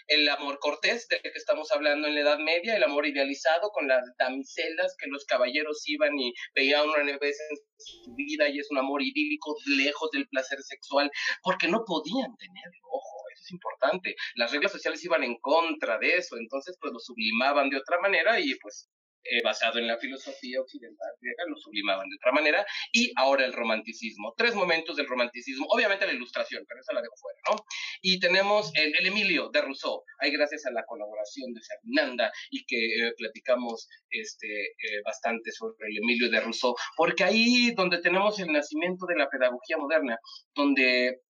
el 0.08 0.28
amor 0.28 0.58
cortés 0.58 1.06
del 1.08 1.20
que 1.22 1.30
estamos 1.34 1.70
hablando 1.72 2.08
en 2.08 2.14
la 2.14 2.20
Edad 2.22 2.38
Media, 2.38 2.76
el 2.76 2.82
amor 2.82 3.06
idealizado 3.06 3.70
con 3.70 3.86
las 3.86 4.04
damiselas 4.18 4.96
que 4.98 5.08
los 5.08 5.24
caballeros 5.24 5.82
iban 5.86 6.18
y 6.18 6.32
veían 6.54 6.88
una 6.88 7.18
vez 7.18 7.38
en 7.50 7.56
su 7.76 8.14
vida 8.14 8.48
y 8.48 8.58
es 8.58 8.70
un 8.70 8.78
amor 8.78 9.02
idílico 9.02 9.56
lejos 9.66 10.10
del 10.10 10.28
placer 10.28 10.60
sexual 10.62 11.10
porque 11.42 11.68
no 11.68 11.84
podían 11.84 12.36
tenerlo, 12.36 12.88
ojo, 12.90 13.16
eso 13.34 13.42
es 13.44 13.50
importante. 13.52 14.16
Las 14.34 14.52
reglas 14.52 14.72
sociales 14.72 15.04
iban 15.04 15.22
en 15.22 15.38
contra 15.40 15.98
de 15.98 16.16
eso, 16.16 16.36
entonces 16.36 16.76
pues 16.80 16.92
lo 16.92 16.98
sublimaban 16.98 17.70
de 17.70 17.78
otra 17.78 18.00
manera 18.00 18.40
y 18.40 18.54
pues 18.56 18.88
eh, 19.30 19.42
basado 19.42 19.78
en 19.78 19.86
la 19.86 19.98
filosofía 19.98 20.60
occidental 20.60 21.08
griega, 21.20 21.44
lo 21.48 21.56
sublimaban 21.56 22.08
de 22.08 22.16
otra 22.16 22.32
manera, 22.32 22.66
y 22.92 23.12
ahora 23.16 23.44
el 23.44 23.52
romanticismo. 23.52 24.34
Tres 24.36 24.54
momentos 24.54 24.96
del 24.96 25.06
romanticismo, 25.06 25.66
obviamente 25.68 26.06
la 26.06 26.12
ilustración, 26.12 26.64
pero 26.68 26.80
esa 26.80 26.94
la 26.94 27.02
dejo 27.02 27.14
fuera, 27.16 27.38
¿no? 27.50 27.56
Y 28.02 28.18
tenemos 28.20 28.70
el, 28.74 28.94
Emilio 29.06 29.48
de 29.50 29.62
Rousseau, 29.62 30.02
ahí 30.18 30.30
gracias 30.30 30.66
a 30.66 30.70
la 30.70 30.84
colaboración 30.84 31.54
de 31.54 31.60
Fernanda 31.62 32.30
y 32.50 32.66
que 32.66 32.76
eh, 32.76 33.12
platicamos 33.16 33.88
este, 34.10 34.46
eh, 34.46 35.02
bastante 35.04 35.50
sobre 35.52 35.88
el 35.88 35.98
Emilio 35.98 36.30
de 36.30 36.40
Rousseau, 36.40 36.74
porque 36.96 37.24
ahí 37.24 37.72
donde 37.74 37.98
tenemos 37.98 38.38
el 38.40 38.52
nacimiento 38.52 39.06
de 39.06 39.16
la 39.16 39.30
pedagogía 39.30 39.78
moderna, 39.78 40.18
donde 40.54 41.20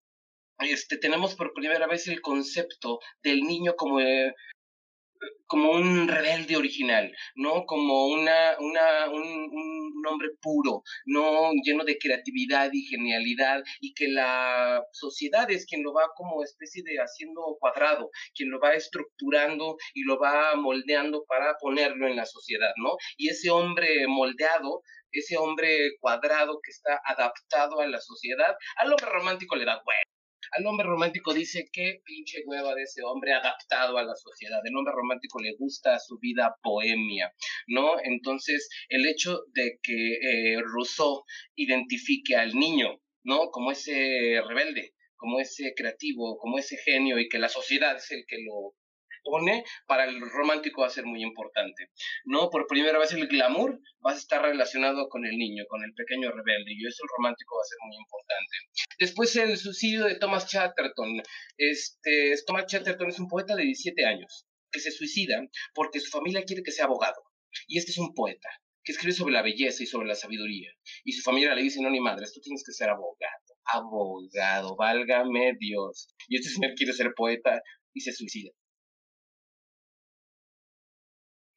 este, 0.61 0.99
tenemos 0.99 1.35
por 1.37 1.53
primera 1.53 1.87
vez 1.87 2.09
el 2.09 2.21
concepto 2.21 2.99
del 3.23 3.43
niño 3.43 3.75
como, 3.77 4.01
como 5.47 5.71
un 5.73 6.09
rebelde 6.09 6.57
original, 6.57 7.13
¿no? 7.35 7.65
Como 7.65 8.07
una, 8.09 8.57
una, 8.59 9.11
un, 9.11 9.23
un, 9.23 10.07
hombre 10.07 10.29
puro, 10.41 10.83
¿no? 11.07 11.51
Lleno 11.65 11.85
de 11.85 11.99
creatividad 11.99 12.71
y 12.73 12.83
genialidad 12.83 13.63
y 13.81 13.93
que 13.95 14.09
la 14.09 14.83
sociedad 14.93 15.51
es 15.51 15.67
quien 15.67 15.83
lo 15.83 15.93
va 15.93 16.09
como 16.17 16.43
especie 16.43 16.83
de 16.85 16.97
haciendo 16.99 17.57
cuadrado, 17.61 18.11
quien 18.35 18.51
lo 18.51 18.61
va 18.61 18.73
estructurando 18.73 19.77
y 19.95 20.05
lo 20.05 20.19
va 20.19 20.55
moldeando 20.57 21.25
para 21.27 21.57
ponerlo 21.61 22.07
en 22.07 22.17
la 22.17 22.27
sociedad, 22.27 22.73
¿no? 22.77 22.97
Y 23.17 23.29
ese 23.29 23.51
hombre 23.51 24.07
moldeado 24.07 24.83
ese 25.13 25.37
hombre 25.39 25.97
cuadrado 26.01 26.61
que 26.63 26.71
está 26.71 27.01
adaptado 27.05 27.81
a 27.81 27.87
la 27.87 28.01
sociedad, 28.01 28.55
al 28.77 28.93
hombre 28.93 29.07
romántico 29.07 29.57
le 29.57 29.65
da 29.65 29.83
al 30.53 30.67
hombre 30.67 30.87
romántico 30.87 31.35
dice 31.35 31.69
qué 31.73 32.01
pinche 32.05 32.43
hueva 32.47 32.75
de 32.75 32.83
ese 32.83 33.03
hombre 33.03 33.33
adaptado 33.33 33.99
a 33.99 34.03
la 34.03 34.15
sociedad. 34.15 34.61
El 34.65 34.77
hombre 34.77 34.95
romántico 34.95 35.41
le 35.41 35.55
gusta 35.59 35.99
su 35.99 36.19
vida 36.19 36.57
bohemia, 36.63 37.33
¿no? 37.67 37.97
Entonces, 38.03 38.69
el 38.89 39.07
hecho 39.07 39.45
de 39.53 39.79
que 39.83 40.15
eh, 40.15 40.61
Rousseau 40.63 41.25
identifique 41.57 42.37
al 42.37 42.55
niño, 42.55 43.01
¿no? 43.25 43.51
Como 43.51 43.73
ese 43.73 44.41
rebelde, 44.47 44.95
como 45.17 45.41
ese 45.41 45.75
creativo, 45.77 46.39
como 46.39 46.59
ese 46.59 46.77
genio 46.79 47.19
y 47.19 47.29
que 47.29 47.39
la 47.39 47.49
sociedad 47.49 47.97
es 47.97 48.11
el 48.11 48.25
que 48.27 48.39
lo 48.39 48.75
pone, 49.23 49.65
para 49.87 50.05
el 50.05 50.21
romántico 50.21 50.83
va 50.83 50.89
a 50.89 50.91
ser 50.91 51.05
muy 51.05 51.23
importante. 51.23 51.91
¿no? 52.25 52.51
Por 52.51 52.67
primera 52.67 52.99
vez 52.99 53.13
el 53.13 53.27
glamour 53.29 53.81
va 54.05 54.13
a 54.13 54.17
estar 54.17 54.43
relacionado 54.43 55.09
con 55.09 55.25
el 55.27 55.37
niño, 55.37 55.65
con 55.69 55.83
el 55.83 55.93
pequeño 55.95 56.31
rebelde, 56.31 56.73
y 56.73 56.87
eso 56.87 57.03
el 57.03 57.11
romántico 57.17 57.57
va 57.57 57.63
a 57.63 57.69
ser 57.69 57.79
muy 57.87 57.97
importante. 57.97 58.57
Después 58.99 59.37
el 59.37 59.57
suicidio 59.57 60.05
de 60.05 60.17
Thomas 60.17 60.47
Chatterton. 60.49 61.23
Este, 61.57 62.35
Thomas 62.47 62.67
Chatterton 62.67 63.09
es 63.09 63.19
un 63.19 63.29
poeta 63.29 63.55
de 63.55 63.65
17 63.65 64.05
años 64.05 64.47
que 64.71 64.81
se 64.81 64.91
suicida 64.91 65.41
porque 65.75 66.01
su 66.01 66.11
familia 66.11 66.45
quiere 66.45 66.63
que 66.63 66.73
sea 66.73 66.87
abogado. 66.87 67.23
Y 67.67 67.79
este 67.79 67.93
es 67.93 67.99
un 67.99 68.15
poeta 68.15 68.49
que 68.85 68.93
escribe 68.93 69.13
sobre 69.13 69.35
la 69.35 69.43
belleza 69.43 69.83
y 69.83 69.87
sobre 69.87 70.09
la 70.09 70.15
sabiduría. 70.15 70.71
Y 71.05 71.13
su 71.13 71.23
familia 71.23 71.55
le 71.55 71.63
dice, 71.63 71.81
no, 71.83 71.91
ni 71.91 72.01
madre, 72.01 72.27
tú 72.33 72.41
tienes 72.41 72.63
que 72.65 72.73
ser 72.73 72.89
abogado. 72.89 73.45
Abogado, 73.65 74.77
válgame 74.77 75.53
Dios. 75.59 76.09
Y 76.27 76.37
este 76.37 76.51
señor 76.51 76.75
quiere 76.75 76.93
ser 76.93 77.13
poeta 77.15 77.61
y 77.93 78.01
se 78.01 78.13
suicida. 78.13 78.51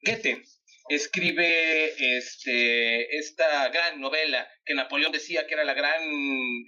Goethe 0.02 0.42
escribe 0.88 1.94
este, 2.16 3.16
esta 3.16 3.68
gran 3.68 4.00
novela 4.00 4.48
que 4.64 4.74
Napoleón 4.74 5.12
decía 5.12 5.46
que 5.46 5.54
era 5.54 5.64
la 5.64 5.74
gran, 5.74 6.02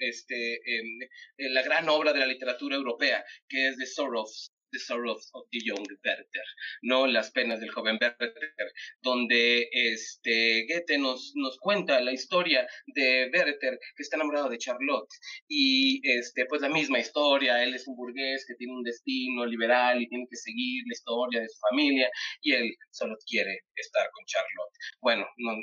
este, 0.01 0.55
em, 0.55 0.99
la 1.39 1.63
gran 1.63 1.89
obra 1.89 2.13
de 2.13 2.21
la 2.21 2.27
literatura 2.27 2.77
europea, 2.77 3.25
que 3.49 3.69
es 3.69 3.77
The 3.77 3.87
Sorrows 3.87 4.54
The 4.75 4.81
Sorrows 4.81 5.31
of 5.33 5.47
the 5.53 5.61
Young 5.65 5.87
Werther, 6.05 6.45
no 6.83 7.07
Las 7.07 7.31
penas 7.31 7.61
del 7.61 7.71
joven 7.71 7.97
Werther, 8.01 8.73
donde 9.03 9.69
este 9.71 10.67
Goethe 10.69 10.99
nos, 10.99 11.33
nos 11.37 11.59
cuenta 11.59 12.01
la 12.01 12.13
historia 12.13 12.67
de 12.87 13.31
Werther 13.33 13.79
que 13.97 14.03
está 14.03 14.17
enamorado 14.17 14.49
de 14.49 14.59
Charlotte 14.59 15.09
y 15.49 16.01
este 16.03 16.47
pues 16.47 16.61
la 16.61 16.69
misma 16.69 16.99
historia, 16.99 17.63
él 17.63 17.75
es 17.75 17.87
un 17.87 17.95
burgués 17.95 18.45
que 18.47 18.55
tiene 18.57 18.75
un 18.75 18.83
destino 18.83 19.47
liberal 19.47 20.03
y 20.03 20.09
tiene 20.09 20.27
que 20.29 20.37
seguir 20.37 20.83
la 20.87 20.93
historia 20.93 21.41
de 21.41 21.49
su 21.49 21.59
familia 21.71 22.11
y 22.43 22.53
él 22.53 22.75
solo 22.91 23.15
quiere 23.25 23.61
estar 23.77 24.11
con 24.11 24.25
Charlotte. 24.27 24.75
Bueno, 25.01 25.27
no, 25.39 25.55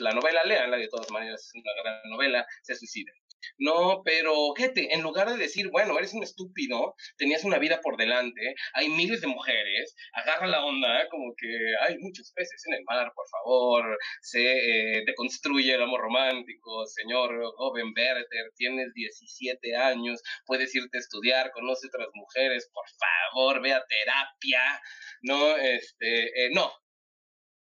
la 0.00 0.12
novela, 0.12 0.44
léanla 0.44 0.76
de 0.76 0.88
todas 0.88 1.10
maneras, 1.10 1.40
es 1.40 1.52
una 1.54 1.72
gran 1.82 2.10
novela, 2.10 2.46
se 2.62 2.74
suicida. 2.74 3.12
No, 3.58 4.02
pero 4.04 4.54
gente, 4.54 4.94
en 4.94 5.02
lugar 5.02 5.30
de 5.30 5.36
decir, 5.38 5.68
bueno, 5.70 5.98
eres 5.98 6.14
un 6.14 6.22
estúpido, 6.22 6.94
tenías 7.16 7.44
una 7.44 7.58
vida 7.58 7.80
por 7.80 7.96
delante, 7.96 8.54
hay 8.74 8.88
miles 8.88 9.20
de 9.20 9.26
mujeres, 9.28 9.94
agarra 10.12 10.46
la 10.46 10.64
onda, 10.64 11.08
como 11.10 11.34
que 11.36 11.48
hay 11.80 11.98
muchos 11.98 12.32
peces 12.32 12.62
en 12.66 12.74
el 12.74 12.84
mar, 12.84 13.12
por 13.14 13.26
favor, 13.28 13.98
se 14.20 14.98
eh, 14.98 15.04
deconstruye 15.06 15.74
el 15.74 15.82
amor 15.82 16.00
romántico, 16.02 16.86
señor 16.86 17.30
joven 17.56 17.92
Werther, 17.96 18.52
tienes 18.56 18.92
17 18.94 19.76
años, 19.76 20.22
puedes 20.46 20.74
irte 20.74 20.98
a 20.98 21.00
estudiar, 21.00 21.50
conoce 21.52 21.86
otras 21.88 22.08
mujeres, 22.14 22.70
por 22.72 22.84
favor, 22.98 23.62
ve 23.62 23.72
a 23.72 23.84
terapia, 23.86 24.80
no, 25.22 25.56
este, 25.56 26.46
eh, 26.46 26.50
no. 26.52 26.72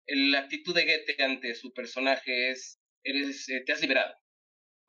La 0.08 0.40
actitud 0.40 0.76
de 0.76 0.84
Goethe 0.86 1.24
ante 1.24 1.56
su 1.56 1.72
personaje 1.74 2.52
es, 2.52 2.80
eres, 3.04 3.48
eh, 3.50 3.64
te 3.66 3.74
has 3.74 3.82
liberado 3.82 4.14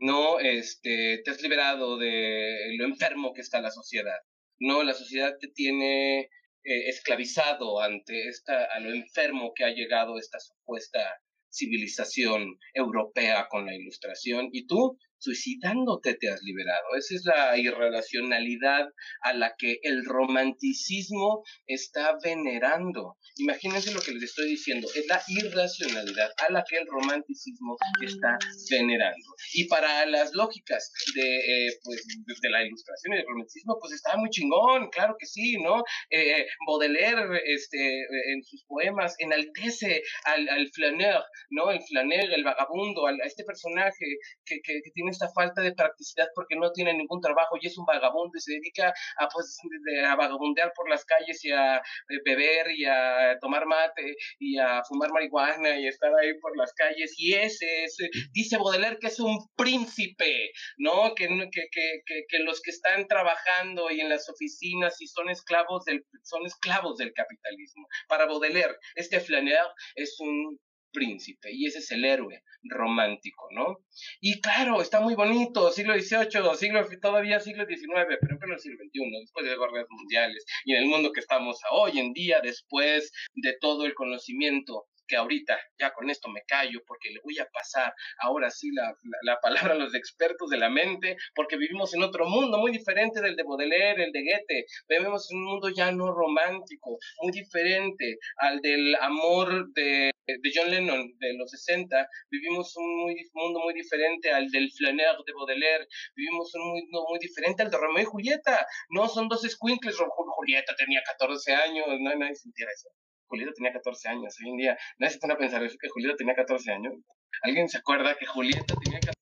no 0.03 0.41
este, 0.41 1.23
te 1.25 1.31
has 1.31 1.41
liberado 1.43 1.97
de 1.97 2.75
lo 2.77 2.87
enfermo 2.87 3.33
que 3.33 3.41
está 3.41 3.61
la 3.61 3.71
sociedad. 3.71 4.19
No, 4.59 4.83
la 4.83 4.95
sociedad 4.95 5.37
te 5.41 5.47
tiene 5.49 6.23
eh, 6.23 6.88
esclavizado 6.88 7.81
ante 7.81 8.29
esta, 8.29 8.65
a 8.65 8.81
lo 8.81 8.93
enfermo 8.93 9.53
que 9.55 9.65
ha 9.65 9.71
llegado 9.71 10.19
esta 10.19 10.41
supuesta 10.41 11.01
civilización 11.49 12.59
europea 12.75 13.47
con 13.49 13.65
la 13.65 13.77
ilustración 13.77 14.49
y 14.53 14.67
tú 14.67 14.99
suicidándote 15.22 16.14
te 16.14 16.28
has 16.28 16.42
liberado. 16.42 16.85
Esa 16.98 17.14
es 17.14 17.24
la 17.24 17.56
irracionalidad 17.56 18.88
a 19.22 19.32
la 19.35 19.54
que 19.56 19.78
el 19.82 20.04
romanticismo 20.04 21.44
está 21.66 22.16
venerando. 22.22 23.16
Imagínense 23.37 23.94
lo 23.94 24.00
que 24.00 24.12
les 24.12 24.24
estoy 24.24 24.50
diciendo, 24.50 24.88
es 24.94 25.06
la 25.06 25.22
irracionalidad 25.28 26.30
a 26.46 26.52
la 26.52 26.64
que 26.68 26.76
el 26.76 26.87
romanticismo 26.87 27.76
está 28.02 28.37
venerando. 28.70 29.28
Y 29.54 29.68
para 29.68 30.04
las 30.06 30.35
lógicas 30.35 30.92
de, 31.14 31.66
eh, 31.66 31.78
pues, 31.85 32.04
de 32.42 32.50
la 32.50 32.64
ilustración 32.64 33.14
y 33.14 33.16
del 33.18 33.26
romanticismo, 33.26 33.78
pues 33.80 33.92
está 33.94 34.16
muy 34.16 34.28
chingón, 34.30 34.90
claro 34.90 35.14
que 35.18 35.26
sí, 35.26 35.56
¿no? 35.62 35.82
Eh, 36.11 36.46
Baudelaire 36.66 37.40
este, 37.46 38.00
en 38.32 38.42
sus 38.44 38.64
poemas 38.64 39.14
enaltece 39.18 40.02
al, 40.24 40.48
al 40.48 40.68
flaneur, 40.70 41.22
¿no? 41.50 41.70
El 41.70 41.80
flaneur, 41.88 42.28
el 42.35 42.44
vagabundo, 42.44 43.06
a 43.06 43.12
este 43.24 43.44
personaje 43.44 44.04
que, 44.44 44.61
que, 44.62 44.80
que 44.82 44.90
tiene 44.92 45.12
esta 45.12 45.29
falta 45.31 45.62
de 45.62 45.75
practicidad 45.75 46.29
porque 46.35 46.57
no 46.57 46.72
tiene 46.72 46.94
ningún 46.94 47.20
trabajo 47.20 47.57
y 47.61 47.66
es 47.66 47.79
un 47.79 47.85
vagabundo 47.85 48.33
y 48.37 48.40
se 48.40 48.53
dedica 48.55 48.92
a, 49.18 49.29
pues, 49.29 49.59
a 50.07 50.16
vagabundear 50.16 50.72
por 50.75 50.88
las 50.88 51.05
calles 51.05 51.44
y 51.44 51.53
a 51.53 51.77
eh, 51.77 51.83
beber 52.25 52.70
y 52.72 52.85
a 52.85 53.38
tomar 53.40 53.66
mate 53.66 54.16
y 54.38 54.59
a 54.59 54.83
fumar 54.85 55.11
marihuana 55.12 55.79
y 55.79 55.87
estar 55.87 56.12
ahí 56.14 56.38
por 56.40 56.57
las 56.57 56.72
calles. 56.75 57.14
Y 57.16 57.35
ese 57.35 57.85
es, 57.85 57.96
dice 58.33 58.57
Baudelaire 58.57 58.98
que 58.98 59.09
es 59.09 59.20
un 59.20 59.38
príncipe, 59.57 60.53
¿no? 60.79 61.14
Que, 61.14 61.29
que, 61.51 61.68
que, 61.70 62.25
que, 62.29 62.38
los 62.40 62.61
que 62.61 62.70
están 62.70 63.07
trabajando 63.07 63.90
y 63.90 64.01
en 64.01 64.09
las 64.09 64.29
oficinas 64.29 65.01
y 65.01 65.07
son 65.07 65.31
esclavos 65.31 65.85
del, 65.85 66.05
son 66.22 66.44
esclavos 66.46 66.98
del 66.98 67.12
capitalismo. 67.12 67.87
Para 68.09 68.27
Baudelaire, 68.27 68.77
este 68.96 69.20
Flaneur 69.20 69.68
es 69.94 70.16
un 70.20 70.59
príncipe 70.92 71.50
y 71.52 71.66
ese 71.66 71.78
es 71.78 71.90
el 71.90 72.05
héroe 72.05 72.42
romántico, 72.64 73.48
¿no? 73.52 73.78
Y 74.20 74.40
claro, 74.40 74.81
está 74.81 75.00
muy 75.00 75.14
bonito, 75.14 75.70
siglo 75.70 75.94
XVIII, 75.94 76.55
siglo, 76.57 76.87
todavía 77.00 77.40
siglo 77.40 77.64
XIX, 77.66 78.07
pero 78.20 78.38
en 78.40 78.52
el 78.52 78.59
siglo 78.59 78.78
XXI, 78.78 79.20
después 79.20 79.44
de 79.44 79.57
las 79.57 79.59
guerras 79.59 79.87
mundiales 79.90 80.44
y 80.64 80.74
en 80.74 80.85
el 80.85 80.88
mundo 80.88 81.12
que 81.12 81.20
estamos 81.20 81.59
hoy 81.70 81.98
en 81.98 82.12
día, 82.12 82.40
después 82.40 83.12
de 83.35 83.57
todo 83.61 83.87
el 83.87 83.94
conocimiento 83.94 84.87
que 85.09 85.16
ahorita 85.16 85.59
ya 85.78 85.92
con 85.92 86.09
esto 86.11 86.31
me 86.31 86.42
callo 86.46 86.81
porque 86.87 87.11
le 87.11 87.20
voy 87.22 87.38
a 87.38 87.46
pasar 87.52 87.92
ahora 88.18 88.50
sí 88.50 88.70
la, 88.72 88.94
la, 89.22 89.38
palabra 89.40 89.74
a 89.74 89.76
los 89.76 89.94
expertos 89.94 90.48
de 90.48 90.59
la 90.59 90.70
mente, 90.70 91.16
porque 91.35 91.57
vivimos 91.57 91.92
en 91.94 92.02
otro 92.02 92.26
mundo 92.26 92.59
muy 92.59 92.72
diferente 92.72 93.20
del 93.20 93.37
de 93.37 93.42
Baudelaire, 93.42 94.05
el 94.05 94.12
de 94.12 94.22
Goethe, 94.22 94.66
vivimos 94.88 95.31
en 95.31 95.38
un 95.38 95.44
mundo 95.44 95.68
ya 95.68 95.92
no 95.92 96.12
romántico, 96.12 96.98
muy 97.20 97.33
diferente 97.33 98.18
al 98.37 98.61
del 98.61 98.94
amor 98.96 99.72
de, 99.74 100.12
de 100.26 100.50
John 100.54 100.70
Lennon 100.70 101.18
de 101.18 101.35
los 101.35 101.50
60, 101.50 102.08
vivimos 102.30 102.76
un 102.76 103.02
muy, 103.02 103.16
mundo 103.35 103.61
muy 103.61 103.74
diferente 103.74 104.30
al 104.30 104.50
del 104.50 104.70
Flaneur 104.72 105.16
de 105.24 105.32
Baudelaire, 105.32 105.87
vivimos 106.14 106.54
un 106.54 106.68
mundo 106.68 107.04
muy 107.08 107.18
diferente 107.18 107.62
al 107.62 107.70
de 107.70 107.76
Romeo 107.76 108.02
y 108.02 108.06
Julieta, 108.06 108.66
no 108.90 109.08
son 109.08 109.28
dos 109.28 109.42
squinkles, 109.42 109.96
Julieta 110.42 110.74
tenía 110.76 111.02
14 111.04 111.52
años, 111.54 111.87
no, 112.00 112.14
nadie 112.16 112.35
sintiera 112.35 112.72
eso. 112.72 112.88
Julieta 113.26 113.52
tenía 113.54 113.72
14 113.72 114.08
años. 114.08 114.37
Hoy 114.42 114.50
en 114.50 114.56
día 114.56 114.78
nadie 114.98 115.14
se 115.14 115.18
pone 115.18 115.35
a 115.35 115.38
pensar 115.38 115.62
eso, 115.62 115.76
que 115.80 115.88
Julieta 115.88 116.16
tenía 116.16 116.35
14 116.35 116.72
años. 116.72 116.94
¿Alguien 117.42 117.68
se 117.68 117.78
acuerda 117.78 118.16
que 118.18 118.26
Julieta 118.26 118.74
tenía 118.82 119.00
14 119.00 119.08
años? 119.08 119.21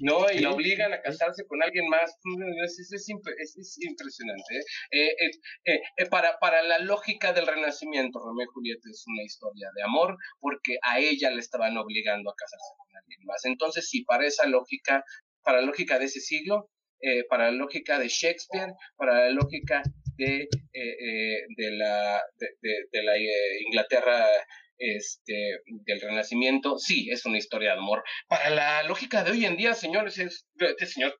No, 0.00 0.30
y 0.30 0.40
la 0.40 0.50
obligan 0.50 0.92
a 0.92 1.00
casarse 1.00 1.46
con 1.46 1.62
alguien 1.62 1.88
más. 1.88 2.16
Es, 2.64 2.92
es, 2.92 3.08
impresionante. 3.08 4.58
¿eh? 4.90 5.14
Eh, 5.20 5.80
eh, 5.96 6.06
para, 6.10 6.38
para 6.38 6.62
la 6.62 6.78
lógica 6.78 7.32
del 7.32 7.46
renacimiento, 7.46 8.18
Romeo 8.20 8.44
y 8.44 8.52
Julieta 8.52 8.88
es 8.90 9.04
una 9.06 9.22
historia 9.22 9.68
de 9.74 9.82
amor 9.82 10.16
porque 10.40 10.76
a 10.82 10.98
ella 10.98 11.30
le 11.30 11.40
estaban 11.40 11.76
obligando 11.76 12.30
a 12.30 12.34
casarse 12.36 12.74
con 12.76 12.96
alguien 12.96 13.20
más. 13.24 13.44
Entonces, 13.44 13.88
sí, 13.88 14.04
para 14.04 14.26
esa 14.26 14.46
lógica, 14.46 15.04
para 15.42 15.60
la 15.60 15.66
lógica 15.66 15.98
de 15.98 16.06
ese 16.06 16.20
siglo, 16.20 16.70
para 17.28 17.50
la 17.50 17.58
lógica 17.58 17.98
de 17.98 18.08
Shakespeare, 18.08 18.72
para 18.96 19.26
la 19.26 19.30
lógica 19.30 19.82
de, 20.16 20.42
eh, 20.42 20.48
eh, 20.72 21.46
de 21.56 21.70
la, 21.72 22.22
de, 22.38 23.02
la 23.02 23.16
eh, 23.16 23.62
Inglaterra 23.66 24.26
este, 24.78 25.60
del 25.66 26.00
Renacimiento, 26.00 26.78
sí, 26.78 27.08
es 27.10 27.24
una 27.26 27.38
historia 27.38 27.72
de 27.72 27.78
amor. 27.78 28.02
Para 28.28 28.50
la 28.50 28.82
lógica 28.84 29.24
de 29.24 29.32
hoy 29.32 29.44
en 29.44 29.56
día, 29.56 29.74
señores, 29.74 30.18
es, 30.18 30.46
este 30.58 30.86
señor, 30.86 31.18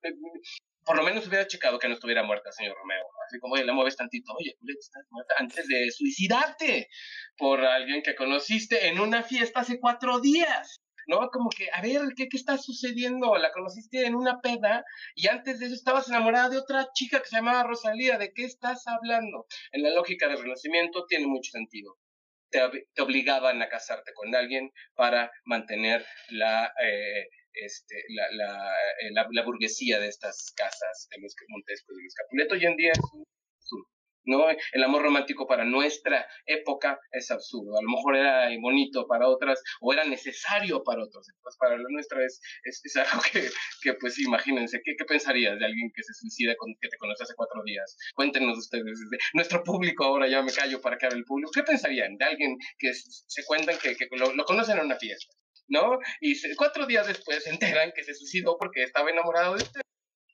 por 0.84 0.96
lo 0.96 1.02
menos 1.02 1.26
hubiera 1.26 1.46
checado 1.46 1.78
que 1.78 1.88
no 1.88 1.94
estuviera 1.94 2.22
muerta, 2.22 2.52
señor 2.52 2.76
Romeo. 2.76 3.04
Así 3.26 3.38
como, 3.38 3.54
oye, 3.54 3.64
la 3.64 3.72
mueves 3.72 3.96
tantito, 3.96 4.32
oye, 4.38 4.56
estás 4.78 5.04
muerta 5.10 5.34
antes 5.38 5.66
de 5.66 5.90
suicidarte 5.90 6.88
por 7.36 7.60
alguien 7.60 8.02
que 8.02 8.14
conociste 8.14 8.88
en 8.88 9.00
una 9.00 9.22
fiesta 9.22 9.60
hace 9.60 9.80
cuatro 9.80 10.20
días. 10.20 10.80
¿no? 11.06 11.28
Como 11.30 11.50
que, 11.50 11.68
a 11.72 11.82
ver, 11.82 12.00
¿qué, 12.16 12.28
¿qué 12.28 12.36
está 12.36 12.58
sucediendo? 12.58 13.36
La 13.36 13.52
conociste 13.52 14.06
en 14.06 14.14
una 14.14 14.40
peda 14.40 14.84
y 15.14 15.28
antes 15.28 15.58
de 15.58 15.66
eso 15.66 15.74
estabas 15.74 16.08
enamorada 16.08 16.48
de 16.48 16.58
otra 16.58 16.88
chica 16.94 17.20
que 17.20 17.28
se 17.28 17.36
llamaba 17.36 17.64
Rosalía, 17.64 18.18
¿de 18.18 18.32
qué 18.32 18.44
estás 18.44 18.86
hablando? 18.86 19.46
En 19.72 19.82
la 19.82 19.90
lógica 19.90 20.28
del 20.28 20.38
renacimiento 20.38 21.04
tiene 21.06 21.26
mucho 21.26 21.50
sentido. 21.50 21.98
Te, 22.54 23.02
obligaban 23.02 23.60
a 23.62 23.68
casarte 23.68 24.12
con 24.14 24.32
alguien 24.32 24.70
para 24.94 25.32
mantener 25.44 26.06
la, 26.30 26.72
eh, 26.80 27.26
este, 27.52 27.96
la, 28.10 28.30
la, 28.30 29.26
la, 29.32 29.42
burguesía 29.42 29.98
de 29.98 30.06
estas 30.06 30.52
casas 30.56 31.08
de 31.10 31.20
los 31.20 31.34
Montescos, 31.48 31.96
de 31.96 32.02
los 32.04 32.14
Capuleto. 32.14 32.54
Hoy 32.54 32.64
en 32.66 32.76
día 32.76 32.92
es 32.92 33.00
un 33.12 33.26
¿no? 34.24 34.46
El 34.72 34.84
amor 34.84 35.02
romántico 35.02 35.46
para 35.46 35.64
nuestra 35.64 36.26
época 36.46 36.98
es 37.12 37.30
absurdo. 37.30 37.78
A 37.78 37.82
lo 37.82 37.90
mejor 37.90 38.16
era 38.16 38.48
bonito 38.60 39.06
para 39.06 39.28
otras 39.28 39.62
o 39.80 39.92
era 39.92 40.04
necesario 40.04 40.82
para 40.82 41.02
otras. 41.02 41.26
Pues 41.42 41.56
para 41.56 41.76
la 41.76 41.88
nuestra 41.88 42.24
es, 42.24 42.40
es, 42.64 42.96
algo 42.96 43.22
que, 43.32 43.48
que, 43.82 43.94
pues 43.94 44.18
imagínense, 44.18 44.80
¿qué, 44.84 44.94
¿qué, 44.96 45.04
pensarías 45.04 45.58
de 45.58 45.64
alguien 45.64 45.90
que 45.94 46.02
se 46.02 46.14
suicida 46.14 46.54
con, 46.56 46.74
que 46.80 46.88
te 46.88 46.96
conoce 46.96 47.24
hace 47.24 47.34
cuatro 47.37 47.62
días? 47.64 47.96
Cuéntenos 48.14 48.58
ustedes, 48.58 48.98
nuestro 49.34 49.62
público 49.62 50.04
ahora 50.04 50.28
ya 50.28 50.42
me 50.42 50.52
callo 50.52 50.80
para 50.80 50.96
que 50.96 51.06
hable 51.06 51.18
el 51.18 51.24
público, 51.24 51.50
¿qué 51.54 51.62
pensarían 51.62 52.16
de 52.16 52.24
alguien 52.24 52.56
que 52.78 52.92
se 52.94 53.44
cuentan 53.44 53.76
que, 53.78 53.96
que 53.96 54.08
lo, 54.12 54.34
lo, 54.34 54.44
conocen 54.44 54.78
en 54.78 54.87
una 54.87 54.96
fiesta? 54.96 55.34
¿No? 55.66 55.98
Y 56.20 56.34
cuatro 56.56 56.87
días 56.87 57.06
después 57.06 57.42
se 57.42 57.50
enteran 57.50 57.92
que 57.94 58.04
se 58.04 58.14
suicidó 58.14 58.56
porque 58.58 58.82
estaba 58.82 59.10
enamorado 59.10 59.56
de 59.56 59.62
usted 59.62 59.80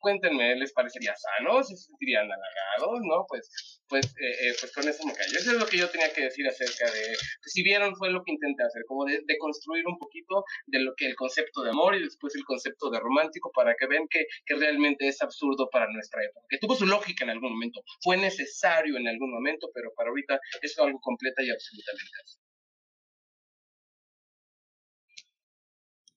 cuéntenme, 0.01 0.57
¿les 0.57 0.73
parecería 0.73 1.15
sano? 1.15 1.63
¿Se 1.63 1.77
sentirían 1.77 2.25
halagados? 2.25 3.01
¿No? 3.03 3.25
Pues, 3.29 3.81
pues, 3.89 4.07
eh, 4.07 4.49
eh, 4.49 4.55
pues 4.59 4.73
con 4.73 4.89
eso 4.89 5.07
me 5.07 5.13
callo. 5.13 5.39
Eso 5.39 5.53
es 5.53 5.59
lo 5.59 5.67
que 5.67 5.79
yo 5.79 5.89
tenía 5.91 6.13
que 6.13 6.23
decir 6.23 6.47
acerca 6.49 6.91
de, 6.91 7.15
si 7.43 7.63
vieron, 7.63 7.95
fue 7.97 8.11
lo 8.11 8.23
que 8.25 8.33
intenté 8.33 8.63
hacer, 8.65 8.83
como 8.87 9.05
de, 9.05 9.21
de, 9.25 9.39
construir 9.39 9.87
un 9.87 9.99
poquito 9.99 10.45
de 10.67 10.81
lo 10.81 10.95
que 10.97 11.07
el 11.07 11.15
concepto 11.15 11.63
de 11.63 11.71
amor 11.71 11.95
y 11.95 12.03
después 12.03 12.35
el 12.35 12.45
concepto 12.45 12.91
de 12.91 12.99
romántico 12.99 13.51
para 13.55 13.75
que 13.79 13.87
vean 13.87 14.07
que, 14.09 14.27
que 14.47 14.55
realmente 14.57 15.07
es 15.09 15.21
absurdo 15.23 15.69
para 15.71 15.91
nuestra 15.93 16.25
época, 16.25 16.47
que 16.49 16.59
tuvo 16.59 16.75
su 16.75 16.87
lógica 16.87 17.25
en 17.25 17.31
algún 17.31 17.53
momento, 17.53 17.83
fue 18.03 18.17
necesario 18.17 18.97
en 18.97 19.09
algún 19.09 19.31
momento, 19.31 19.71
pero 19.75 19.93
para 19.95 20.11
ahorita 20.11 20.41
es 20.63 20.79
algo 20.79 20.99
completa 21.01 21.43
y 21.43 21.51
absolutamente 21.51 22.17
así. 22.23 22.39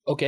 Ok, 0.06 0.22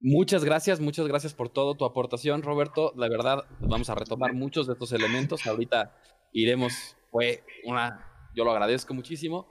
Muchas 0.00 0.44
gracias, 0.44 0.78
muchas 0.78 1.08
gracias 1.08 1.34
por 1.34 1.48
todo 1.48 1.74
tu 1.74 1.84
aportación, 1.84 2.42
Roberto. 2.42 2.92
La 2.96 3.08
verdad, 3.08 3.44
vamos 3.60 3.88
a 3.88 3.94
retomar 3.94 4.34
muchos 4.34 4.66
de 4.66 4.74
estos 4.74 4.92
elementos. 4.92 5.46
Ahorita 5.46 5.96
iremos, 6.32 6.96
fue 7.10 7.42
una, 7.64 8.30
yo 8.34 8.44
lo 8.44 8.52
agradezco 8.52 8.92
muchísimo. 8.92 9.48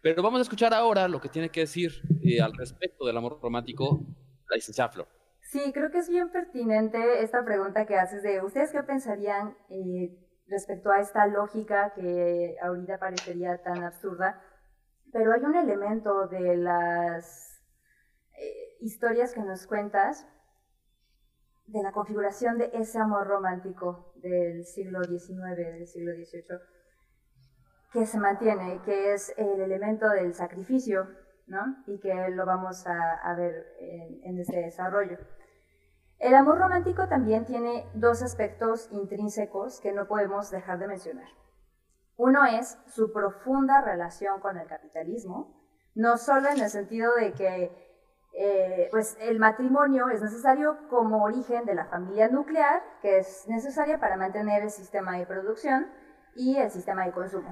Pero 0.00 0.22
vamos 0.22 0.38
a 0.38 0.42
escuchar 0.42 0.72
ahora 0.72 1.08
lo 1.08 1.20
que 1.20 1.28
tiene 1.28 1.50
que 1.50 1.60
decir 1.60 1.92
eh, 2.22 2.40
al 2.40 2.54
respecto 2.54 3.04
del 3.04 3.16
amor 3.16 3.40
romántico 3.42 4.00
la 4.48 4.56
licenciada 4.56 4.90
Flor. 4.90 5.08
Sí, 5.40 5.72
creo 5.72 5.90
que 5.90 5.98
es 5.98 6.08
bien 6.08 6.30
pertinente 6.30 7.22
esta 7.22 7.44
pregunta 7.44 7.86
que 7.86 7.96
haces 7.96 8.22
de 8.22 8.42
ustedes 8.42 8.70
qué 8.70 8.82
pensarían 8.82 9.56
eh, 9.70 10.16
respecto 10.46 10.90
a 10.90 11.00
esta 11.00 11.26
lógica 11.26 11.92
que 11.94 12.56
ahorita 12.62 12.98
parecería 12.98 13.60
tan 13.62 13.82
absurda, 13.82 14.42
pero 15.12 15.32
hay 15.32 15.40
un 15.40 15.56
elemento 15.56 16.28
de 16.28 16.56
las 16.56 17.62
historias 18.80 19.34
que 19.34 19.42
nos 19.42 19.66
cuentas 19.66 20.26
de 21.66 21.82
la 21.82 21.92
configuración 21.92 22.58
de 22.58 22.70
ese 22.72 22.98
amor 22.98 23.26
romántico 23.26 24.12
del 24.16 24.64
siglo 24.64 25.04
XIX, 25.04 25.56
del 25.56 25.86
siglo 25.86 26.12
XVIII, 26.12 26.58
que 27.92 28.06
se 28.06 28.18
mantiene, 28.18 28.80
que 28.84 29.12
es 29.12 29.34
el 29.36 29.60
elemento 29.60 30.08
del 30.08 30.34
sacrificio, 30.34 31.08
¿no? 31.46 31.82
Y 31.86 31.98
que 32.00 32.30
lo 32.30 32.46
vamos 32.46 32.86
a, 32.86 33.34
ver 33.34 33.66
en, 33.80 34.20
en 34.24 34.38
este 34.38 34.60
desarrollo. 34.60 35.18
El 36.18 36.34
amor 36.34 36.58
romántico 36.58 37.06
también 37.08 37.44
tiene 37.44 37.86
dos 37.94 38.22
aspectos 38.22 38.88
intrínsecos 38.90 39.80
que 39.80 39.92
no 39.92 40.08
podemos 40.08 40.50
dejar 40.50 40.78
de 40.78 40.88
mencionar. 40.88 41.28
Uno 42.16 42.44
es 42.44 42.78
su 42.86 43.12
profunda 43.12 43.80
relación 43.80 44.40
con 44.40 44.58
el 44.58 44.66
capitalismo, 44.66 45.62
no 45.94 46.16
solo 46.16 46.48
en 46.48 46.60
el 46.60 46.70
sentido 46.70 47.14
de 47.14 47.32
que 47.32 47.87
eh, 48.40 48.86
pues 48.92 49.18
el 49.20 49.40
matrimonio 49.40 50.10
es 50.10 50.22
necesario 50.22 50.78
como 50.88 51.24
origen 51.24 51.64
de 51.64 51.74
la 51.74 51.86
familia 51.86 52.28
nuclear, 52.28 52.84
que 53.02 53.18
es 53.18 53.48
necesaria 53.48 53.98
para 53.98 54.16
mantener 54.16 54.62
el 54.62 54.70
sistema 54.70 55.18
de 55.18 55.26
producción 55.26 55.88
y 56.36 56.56
el 56.56 56.70
sistema 56.70 57.04
de 57.04 57.10
consumo, 57.10 57.50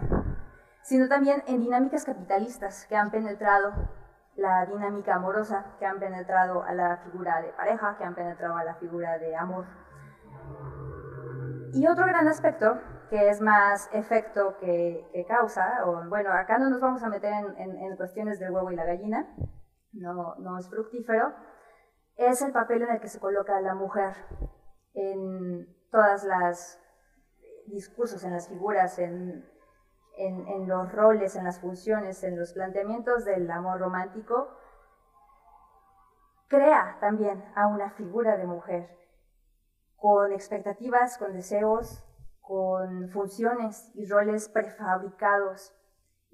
sino 0.83 1.09
también 1.09 1.43
en 1.49 1.61
dinámicas 1.61 2.05
capitalistas 2.05 2.87
que 2.87 2.95
han 2.95 3.11
penetrado 3.11 3.73
la 4.37 4.65
dinámica 4.67 5.17
amorosa, 5.17 5.75
que 5.81 5.87
han 5.87 5.99
penetrado 5.99 6.63
a 6.63 6.73
la 6.73 6.99
figura 6.99 7.43
de 7.43 7.49
pareja, 7.49 7.97
que 7.99 8.05
han 8.05 8.15
penetrado 8.15 8.57
a 8.57 8.63
la 8.63 8.77
figura 8.77 9.19
de 9.19 9.35
amor. 9.35 9.67
Y 11.73 11.85
otro 11.89 12.07
gran 12.07 12.29
aspecto, 12.29 12.79
que 13.11 13.29
es 13.29 13.41
más 13.41 13.91
efecto 13.93 14.57
que, 14.61 15.27
causa, 15.27 15.85
o 15.85 16.09
bueno, 16.09 16.31
acá 16.33 16.59
no 16.59 16.71
nos 16.71 16.81
vamos 16.81 17.03
a 17.03 17.09
meter 17.09 17.33
en, 17.57 17.77
en 17.77 17.97
cuestiones 17.97 18.39
del 18.39 18.53
huevo 18.53 18.71
y 18.71 18.77
la 18.77 18.85
gallina, 18.85 19.27
no, 19.97 20.59
es 20.59 20.69
fructífero, 20.69 21.35
es 22.17 22.43
el 22.43 22.53
papel 22.53 22.83
en 22.83 22.91
el 22.91 23.01
que 23.01 23.09
se 23.09 23.21
coloca 23.21 23.61
la 23.61 23.75
mujer 23.75 24.15
en 24.95 25.67
todas 25.91 26.25
las 26.25 26.81
discursos, 27.67 28.23
en 28.25 28.33
las 28.33 28.49
figuras, 28.49 28.99
en, 28.99 29.45
en, 30.17 30.69
los 30.69 30.93
roles, 30.93 31.37
en 31.37 31.45
las 31.45 31.61
funciones, 31.61 32.23
en 32.25 32.39
los 32.39 32.53
planteamientos 32.53 33.25
del 33.25 33.51
amor 33.51 33.81
romántico, 33.81 34.49
crea 36.49 36.97
también 37.01 37.45
a 37.55 37.67
una 37.67 37.91
figura 37.91 38.37
de 38.37 38.47
mujer 38.47 38.97
con 39.97 40.33
expectativas, 40.33 41.19
con 41.19 41.33
deseos, 41.33 42.05
con 42.41 43.09
funciones 43.11 43.91
y 43.95 44.07
roles 44.09 44.49
prefabricados 44.49 45.75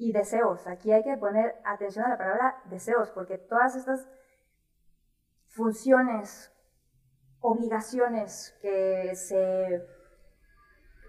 y 0.03 0.13
deseos. 0.13 0.67
Aquí 0.67 0.93
hay 0.93 1.05
que 1.05 1.17
poner 1.17 1.55
atención 1.65 2.05
a 2.05 2.11
la 2.11 2.19
palabra 2.19 2.57
deseos, 2.65 3.11
porque 3.11 3.39
todas 3.39 3.77
estas 3.77 4.09
funciones, 5.51 6.53
obligaciones 7.41 8.59
que 8.61 9.15
se 9.15 9.87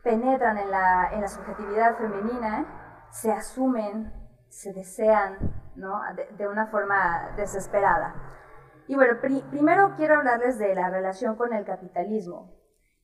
penetran 0.04 0.60
en 0.60 0.70
la, 0.70 1.10
en 1.12 1.22
la 1.22 1.28
subjetividad 1.28 1.98
femenina, 1.98 3.08
se 3.10 3.32
asumen, 3.32 4.14
se 4.50 4.74
desean, 4.74 5.40
¿no? 5.76 6.00
de, 6.38 6.48
una 6.48 6.68
forma 6.68 7.34
desesperada. 7.36 8.14
Y 8.88 8.96
bueno, 8.96 9.20
primero 9.50 9.96
quiero 9.96 10.18
hablarles 10.18 10.60
de 10.60 10.76
la 10.76 10.92
relación 10.92 11.36
con 11.36 11.52
el 11.54 11.66
capitalismo, 11.66 12.54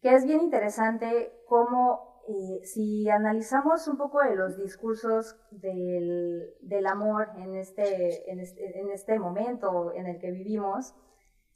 que 0.03 0.13
es 0.13 0.23
bien 0.23 0.41
interesante 0.41 1.33
cómo 1.47 2.08
eh, 2.31 2.61
si 2.63 3.09
analizamos 3.09 3.87
un 3.87 3.97
poco 3.97 4.21
de 4.21 4.35
los 4.35 4.55
discursos 4.55 5.35
del, 5.49 6.53
del 6.61 6.85
amor 6.85 7.29
en 7.37 7.55
este, 7.55 8.31
en 8.31 8.39
este, 8.39 8.79
en, 8.79 8.91
este, 8.91 9.17
momento 9.17 9.91
en 9.95 10.05
el 10.05 10.19
que 10.19 10.29
vivimos, 10.29 10.93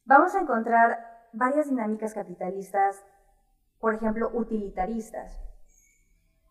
vamos 0.06 0.34
a 0.34 0.40
encontrar 0.40 0.98
varias 1.32 1.70
dinámicas 1.70 2.16
capitalistas, 2.16 3.06
por 3.80 3.94
ejemplo, 3.94 4.32
utilitaristas, 4.34 5.40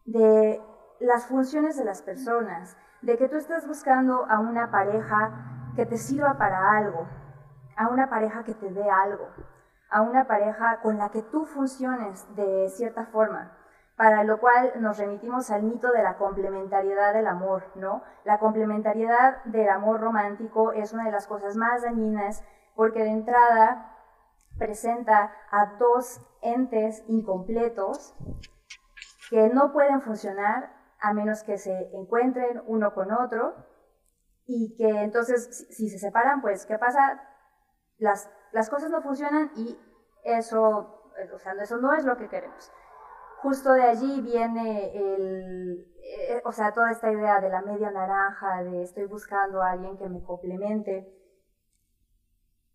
de 0.04 0.62
las 1.00 1.26
funciones 1.26 1.76
de 1.76 1.84
las 1.84 2.02
personas, 2.02 2.76
de 3.00 3.18
que 3.18 3.28
tú 3.28 3.34
estás 3.34 3.66
buscando 3.66 4.24
a 4.26 4.38
una 4.38 4.70
pareja 4.70 5.72
que 5.74 5.84
te 5.84 5.96
sirva 5.96 6.38
para 6.38 6.78
algo, 6.78 7.08
a 7.76 7.88
una 7.88 8.08
pareja 8.08 8.44
que 8.44 8.54
te 8.54 8.70
dé 8.70 8.88
algo, 8.88 9.26
a 9.90 10.02
una 10.02 10.28
pareja 10.28 10.80
con 10.80 10.96
la 10.96 11.08
que 11.08 11.22
tú 11.22 11.44
funciones 11.44 12.24
de 12.36 12.68
cierta 12.68 13.06
forma 13.06 13.58
para 13.96 14.24
lo 14.24 14.40
cual 14.40 14.72
nos 14.80 14.98
remitimos 14.98 15.50
al 15.50 15.62
mito 15.62 15.92
de 15.92 16.02
la 16.02 16.16
complementariedad 16.16 17.12
del 17.12 17.26
amor, 17.26 17.70
¿no? 17.74 18.02
La 18.24 18.38
complementariedad 18.38 19.44
del 19.44 19.68
amor 19.68 20.00
romántico 20.00 20.72
es 20.72 20.92
una 20.92 21.04
de 21.04 21.12
las 21.12 21.26
cosas 21.26 21.56
más 21.56 21.82
dañinas 21.82 22.42
porque 22.74 23.00
de 23.00 23.10
entrada 23.10 23.96
presenta 24.58 25.32
a 25.50 25.76
dos 25.78 26.20
entes 26.40 27.04
incompletos 27.06 28.14
que 29.30 29.48
no 29.48 29.72
pueden 29.72 30.00
funcionar 30.00 30.72
a 31.00 31.12
menos 31.12 31.42
que 31.42 31.58
se 31.58 31.90
encuentren 31.94 32.62
uno 32.66 32.94
con 32.94 33.12
otro 33.12 33.54
y 34.46 34.74
que 34.76 34.88
entonces 35.02 35.66
si 35.70 35.88
se 35.88 35.98
separan, 35.98 36.40
pues 36.40 36.66
¿qué 36.66 36.78
pasa? 36.78 37.22
Las, 37.98 38.30
las 38.52 38.70
cosas 38.70 38.90
no 38.90 39.02
funcionan 39.02 39.50
y 39.56 39.78
eso, 40.24 41.12
o 41.32 41.38
sea, 41.38 41.52
eso 41.60 41.76
no 41.76 41.94
es 41.94 42.04
lo 42.04 42.16
que 42.16 42.28
queremos 42.28 42.72
justo 43.42 43.72
de 43.72 43.82
allí 43.82 44.20
viene 44.20 44.96
el, 44.96 45.92
eh, 46.02 46.42
o 46.44 46.52
sea, 46.52 46.72
toda 46.72 46.92
esta 46.92 47.10
idea 47.10 47.40
de 47.40 47.50
la 47.50 47.60
media 47.62 47.90
naranja, 47.90 48.62
de 48.62 48.82
estoy 48.82 49.06
buscando 49.06 49.60
a 49.60 49.72
alguien 49.72 49.98
que 49.98 50.08
me 50.08 50.22
complemente, 50.22 51.12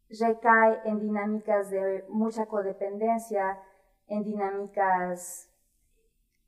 recae 0.10 0.82
en 0.86 1.00
dinámicas 1.00 1.70
de 1.70 2.06
mucha 2.10 2.46
codependencia, 2.48 3.60
en 4.08 4.24
dinámicas 4.24 5.50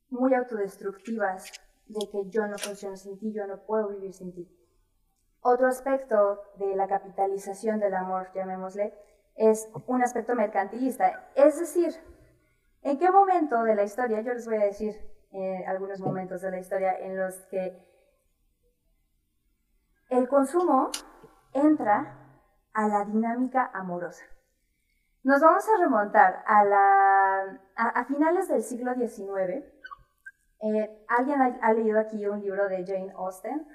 muy 0.09 0.33
autodestructivas, 0.33 1.51
de 1.87 2.07
que 2.11 2.29
yo 2.29 2.45
no 2.47 2.57
funciono 2.57 2.97
sin 2.97 3.17
ti, 3.17 3.31
yo 3.33 3.47
no 3.47 3.65
puedo 3.65 3.87
vivir 3.89 4.13
sin 4.13 4.33
ti. 4.33 4.47
Otro 5.41 5.67
aspecto 5.67 6.41
de 6.57 6.75
la 6.75 6.87
capitalización 6.87 7.79
del 7.79 7.95
amor, 7.95 8.29
llamémosle, 8.35 8.93
es 9.35 9.69
un 9.87 10.03
aspecto 10.03 10.35
mercantilista, 10.35 11.29
es 11.35 11.57
decir, 11.59 11.95
¿En 12.81 12.97
qué 12.97 13.11
momento 13.11 13.63
de 13.63 13.75
la 13.75 13.83
historia? 13.83 14.21
Yo 14.21 14.33
les 14.33 14.45
voy 14.45 14.57
a 14.57 14.65
decir 14.65 14.95
eh, 15.31 15.65
algunos 15.67 15.99
momentos 15.99 16.41
de 16.41 16.51
la 16.51 16.59
historia 16.59 16.97
en 16.97 17.17
los 17.17 17.35
que 17.47 17.77
el 20.09 20.27
consumo 20.27 20.89
entra 21.53 22.17
a 22.73 22.87
la 22.87 23.05
dinámica 23.05 23.69
amorosa. 23.73 24.23
Nos 25.23 25.41
vamos 25.41 25.67
a 25.67 25.83
remontar 25.83 26.43
a, 26.47 28.05
finales 28.05 28.47
del 28.47 28.63
siglo 28.63 28.93
XIX. 28.95 29.65
Eh, 30.61 31.05
¿Alguien 31.09 31.41
ha, 31.41 31.73
leído 31.73 31.99
aquí 31.99 32.25
un 32.25 32.41
libro 32.41 32.69
de 32.69 32.85
Jane 32.85 33.11
Austen? 33.15 33.67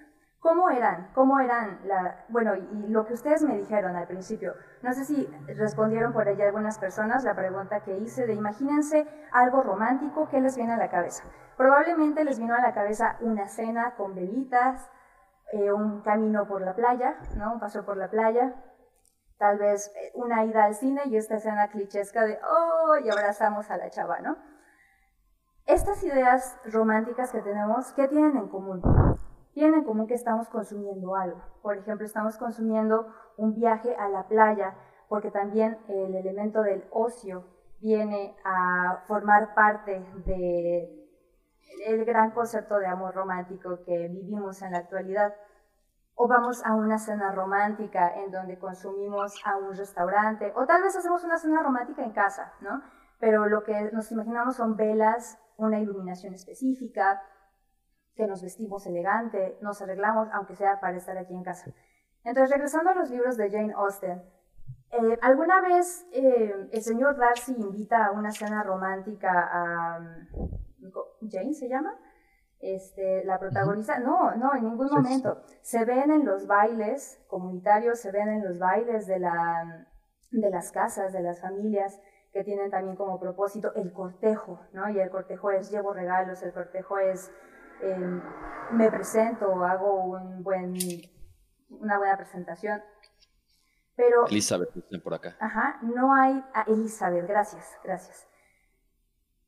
¿Cómo 0.44 0.68
eran? 0.68 1.08
¿Cómo 1.14 1.40
eran? 1.40 1.80
La, 1.86 2.26
bueno, 2.28 2.54
y 2.54 2.88
lo 2.88 3.06
que 3.06 3.14
ustedes 3.14 3.42
me 3.42 3.56
dijeron 3.56 3.96
al 3.96 4.06
principio, 4.06 4.52
no 4.82 4.92
sé 4.92 5.06
si 5.06 5.26
respondieron 5.46 6.12
por 6.12 6.28
allá 6.28 6.44
algunas 6.44 6.78
personas 6.78 7.24
la 7.24 7.34
pregunta 7.34 7.80
que 7.80 7.96
hice 7.96 8.26
de 8.26 8.34
imagínense 8.34 9.08
algo 9.32 9.62
romántico, 9.62 10.28
¿qué 10.28 10.42
les 10.42 10.54
viene 10.54 10.74
a 10.74 10.76
la 10.76 10.90
cabeza? 10.90 11.24
Probablemente 11.56 12.24
les 12.24 12.38
vino 12.38 12.54
a 12.54 12.60
la 12.60 12.74
cabeza 12.74 13.16
una 13.22 13.48
cena 13.48 13.94
con 13.96 14.14
velitas, 14.14 14.90
eh, 15.52 15.72
un 15.72 16.02
camino 16.02 16.46
por 16.46 16.60
la 16.60 16.74
playa, 16.74 17.16
¿no? 17.38 17.54
Un 17.54 17.58
paso 17.58 17.86
por 17.86 17.96
la 17.96 18.10
playa, 18.10 18.54
tal 19.38 19.56
vez 19.56 19.90
eh, 19.96 20.12
una 20.12 20.44
ida 20.44 20.64
al 20.64 20.74
cine 20.74 21.04
y 21.06 21.16
esta 21.16 21.36
escena 21.36 21.68
clichesca 21.68 22.22
de, 22.26 22.38
oh, 22.46 22.98
y 22.98 23.08
abrazamos 23.08 23.70
a 23.70 23.78
la 23.78 23.88
chava, 23.88 24.20
¿no? 24.20 24.36
Estas 25.64 26.04
ideas 26.04 26.58
románticas 26.66 27.32
que 27.32 27.40
tenemos, 27.40 27.94
¿qué 27.94 28.08
tienen 28.08 28.36
en 28.36 28.48
común? 28.48 28.82
Tienen 29.54 29.74
en 29.80 29.84
común 29.84 30.08
que 30.08 30.14
estamos 30.14 30.48
consumiendo 30.48 31.14
algo. 31.14 31.40
Por 31.62 31.76
ejemplo, 31.78 32.04
estamos 32.04 32.36
consumiendo 32.36 33.06
un 33.36 33.54
viaje 33.54 33.94
a 33.96 34.08
la 34.08 34.26
playa, 34.26 34.74
porque 35.08 35.30
también 35.30 35.78
el 35.88 36.16
elemento 36.16 36.60
del 36.62 36.84
ocio 36.90 37.46
viene 37.80 38.36
a 38.44 39.04
formar 39.06 39.54
parte 39.54 40.04
de 40.26 41.00
gran 42.04 42.32
concepto 42.32 42.78
de 42.78 42.86
amor 42.86 43.14
romántico 43.14 43.78
que 43.84 44.08
vivimos 44.08 44.60
en 44.62 44.72
la 44.72 44.78
actualidad. 44.78 45.34
O 46.16 46.26
vamos 46.28 46.64
a 46.64 46.74
una 46.74 46.98
cena 46.98 47.30
romántica 47.32 48.12
en 48.22 48.30
donde 48.30 48.58
consumimos 48.58 49.40
a 49.44 49.56
un 49.56 49.74
restaurante, 49.76 50.52
o 50.56 50.66
tal 50.66 50.82
vez 50.82 50.96
hacemos 50.96 51.24
una 51.24 51.38
cena 51.38 51.62
romántica 51.62 52.02
en 52.02 52.12
casa, 52.12 52.52
¿no? 52.60 52.82
Pero 53.18 53.46
lo 53.46 53.62
que 53.62 53.90
nos 53.92 54.10
imaginamos 54.12 54.56
son 54.56 54.76
velas, 54.76 55.38
una 55.56 55.80
iluminación 55.80 56.34
específica, 56.34 57.22
que 58.16 58.26
nos 58.26 58.42
vestimos 58.42 58.86
elegante, 58.86 59.58
nos 59.60 59.80
arreglamos, 59.82 60.28
aunque 60.32 60.54
sea 60.54 60.80
para 60.80 60.96
estar 60.96 61.16
aquí 61.18 61.34
en 61.34 61.42
casa. 61.42 61.72
Entonces, 62.24 62.50
regresando 62.50 62.90
a 62.90 62.94
los 62.94 63.10
libros 63.10 63.36
de 63.36 63.50
Jane 63.50 63.72
Austen, 63.74 64.22
eh, 64.90 65.18
¿alguna 65.22 65.60
vez 65.60 66.06
eh, 66.12 66.68
el 66.72 66.82
señor 66.82 67.16
Darcy 67.16 67.52
invita 67.52 68.06
a 68.06 68.12
una 68.12 68.30
cena 68.30 68.62
romántica 68.62 69.30
a, 69.52 69.98
Jane 71.30 71.54
se 71.54 71.68
llama, 71.68 71.98
este, 72.60 73.24
la 73.24 73.38
protagonista, 73.38 73.98
no, 73.98 74.34
no, 74.36 74.54
en 74.54 74.64
ningún 74.64 74.88
momento. 74.90 75.42
Se 75.62 75.84
ven 75.84 76.10
en 76.10 76.24
los 76.24 76.46
bailes 76.46 77.22
comunitarios, 77.28 77.98
se 77.98 78.10
ven 78.10 78.28
en 78.28 78.44
los 78.44 78.58
bailes 78.58 79.06
de, 79.06 79.18
la, 79.18 79.86
de 80.30 80.50
las 80.50 80.70
casas, 80.72 81.12
de 81.12 81.22
las 81.22 81.40
familias, 81.40 82.00
que 82.32 82.42
tienen 82.42 82.70
también 82.70 82.96
como 82.96 83.20
propósito 83.20 83.74
el 83.74 83.92
cortejo, 83.92 84.60
¿no? 84.72 84.88
Y 84.90 84.98
el 84.98 85.10
cortejo 85.10 85.50
es 85.50 85.70
llevo 85.70 85.92
regalos, 85.92 86.42
el 86.42 86.52
cortejo 86.52 86.98
es 86.98 87.30
em, 87.92 88.22
me 88.72 88.90
presento, 88.90 89.64
hago 89.64 90.04
un 90.04 90.42
buen, 90.42 90.74
una 91.70 91.98
buena 91.98 92.16
presentación. 92.16 92.82
Pero... 93.96 94.26
Elizabeth, 94.26 94.70
por 95.02 95.14
acá. 95.14 95.36
Ajá, 95.40 95.78
no 95.82 96.14
hay... 96.14 96.44
Ah, 96.52 96.64
Elizabeth, 96.66 97.26
gracias, 97.26 97.78
gracias. 97.84 98.26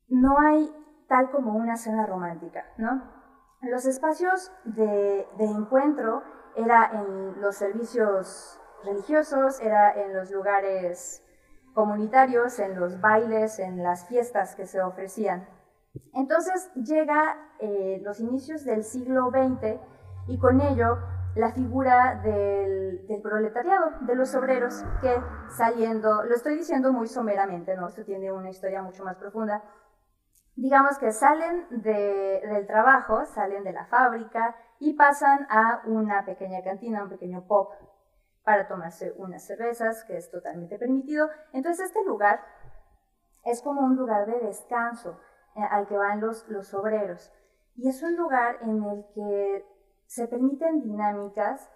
No 0.07 0.39
hay 0.39 0.73
tal 1.07 1.31
como 1.31 1.53
una 1.53 1.75
cena 1.75 2.05
romántica, 2.05 2.65
¿no? 2.77 3.17
Los 3.61 3.85
espacios 3.85 4.51
de, 4.65 5.27
encuentro 5.39 6.23
era 6.55 6.91
en 6.93 7.41
los 7.41 7.55
servicios 7.55 8.59
religiosos, 8.83 9.59
era 9.61 9.93
en 9.93 10.13
los 10.13 10.31
lugares 10.31 11.23
comunitarios, 11.73 12.59
en 12.59 12.79
los 12.79 13.01
bailes, 13.01 13.59
en 13.59 13.81
las 13.81 14.07
fiestas 14.07 14.55
que 14.55 14.67
se 14.67 14.81
ofrecían. 14.81 15.47
Entonces 16.13 16.71
llega 16.75 17.37
eh, 17.59 17.99
los 18.03 18.19
inicios 18.19 18.63
del 18.65 18.83
siglo 18.83 19.29
XX 19.29 19.79
y 20.27 20.37
con 20.37 20.61
ello 20.61 20.97
la 21.35 21.51
figura 21.51 22.19
del, 22.23 23.05
proletariado, 23.21 23.91
de 24.01 24.15
los 24.15 24.33
obreros 24.33 24.83
que 25.01 25.15
saliendo, 25.49 26.23
lo 26.23 26.33
estoy 26.33 26.55
diciendo 26.55 26.91
muy 26.91 27.07
someramente, 27.07 27.75
¿no? 27.75 27.87
Esto 27.87 28.03
tiene 28.03 28.31
una 28.31 28.49
historia 28.49 28.81
mucho 28.81 29.03
más 29.03 29.17
profunda, 29.17 29.63
digamos 30.55 30.97
que 30.97 31.11
salen 31.11 31.67
del 31.69 32.65
trabajo, 32.65 33.25
salen 33.25 33.63
de 33.63 33.71
la 33.71 33.85
fábrica 33.85 34.55
y 34.79 34.93
pasan 34.93 35.45
a 35.49 35.83
una 35.85 36.25
pequeña 36.25 36.63
cantina, 36.63 37.03
un 37.03 37.09
pequeño 37.09 37.45
pop 37.45 37.71
para 38.43 38.67
tomarse 38.67 39.13
unas 39.17 39.45
cervezas, 39.45 40.03
que 40.05 40.17
es 40.17 40.31
totalmente 40.31 40.79
permitido. 40.79 41.29
Entonces 41.53 41.87
este 41.87 42.03
lugar 42.05 42.39
es 43.43 43.61
como 43.61 43.81
un 43.81 43.95
lugar 43.95 44.25
de 44.25 44.39
descanso 44.39 45.19
al 45.63 45.87
que 45.87 45.97
van 45.97 46.21
los, 46.21 46.47
los 46.49 46.73
obreros. 46.73 47.31
Y 47.75 47.89
es 47.89 48.01
un 48.03 48.15
lugar 48.15 48.57
en 48.61 48.83
el 48.83 49.05
que 49.13 49.65
se 50.05 50.27
permiten 50.27 50.81
dinámicas 50.81 51.69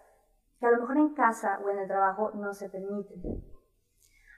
que 0.60 0.68
a 0.68 0.72
lo 0.72 0.82
mejor 0.82 0.98
en 0.98 1.14
casa 1.14 1.60
o 1.66 1.70
en 1.70 1.80
el 1.80 1.88
trabajo 1.88 2.32
no 2.36 2.54
se 2.54 2.70
permiten. 2.70 3.22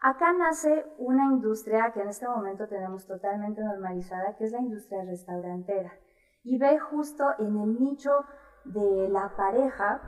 Acá 0.01 0.33
nace 0.33 0.85
una 0.97 1.25
industria 1.31 1.91
que 1.93 2.01
en 2.01 2.09
este 2.09 2.27
momento 2.27 2.67
tenemos 2.67 3.07
totalmente 3.07 3.63
normalizada, 3.63 4.35
que 4.35 4.45
es 4.45 4.51
la 4.51 4.59
industria 4.59 5.05
restaurantera. 5.05 5.93
Y 6.43 6.57
ve 6.57 6.77
justo 6.77 7.23
en 7.39 7.57
el 7.57 7.79
nicho 7.79 8.11
de 8.65 9.07
la 9.07 9.33
pareja 9.37 10.01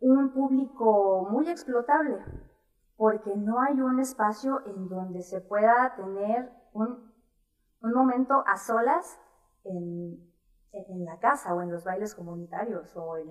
un 0.00 0.32
público 0.32 1.26
muy 1.30 1.48
explotable, 1.48 2.18
porque 2.96 3.34
no 3.36 3.60
hay 3.60 3.80
un 3.80 4.00
espacio 4.00 4.60
en 4.66 4.88
donde 4.88 5.22
se 5.22 5.40
pueda 5.40 5.94
tener 5.94 6.50
un, 6.72 7.05
momento 7.92 8.42
a 8.46 8.56
solas 8.56 9.18
en, 9.64 10.34
la 11.04 11.18
casa 11.18 11.54
o 11.54 11.62
en 11.62 11.70
los 11.70 11.84
bailes 11.84 12.14
comunitarios 12.14 12.94
o 12.96 13.16
en, 13.16 13.28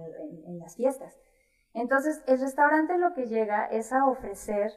en 0.48 0.60
las 0.60 0.76
fiestas. 0.76 1.20
Entonces, 1.74 2.24
el 2.26 2.40
restaurante 2.40 2.98
lo 2.98 3.14
que 3.14 3.28
llega 3.28 3.66
es 3.66 3.94
a 3.94 4.08
ofrecer 4.08 4.72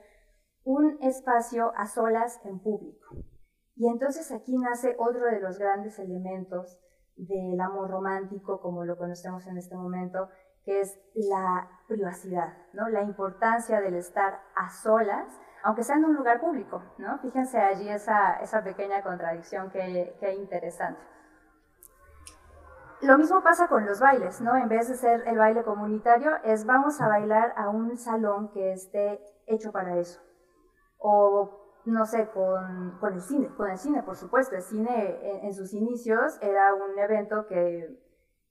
un 0.65 0.99
espacio 1.01 1.73
a 1.77 1.87
solas 1.87 2.41
en 2.45 2.61
público. 2.61 3.17
Y 3.77 3.89
entonces 3.89 4.33
aquí 4.33 4.57
nace 4.59 4.97
otro 4.99 5.25
de 5.27 5.41
los 5.41 5.59
grandes 5.59 5.99
elementos 5.99 6.79
del 7.17 7.61
amor 7.61 7.91
romántico, 7.91 8.61
como 8.61 8.85
lo 8.85 8.99
conocemos 8.99 9.47
en 9.47 9.57
este 9.57 9.77
momento, 9.77 10.29
que 10.65 10.81
es 10.81 11.01
la 11.15 11.71
privacidad, 11.87 12.57
¿no? 12.73 12.89
la 12.89 13.03
importancia 13.03 13.81
del 13.81 13.95
estar 13.95 14.41
a 14.57 14.69
solas, 14.69 15.33
aunque 15.63 15.83
sea 15.83 15.97
en 15.97 16.05
un 16.05 16.15
lugar 16.15 16.41
público. 16.41 16.83
¿no? 16.99 17.19
Fíjense 17.19 17.59
allí 17.59 17.89
esa, 17.89 18.41
esa 18.41 18.63
pequeña 18.63 19.03
contradicción 19.03 19.71
que, 19.71 20.17
que 20.21 20.35
interesante. 20.35 21.01
Lo 23.01 23.17
mismo 23.17 23.43
pasa 23.43 23.69
con 23.69 23.87
los 23.87 24.01
bailes, 24.01 24.41
¿no? 24.41 24.57
En 24.57 24.69
vez 24.69 24.89
de 24.89 24.97
ser 24.97 25.23
el 25.29 25.39
baile 25.39 25.63
comunitario, 25.63 26.33
es 26.43 26.67
vamos 26.67 27.01
a 27.01 27.07
bailar 27.07 27.55
a 27.57 27.69
un 27.69 27.97
salón 27.97 28.51
que 28.51 28.73
esté 28.73 29.21
hecho 29.47 29.71
para 29.71 29.99
eso 29.99 30.21
o 30.99 31.81
no 31.85 32.05
sé, 32.05 32.29
con, 32.31 32.99
con, 33.01 33.15
el 33.15 33.21
cine, 33.21 33.49
con 33.57 33.71
el 33.71 33.79
cine, 33.79 34.03
por 34.03 34.17
supuesto. 34.17 34.57
El 34.57 34.63
cine 34.63 35.19
en, 35.47 35.55
sus 35.55 35.73
inicios 35.73 36.39
era 36.43 36.75
un 36.75 36.99
evento 36.99 37.47
que 37.47 37.99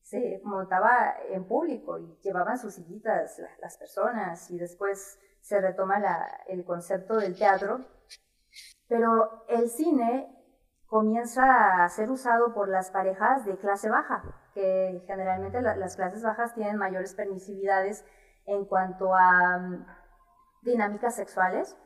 se 0.01 0.41
montaba 0.43 1.13
en 1.29 1.45
público 1.45 1.99
y 1.99 2.17
llevaban 2.23 2.57
sus 2.57 2.73
sillitas 2.75 3.39
las 3.61 3.77
personas 3.77 4.49
y 4.49 4.57
después 4.57 5.19
se 5.47 5.61
retoma 5.61 5.97
la, 5.99 6.41
el 6.47 6.65
concepto 6.65 7.15
del 7.15 7.37
teatro. 7.37 7.79
Pero 8.89 9.45
el 9.47 9.69
cine 9.69 10.27
comienza 10.87 11.83
a 11.83 11.89
ser 11.89 12.11
usado 12.11 12.53
por 12.53 12.67
las 12.67 12.91
parejas 12.91 13.45
de 13.45 13.57
clase 13.57 13.89
baja, 13.89 14.23
que 14.53 15.01
generalmente 15.07 15.61
las 15.61 15.95
clases 15.95 16.21
bajas 16.21 16.53
tienen 16.53 16.75
mayores 16.75 17.13
permisividades 17.13 18.05
en 18.45 18.65
cuanto 18.65 19.13
a 19.15 19.57
mm, 19.57 19.85
dinámicas 20.63 21.15
sexuales 21.15 21.77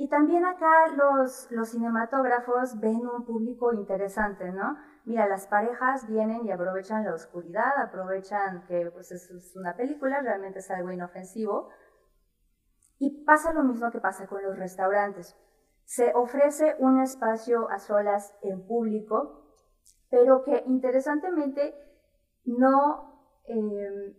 y 0.00 0.08
también 0.08 0.44
acá 0.44 0.86
los, 0.94 1.50
los 1.50 1.70
cinematógrafos 1.70 2.78
ven 2.78 3.04
un 3.04 3.24
público 3.24 3.72
interesante, 3.72 4.52
¿no? 4.52 4.78
Mira, 5.04 5.26
las 5.26 5.48
parejas 5.48 6.06
vienen 6.06 6.46
y 6.46 6.52
aprovechan 6.52 7.04
la 7.04 7.14
oscuridad, 7.14 7.76
aprovechan 7.82 8.64
que 8.68 8.92
pues, 8.92 9.10
es 9.10 9.56
una 9.56 9.74
película, 9.74 10.20
realmente 10.20 10.60
es 10.60 10.70
algo 10.70 10.92
inofensivo. 10.92 11.70
Y 12.98 13.24
pasa 13.24 13.52
lo 13.52 13.62
mismo 13.62 13.90
que 13.90 14.00
pasa 14.00 14.26
con 14.26 14.42
los 14.42 14.58
restaurantes. 14.58 15.36
Se 15.84 16.12
ofrece 16.14 16.76
un 16.78 17.00
espacio 17.00 17.70
a 17.70 17.78
solas 17.78 18.34
en 18.42 18.66
público, 18.66 19.54
pero 20.10 20.42
que 20.42 20.64
interesantemente 20.66 21.74
no, 22.44 23.40
eh, 23.44 24.16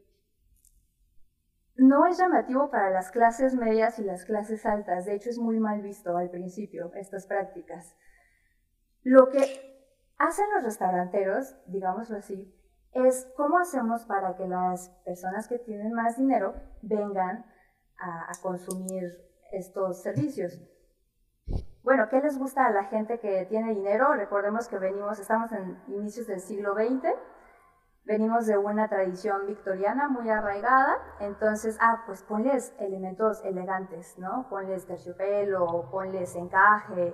no 1.75 2.05
es 2.05 2.17
llamativo 2.17 2.69
para 2.69 2.89
las 2.89 3.11
clases 3.11 3.55
medias 3.55 3.99
y 3.99 4.03
las 4.03 4.25
clases 4.25 4.65
altas, 4.65 5.05
de 5.05 5.15
hecho 5.15 5.29
es 5.29 5.39
muy 5.39 5.59
mal 5.59 5.81
visto 5.81 6.15
al 6.15 6.29
principio 6.29 6.91
estas 6.95 7.27
prácticas. 7.27 7.95
Lo 9.03 9.29
que 9.29 9.41
hacen 10.17 10.45
los 10.53 10.63
restauranteros, 10.63 11.55
digámoslo 11.67 12.17
así, 12.17 12.53
es 12.91 13.31
cómo 13.37 13.59
hacemos 13.59 14.05
para 14.05 14.35
que 14.35 14.47
las 14.47 14.89
personas 15.05 15.47
que 15.47 15.59
tienen 15.59 15.93
más 15.93 16.17
dinero 16.17 16.55
vengan 16.81 17.45
a, 17.99 18.31
consumir 18.41 19.03
estos 19.51 20.01
servicios. 20.01 20.59
Bueno, 21.83 22.07
¿qué 22.09 22.19
les 22.21 22.37
gusta 22.37 22.65
a 22.67 22.71
la 22.71 22.85
gente 22.85 23.19
que 23.19 23.45
tiene 23.45 23.73
dinero? 23.73 24.13
Recordemos 24.13 24.67
que 24.67 24.77
venimos, 24.77 25.19
estamos 25.19 25.51
en 25.51 25.81
inicios 25.87 26.27
del 26.27 26.39
siglo 26.39 26.73
XX, 26.73 27.07
venimos 28.05 28.45
de 28.45 28.57
una 28.57 28.87
tradición 28.87 29.47
victoriana 29.47 30.07
muy 30.07 30.29
arraigada, 30.29 30.97
entonces, 31.19 31.77
ah, 31.81 32.03
pues 32.05 32.21
ponles 32.23 32.75
elementos 32.79 33.43
elegantes, 33.43 34.17
¿no? 34.17 34.47
Ponles 34.49 34.85
terciopelo, 34.85 35.89
ponles 35.89 36.35
encaje, 36.35 37.13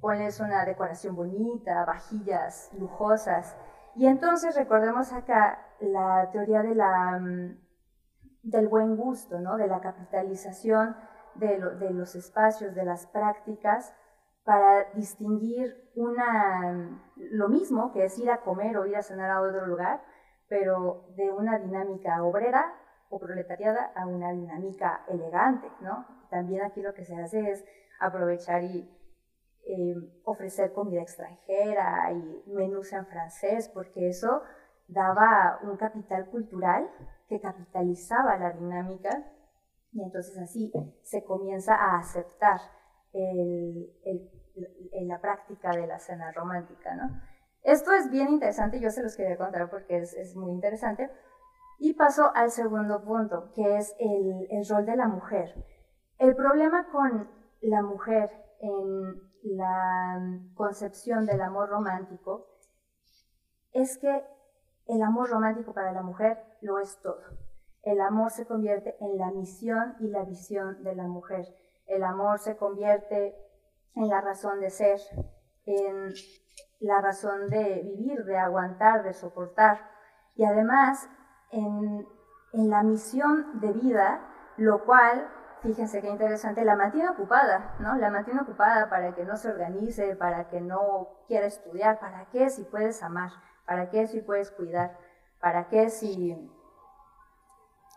ponles 0.00 0.40
una 0.40 0.64
decoración 0.64 1.14
bonita, 1.14 1.84
vajillas 1.84 2.70
lujosas. 2.78 3.56
Y 3.94 4.06
entonces 4.06 4.56
recordemos 4.56 5.12
acá 5.12 5.66
la 5.80 6.30
teoría 6.30 6.62
de 6.62 6.74
la, 6.74 7.18
mm, 7.18 7.65
del 8.46 8.68
buen 8.68 8.96
gusto, 8.96 9.40
¿no? 9.40 9.56
de 9.56 9.66
la 9.66 9.80
capitalización 9.80 10.96
de, 11.34 11.58
los 11.90 12.14
espacios, 12.14 12.74
de 12.74 12.84
las 12.84 13.06
prácticas, 13.08 13.92
para 14.44 14.92
distinguir 14.94 15.90
una, 15.96 17.02
lo 17.16 17.48
mismo 17.48 17.92
que 17.92 18.04
es 18.04 18.16
ir 18.18 18.30
a 18.30 18.42
comer 18.42 18.76
o 18.76 18.86
ir 18.86 18.96
a 18.96 19.02
cenar 19.02 19.30
a 19.30 19.40
otro 19.40 19.66
lugar, 19.66 20.00
pero 20.48 21.08
de 21.16 21.32
una 21.32 21.58
dinámica 21.58 22.22
obrera 22.22 22.72
o 23.10 23.18
proletariada 23.18 23.92
a 23.96 24.06
una 24.06 24.30
dinámica 24.30 25.04
elegante, 25.08 25.68
¿no? 25.80 26.06
También 26.30 26.62
aquí 26.62 26.80
lo 26.80 26.94
que 26.94 27.04
se 27.04 27.16
hace 27.20 27.50
es 27.50 27.64
aprovechar 27.98 28.62
y 28.62 28.88
eh, 29.66 29.94
ofrecer 30.24 30.72
comida 30.72 31.02
extranjera 31.02 32.12
y 32.12 32.52
menús 32.52 32.92
en 32.92 33.06
francés, 33.06 33.68
porque 33.68 34.08
eso 34.08 34.42
daba 34.86 35.58
un 35.64 35.76
capital 35.76 36.26
cultural 36.30 36.88
que 37.28 37.40
capitalizaba 37.40 38.36
la 38.38 38.52
dinámica 38.52 39.32
y 39.92 40.02
entonces 40.02 40.36
así 40.38 40.72
se 41.02 41.24
comienza 41.24 41.74
a 41.74 41.98
aceptar 41.98 42.60
la 45.02 45.20
práctica 45.20 45.70
de 45.70 45.86
la 45.86 45.98
cena 45.98 46.32
romántica, 46.32 46.94
¿no? 46.94 47.20
Esto 47.62 47.92
es 47.92 48.10
bien 48.10 48.28
interesante, 48.28 48.78
yo 48.80 48.90
se 48.90 49.02
los 49.02 49.16
quería 49.16 49.36
contar 49.36 49.68
porque 49.70 49.98
es, 49.98 50.14
es 50.14 50.36
muy 50.36 50.52
interesante. 50.52 51.10
Y 51.78 51.94
paso 51.94 52.30
al 52.34 52.50
segundo 52.50 53.02
punto, 53.04 53.50
que 53.54 53.76
es 53.76 53.94
el 53.98 54.66
rol 54.68 54.86
de 54.86 54.96
la 54.96 55.08
mujer. 55.08 55.64
El 56.18 56.34
problema 56.36 56.86
con 56.90 57.28
la 57.60 57.82
mujer 57.82 58.30
en 58.60 59.56
la 59.56 60.40
concepción 60.54 61.26
del 61.26 61.40
amor 61.40 61.68
romántico 61.68 62.46
es 63.72 63.98
que 63.98 64.24
el 64.86 65.02
amor 65.02 65.30
romántico 65.30 65.72
para 65.72 65.92
la 65.92 66.02
mujer 66.02 66.42
lo 66.60 66.78
es 66.78 67.00
todo. 67.02 67.22
El 67.82 68.00
amor 68.00 68.30
se 68.30 68.46
convierte 68.46 68.96
en 69.00 69.18
la 69.18 69.30
misión 69.30 69.94
y 70.00 70.08
la 70.08 70.24
visión 70.24 70.82
de 70.82 70.94
la 70.94 71.04
mujer. 71.04 71.46
El 71.86 72.02
amor 72.04 72.38
se 72.38 72.56
convierte 72.56 73.36
en 73.94 74.08
la 74.08 74.20
razón 74.20 74.60
de 74.60 74.70
ser, 74.70 74.98
en 75.64 76.12
la 76.80 77.00
razón 77.00 77.48
de 77.48 77.82
vivir, 77.82 78.24
de 78.24 78.36
aguantar, 78.36 79.02
de 79.02 79.12
soportar. 79.12 79.88
Y 80.34 80.44
además 80.44 81.08
en, 81.50 82.06
en 82.52 82.70
la 82.70 82.82
misión 82.82 83.60
de 83.60 83.72
vida, 83.72 84.20
lo 84.56 84.84
cual, 84.84 85.28
fíjense 85.62 86.00
qué 86.02 86.08
interesante, 86.08 86.64
la 86.64 86.76
mantiene 86.76 87.08
ocupada, 87.10 87.76
¿no? 87.78 87.96
La 87.96 88.10
mantiene 88.10 88.40
ocupada 88.40 88.90
para 88.90 89.14
que 89.14 89.24
no 89.24 89.36
se 89.36 89.50
organice, 89.50 90.16
para 90.16 90.48
que 90.48 90.60
no 90.60 91.08
quiera 91.26 91.46
estudiar, 91.46 91.98
¿para 92.00 92.26
qué 92.30 92.50
si 92.50 92.64
puedes 92.64 93.02
amar? 93.02 93.30
¿Para 93.66 93.90
qué 93.90 94.06
si 94.06 94.20
puedes 94.20 94.50
cuidar? 94.50 94.98
¿Para 95.40 95.68
qué 95.68 95.90
si 95.90 96.50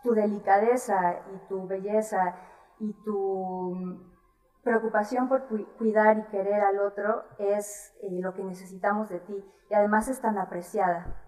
tu 0.02 0.12
delicadeza 0.12 1.20
y 1.32 1.48
tu 1.48 1.66
belleza 1.66 2.36
y 2.78 2.92
tu 3.04 4.10
preocupación 4.62 5.28
por 5.28 5.46
cuidar 5.78 6.18
y 6.18 6.22
querer 6.30 6.62
al 6.62 6.80
otro 6.80 7.24
es 7.38 7.94
eh, 8.02 8.20
lo 8.20 8.34
que 8.34 8.44
necesitamos 8.44 9.08
de 9.08 9.20
ti 9.20 9.44
y 9.70 9.74
además 9.74 10.08
es 10.08 10.20
tan 10.20 10.38
apreciada. 10.38 11.22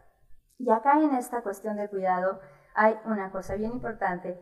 Y 0.59 0.71
acá 0.71 1.01
en 1.01 1.15
esta 1.15 1.43
cuestión 1.43 1.77
del 1.77 1.91
cuidado 1.91 2.41
hay 2.75 2.99
una 3.05 3.31
cosa 3.31 3.57
bien 3.57 3.73
importante 3.73 4.41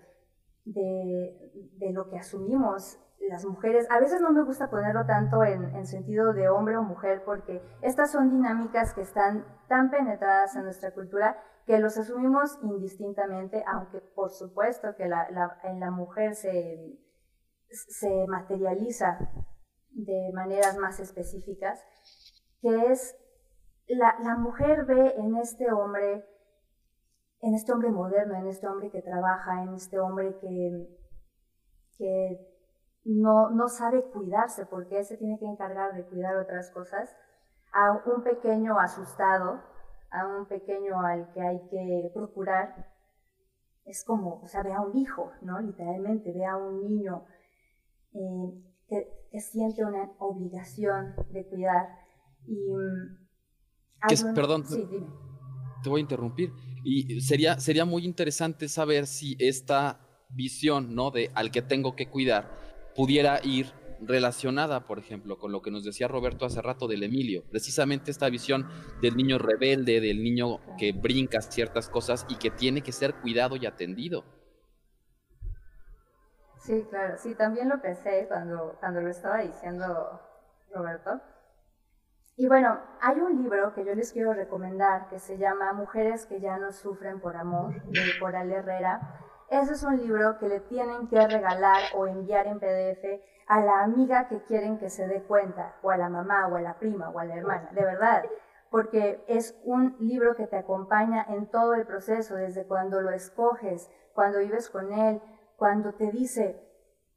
de, 0.65 1.53
de 1.79 1.93
lo 1.93 2.09
que 2.09 2.19
asumimos 2.19 2.99
las 3.29 3.45
mujeres. 3.45 3.87
A 3.91 4.01
veces 4.01 4.21
no 4.21 4.33
me 4.33 4.43
gusta 4.43 4.71
ponerlo 4.71 5.05
tanto 5.07 5.45
en, 5.45 5.75
en, 5.77 5.87
sentido 5.87 6.33
de 6.33 6.49
hombre 6.49 6.77
o 6.77 6.83
mujer 6.83 7.23
porque 7.25 7.63
estas 7.83 8.13
son 8.13 8.31
dinámicas 8.31 8.95
que 8.95 9.03
están 9.03 9.45
tan 9.69 9.91
penetradas 9.91 10.57
en 10.57 10.65
nuestra 10.65 10.93
cultura 10.93 11.37
que 11.67 11.79
los 11.79 11.97
asumimos 11.99 12.59
indistintamente, 12.63 13.63
aunque 13.67 14.01
por 14.01 14.31
supuesto 14.31 14.97
que 14.97 15.07
la, 15.07 15.29
en 15.65 15.81
la 15.81 15.91
mujer 15.91 16.35
se 16.35 16.99
se 17.71 18.27
materializa 18.27 19.19
de 19.91 20.31
maneras 20.35 20.77
más 20.79 21.01
específicas, 21.01 21.81
que 22.61 22.91
es 22.91 23.17
la, 23.87 24.17
la, 24.23 24.37
mujer 24.37 24.85
ve 24.87 25.15
en 25.17 25.37
este 25.37 25.73
hombre, 25.73 26.25
en 27.41 27.55
este 27.55 27.73
hombre 27.73 27.91
moderno, 27.91 28.35
en 28.35 28.49
este 28.49 28.67
hombre 28.67 28.91
que 28.91 29.03
trabaja, 29.03 29.63
en 29.63 29.75
este 29.75 29.99
hombre 29.99 30.37
que 30.41 30.89
no, 33.11 33.51
no 33.51 33.69
sabe 33.69 34.05
cuidarse 34.05 34.67
porque 34.67 34.99
él 34.99 35.05
se 35.05 35.17
tiene 35.17 35.39
que 35.39 35.47
encargar 35.47 35.95
de 35.95 36.05
cuidar 36.05 36.37
otras 36.37 36.71
cosas, 36.71 37.11
a 37.73 37.93
un 38.07 38.23
pequeño 38.23 38.79
asustado, 38.79 39.61
a 40.11 40.27
un 40.27 40.47
pequeño 40.47 41.01
al 41.01 41.33
que 41.33 41.41
hay 41.41 41.61
que 41.71 42.11
procurar, 42.15 42.89
es 43.85 44.05
como, 44.05 44.41
o 44.41 44.49
sea, 44.49 44.63
ve 44.63 44.73
a 44.73 44.81
un 44.81 44.97
hijo, 44.97 45.33
¿no? 45.43 45.61
Literalmente, 45.61 46.33
ve 46.33 46.45
a 46.45 46.57
un 46.57 46.81
niño 46.81 47.25
eh, 48.13 48.63
que, 48.89 49.41
siente 49.41 49.85
una 49.85 50.11
obligación 50.19 51.15
de 51.33 51.47
cuidar. 51.47 51.89
Y, 52.47 52.73
mm, 52.73 54.35
perdón, 54.35 54.65
te 55.83 55.89
voy 55.89 56.01
a 56.01 56.03
interrumpir. 56.03 56.53
Y 56.85 57.21
sería, 57.21 57.59
sería 57.61 57.85
muy 57.85 58.05
interesante 58.05 58.69
saber 58.69 59.07
si 59.07 59.37
esta 59.39 60.01
visión, 60.31 60.95
¿no? 60.95 61.11
De 61.11 61.31
al 61.35 61.51
que 61.51 61.63
tengo 61.63 61.95
que 61.95 62.09
cuidar, 62.09 62.51
pudiera 62.95 63.41
ir 63.45 63.73
relacionada, 64.01 64.87
por 64.87 64.99
ejemplo, 64.99 65.39
con 65.39 65.53
lo 65.53 65.63
que 65.63 65.71
nos 65.71 65.85
decía 65.85 66.09
Roberto 66.09 66.47
hace 66.47 66.63
rato 66.63 66.89
del 66.89 67.03
Emilio, 67.03 67.45
precisamente 67.51 68.11
esta 68.11 68.31
visión 68.31 68.67
del 69.03 69.17
niño 69.17 69.39
rebelde, 69.39 70.01
del 70.01 70.23
niño 70.23 70.61
que 70.79 70.93
brinca 70.93 71.41
ciertas 71.43 71.89
cosas 71.89 72.27
y 72.29 72.37
que 72.37 72.51
tiene 72.51 72.83
que 72.83 72.93
ser 72.93 73.15
cuidado 73.15 73.57
y 73.57 73.67
atendido. 73.67 74.25
Sí, 76.59 76.87
claro, 76.91 77.17
sí, 77.19 77.35
también 77.35 77.69
lo 77.69 77.81
pensé 77.81 78.27
cuando, 78.29 78.77
cuando 78.81 79.01
lo 79.01 79.09
estaba 79.09 79.43
diciendo 79.43 80.21
Roberto. 80.73 81.21
Y 82.37 82.47
bueno, 82.47 82.79
hay 83.01 83.19
un 83.19 83.43
libro 83.43 83.75
que 83.75 83.85
yo 83.85 83.95
les 83.95 84.13
quiero 84.13 84.33
recomendar 84.33 85.09
que 85.09 85.19
se 85.19 85.37
llama 85.37 85.73
Mujeres 85.73 86.27
que 86.27 86.41
ya 86.41 86.59
no 86.59 86.73
sufren 86.73 87.21
por 87.21 87.37
amor, 87.37 87.83
de 87.85 88.19
Coral 88.19 88.51
Herrera. 88.51 89.21
Ese 89.51 89.73
es 89.73 89.83
un 89.83 89.97
libro 89.97 90.39
que 90.39 90.49
le 90.49 90.61
tienen 90.61 91.09
que 91.09 91.27
regalar 91.27 91.83
o 91.97 92.07
enviar 92.07 92.47
en 92.47 92.61
PDF 92.61 93.21
a 93.49 93.61
la 93.61 93.83
amiga 93.83 94.29
que 94.29 94.45
quieren 94.45 94.79
que 94.79 94.91
se 94.91 95.09
dé 95.09 95.25
cuenta, 95.25 95.75
o 95.83 95.91
a 95.91 95.97
la 95.97 96.09
mamá, 96.09 96.47
o 96.47 96.55
a 96.55 96.61
la 96.61 96.79
prima, 96.79 97.11
o 97.11 97.19
a 97.19 97.25
la 97.25 97.35
hermana, 97.35 97.69
de 97.73 97.85
verdad, 97.85 98.25
porque 98.71 99.25
es 99.27 99.61
un 99.65 99.97
libro 99.99 100.37
que 100.37 100.47
te 100.47 100.57
acompaña 100.57 101.25
en 101.29 101.51
todo 101.51 101.75
el 101.75 101.85
proceso, 101.85 102.37
desde 102.37 102.65
cuando 102.65 103.01
lo 103.01 103.11
escoges, 103.11 103.91
cuando 104.15 104.39
vives 104.39 104.71
con 104.71 104.93
él, 104.93 105.21
cuando 105.57 105.95
te 105.95 106.13
dice, 106.13 106.65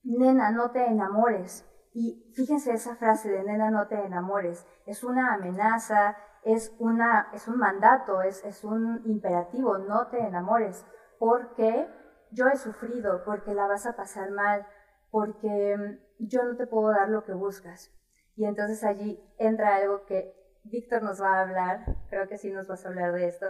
nena, 0.04 0.50
no 0.50 0.72
te 0.72 0.88
enamores. 0.88 1.70
Y 1.94 2.34
fíjense 2.36 2.74
esa 2.74 2.96
frase 2.96 3.30
de 3.30 3.44
nena, 3.44 3.70
no 3.70 3.88
te 3.88 4.04
enamores. 4.04 4.66
Es 4.88 5.04
una 5.04 5.36
amenaza, 5.36 6.18
es, 6.44 6.76
una, 6.80 7.30
es 7.32 7.48
un 7.48 7.60
mandato, 7.60 8.24
es, 8.24 8.44
es 8.44 8.64
un 8.64 9.04
imperativo, 9.06 9.78
no 9.78 10.08
te 10.08 10.20
enamores. 10.20 10.84
Porque 11.20 11.88
yo 12.34 12.48
he 12.48 12.56
sufrido, 12.58 13.24
porque 13.24 13.54
la 13.54 13.68
vas 13.68 13.86
a 13.86 13.96
pasar 13.96 14.32
mal, 14.32 14.66
porque 15.12 15.78
mm, 15.78 16.26
yo 16.28 16.44
no 16.44 16.56
te 16.56 16.68
puedo 16.68 16.90
dar 16.90 17.10
lo 17.10 17.24
que 17.24 17.34
buscas. 17.34 17.92
Y 18.36 18.46
entonces 18.46 18.84
allí 18.84 19.24
entra 19.38 19.76
algo 19.76 20.06
que 20.06 20.34
Víctor 20.64 21.04
nos 21.04 21.22
va 21.22 21.36
a 21.36 21.42
hablar, 21.42 21.86
creo 22.10 22.28
que 22.28 22.38
sí 22.38 22.52
nos 22.52 22.68
vas 22.68 22.86
a 22.86 22.90
hablar 22.90 23.14
de 23.14 23.28
esto, 23.28 23.46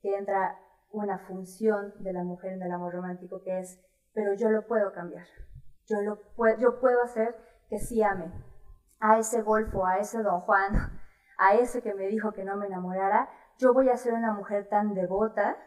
que 0.00 0.16
entra 0.16 0.58
una 0.90 1.18
función 1.18 1.92
de 1.98 2.12
la 2.12 2.22
mujer 2.22 2.52
en 2.52 2.62
el 2.62 2.72
amor 2.72 2.94
romántico 2.94 3.42
que 3.42 3.58
es 3.58 3.80
pero 4.14 4.32
yo 4.34 4.48
lo 4.48 4.66
puedo 4.66 4.92
cambiar. 4.92 5.26
Yo, 5.86 6.00
lo 6.00 6.22
puedo, 6.36 6.56
yo 6.58 6.80
puedo 6.80 7.02
hacer 7.02 7.36
que 7.68 7.78
sí 7.78 8.02
ame 8.02 8.32
a 9.00 9.18
ese 9.18 9.42
golfo, 9.42 9.84
a 9.84 9.98
ese 9.98 10.22
don 10.22 10.40
Juan, 10.40 11.00
a 11.38 11.54
ese 11.54 11.82
que 11.82 11.94
me 11.94 12.06
dijo 12.06 12.32
que 12.32 12.44
no 12.44 12.56
me 12.56 12.66
enamorara. 12.66 13.28
Yo 13.58 13.74
voy 13.74 13.90
a 13.90 13.96
ser 13.96 14.14
una 14.14 14.32
mujer 14.32 14.68
tan 14.68 14.94
devota 14.94 15.58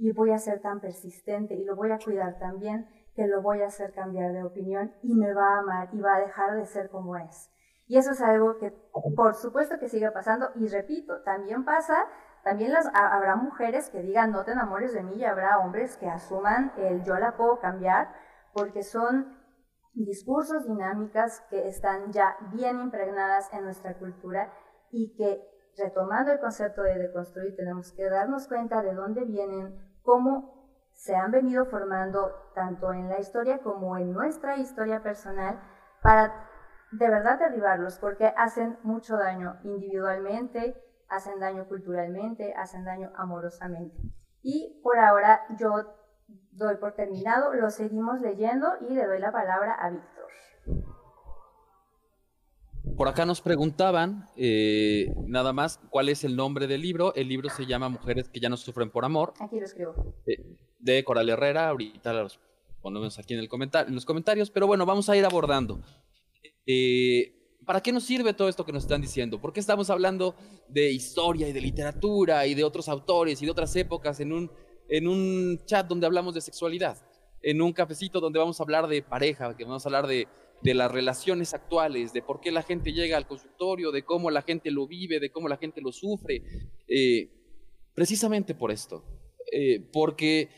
y 0.00 0.12
voy 0.12 0.30
a 0.30 0.38
ser 0.38 0.60
tan 0.60 0.80
persistente 0.80 1.54
y 1.54 1.64
lo 1.64 1.76
voy 1.76 1.92
a 1.92 1.98
cuidar 1.98 2.38
tan 2.38 2.58
bien 2.58 2.88
que 3.14 3.26
lo 3.26 3.42
voy 3.42 3.60
a 3.60 3.66
hacer 3.66 3.92
cambiar 3.92 4.32
de 4.32 4.42
opinión 4.42 4.94
y 5.02 5.14
me 5.14 5.32
va 5.32 5.56
a 5.56 5.58
amar 5.60 5.88
y 5.92 6.00
va 6.00 6.16
a 6.16 6.20
dejar 6.20 6.56
de 6.56 6.64
ser 6.66 6.90
como 6.90 7.16
es. 7.16 7.50
Y 7.86 7.98
eso 7.98 8.12
es 8.12 8.22
algo 8.22 8.58
que 8.58 8.70
por 9.16 9.34
supuesto 9.34 9.78
que 9.78 9.88
sigue 9.88 10.10
pasando 10.10 10.50
y 10.54 10.68
repito, 10.68 11.22
también 11.22 11.64
pasa 11.64 12.06
también 12.42 12.72
las, 12.72 12.86
habrá 12.94 13.36
mujeres 13.36 13.90
que 13.90 14.00
digan 14.00 14.32
no 14.32 14.44
te 14.44 14.52
enamores 14.52 14.94
de 14.94 15.02
mí 15.02 15.16
y 15.16 15.24
habrá 15.24 15.58
hombres 15.58 15.96
que 15.98 16.08
asuman 16.08 16.72
el 16.78 17.02
yo 17.04 17.16
la 17.16 17.36
puedo 17.36 17.58
cambiar 17.60 18.08
porque 18.54 18.82
son 18.82 19.36
discursos, 19.94 20.66
dinámicas 20.66 21.42
que 21.50 21.68
están 21.68 22.12
ya 22.12 22.36
bien 22.52 22.80
impregnadas 22.80 23.52
en 23.52 23.64
nuestra 23.64 23.98
cultura 23.98 24.52
y 24.90 25.14
que, 25.16 25.42
retomando 25.76 26.32
el 26.32 26.40
concepto 26.40 26.82
de 26.82 26.98
deconstruir, 26.98 27.54
tenemos 27.56 27.92
que 27.92 28.08
darnos 28.08 28.48
cuenta 28.48 28.82
de 28.82 28.94
dónde 28.94 29.24
vienen, 29.24 29.78
cómo 30.10 30.66
se 30.92 31.14
han 31.14 31.30
venido 31.30 31.66
formando 31.66 32.32
tanto 32.52 32.92
en 32.92 33.08
la 33.08 33.20
historia 33.20 33.58
como 33.58 33.96
en 33.96 34.12
nuestra 34.12 34.56
historia 34.56 35.04
personal 35.04 35.60
para 36.02 36.48
de 36.90 37.08
verdad 37.08 37.38
derribarlos, 37.38 38.00
porque 38.00 38.34
hacen 38.36 38.76
mucho 38.82 39.16
daño 39.16 39.60
individualmente, 39.62 40.76
hacen 41.08 41.38
daño 41.38 41.68
culturalmente, 41.68 42.52
hacen 42.54 42.84
daño 42.84 43.12
amorosamente. 43.14 43.96
Y 44.42 44.80
por 44.82 44.98
ahora 44.98 45.42
yo 45.56 45.94
doy 46.26 46.74
por 46.78 46.96
terminado, 46.96 47.54
lo 47.54 47.70
seguimos 47.70 48.20
leyendo 48.20 48.66
y 48.80 48.94
le 48.94 49.06
doy 49.06 49.20
la 49.20 49.30
palabra 49.30 49.74
a 49.74 49.90
Víctor. 49.90 50.26
Por 52.96 53.08
acá 53.08 53.26
nos 53.26 53.40
preguntaban 53.40 54.26
eh, 54.36 55.12
nada 55.26 55.52
más 55.52 55.80
cuál 55.90 56.08
es 56.08 56.24
el 56.24 56.36
nombre 56.36 56.66
del 56.66 56.80
libro. 56.80 57.14
El 57.14 57.28
libro 57.28 57.48
se 57.50 57.66
llama 57.66 57.88
Mujeres 57.88 58.28
que 58.28 58.40
ya 58.40 58.48
no 58.48 58.56
sufren 58.56 58.90
por 58.90 59.04
amor. 59.04 59.34
Aquí 59.38 59.58
lo 59.58 59.64
escribo. 59.64 60.14
Eh, 60.26 60.56
de 60.78 61.04
Coral 61.04 61.28
Herrera. 61.28 61.68
Ahorita 61.68 62.12
los 62.12 62.40
ponemos 62.82 63.18
aquí 63.18 63.34
en, 63.34 63.40
el 63.40 63.48
en 63.52 63.94
los 63.94 64.04
comentarios. 64.04 64.50
Pero 64.50 64.66
bueno, 64.66 64.86
vamos 64.86 65.08
a 65.08 65.16
ir 65.16 65.24
abordando. 65.24 65.80
Eh, 66.66 67.58
¿Para 67.66 67.82
qué 67.82 67.92
nos 67.92 68.04
sirve 68.04 68.32
todo 68.32 68.48
esto 68.48 68.64
que 68.64 68.72
nos 68.72 68.84
están 68.84 69.00
diciendo? 69.00 69.40
¿Por 69.40 69.52
qué 69.52 69.60
estamos 69.60 69.90
hablando 69.90 70.34
de 70.68 70.90
historia 70.90 71.48
y 71.48 71.52
de 71.52 71.60
literatura 71.60 72.46
y 72.46 72.54
de 72.54 72.64
otros 72.64 72.88
autores 72.88 73.40
y 73.42 73.44
de 73.44 73.50
otras 73.50 73.76
épocas 73.76 74.20
en 74.20 74.32
un 74.32 74.50
en 74.90 75.06
un 75.06 75.60
chat 75.64 75.86
donde 75.86 76.06
hablamos 76.06 76.34
de 76.34 76.40
sexualidad, 76.40 76.98
en 77.42 77.62
un 77.62 77.72
cafecito 77.72 78.20
donde 78.20 78.38
vamos 78.38 78.60
a 78.60 78.64
hablar 78.64 78.88
de 78.88 79.02
pareja, 79.02 79.56
que 79.56 79.64
vamos 79.64 79.86
a 79.86 79.88
hablar 79.88 80.06
de, 80.06 80.26
las 80.62 80.90
relaciones 80.90 81.54
actuales, 81.54 82.12
de 82.12 82.22
por 82.22 82.40
qué 82.40 82.50
la 82.52 82.62
gente 82.62 82.92
llega 82.92 83.16
al 83.16 83.26
consultorio, 83.26 83.90
de 83.90 84.04
cómo 84.04 84.30
la 84.30 84.42
gente 84.42 84.70
lo 84.70 84.86
vive, 84.86 85.20
de 85.20 85.30
cómo 85.30 85.48
la 85.48 85.56
gente 85.56 85.80
lo 85.80 85.92
sufre. 85.92 86.42
Eh, 86.86 87.30
precisamente 87.94 88.54
por 88.54 88.70
esto, 88.70 89.04
eh, 89.52 89.80
porque 89.92 90.48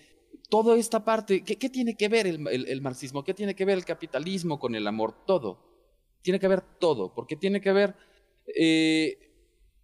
toda 0.48 0.76
esta 0.76 1.04
parte, 1.04 1.42
¿qué, 1.44 1.68
tiene 1.68 1.96
que 1.96 2.08
ver 2.08 2.26
el, 2.26 2.80
marxismo? 2.82 3.24
¿Qué 3.24 3.34
tiene 3.34 3.54
que 3.54 3.64
ver 3.64 3.78
el 3.78 3.84
capitalismo 3.84 4.58
con 4.58 4.74
el 4.74 4.86
amor? 4.86 5.24
Todo. 5.26 5.70
Tiene 6.20 6.38
que 6.38 6.48
ver 6.48 6.62
todo, 6.78 7.14
porque 7.14 7.36
tiene 7.36 7.60
que 7.60 7.72
ver... 7.72 7.94
Eh, 8.54 9.28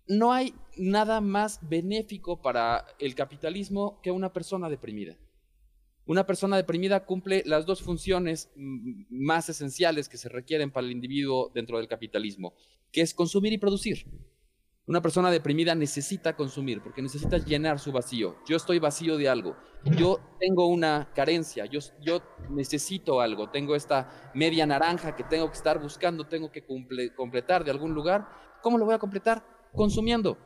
no 0.08 0.32
hay 0.32 0.54
nada 0.76 1.20
más 1.20 1.60
benéfico 1.68 2.40
para 2.40 2.86
el 2.98 3.14
capitalismo 3.14 4.00
que 4.02 4.10
una 4.10 4.32
persona 4.32 4.68
deprimida. 4.68 5.16
Una 6.08 6.24
persona 6.24 6.56
deprimida 6.56 7.04
cumple 7.04 7.42
las 7.44 7.66
dos 7.66 7.82
funciones 7.82 8.50
más 8.56 9.50
esenciales 9.50 10.08
que 10.08 10.16
se 10.16 10.30
requieren 10.30 10.70
para 10.70 10.86
el 10.86 10.92
individuo 10.92 11.50
dentro 11.54 11.76
del 11.76 11.86
capitalismo, 11.86 12.54
que 12.90 13.02
es 13.02 13.12
consumir 13.12 13.52
y 13.52 13.58
producir. 13.58 14.06
Una 14.86 15.02
persona 15.02 15.30
deprimida 15.30 15.74
necesita 15.74 16.34
consumir 16.34 16.80
porque 16.82 17.02
necesita 17.02 17.36
llenar 17.36 17.78
su 17.78 17.92
vacío. 17.92 18.36
Yo 18.48 18.56
estoy 18.56 18.78
vacío 18.78 19.18
de 19.18 19.28
algo. 19.28 19.54
Yo 19.98 20.18
tengo 20.40 20.66
una 20.68 21.12
carencia. 21.14 21.66
Yo, 21.66 21.80
yo 22.00 22.22
necesito 22.48 23.20
algo. 23.20 23.50
Tengo 23.50 23.76
esta 23.76 24.32
media 24.34 24.64
naranja 24.64 25.14
que 25.14 25.24
tengo 25.24 25.50
que 25.50 25.58
estar 25.58 25.78
buscando, 25.78 26.26
tengo 26.26 26.50
que 26.50 26.64
completar 27.14 27.64
de 27.64 27.70
algún 27.70 27.92
lugar. 27.92 28.26
¿Cómo 28.62 28.78
lo 28.78 28.86
voy 28.86 28.94
a 28.94 28.98
completar? 28.98 29.44
consumiendo. 29.74 30.38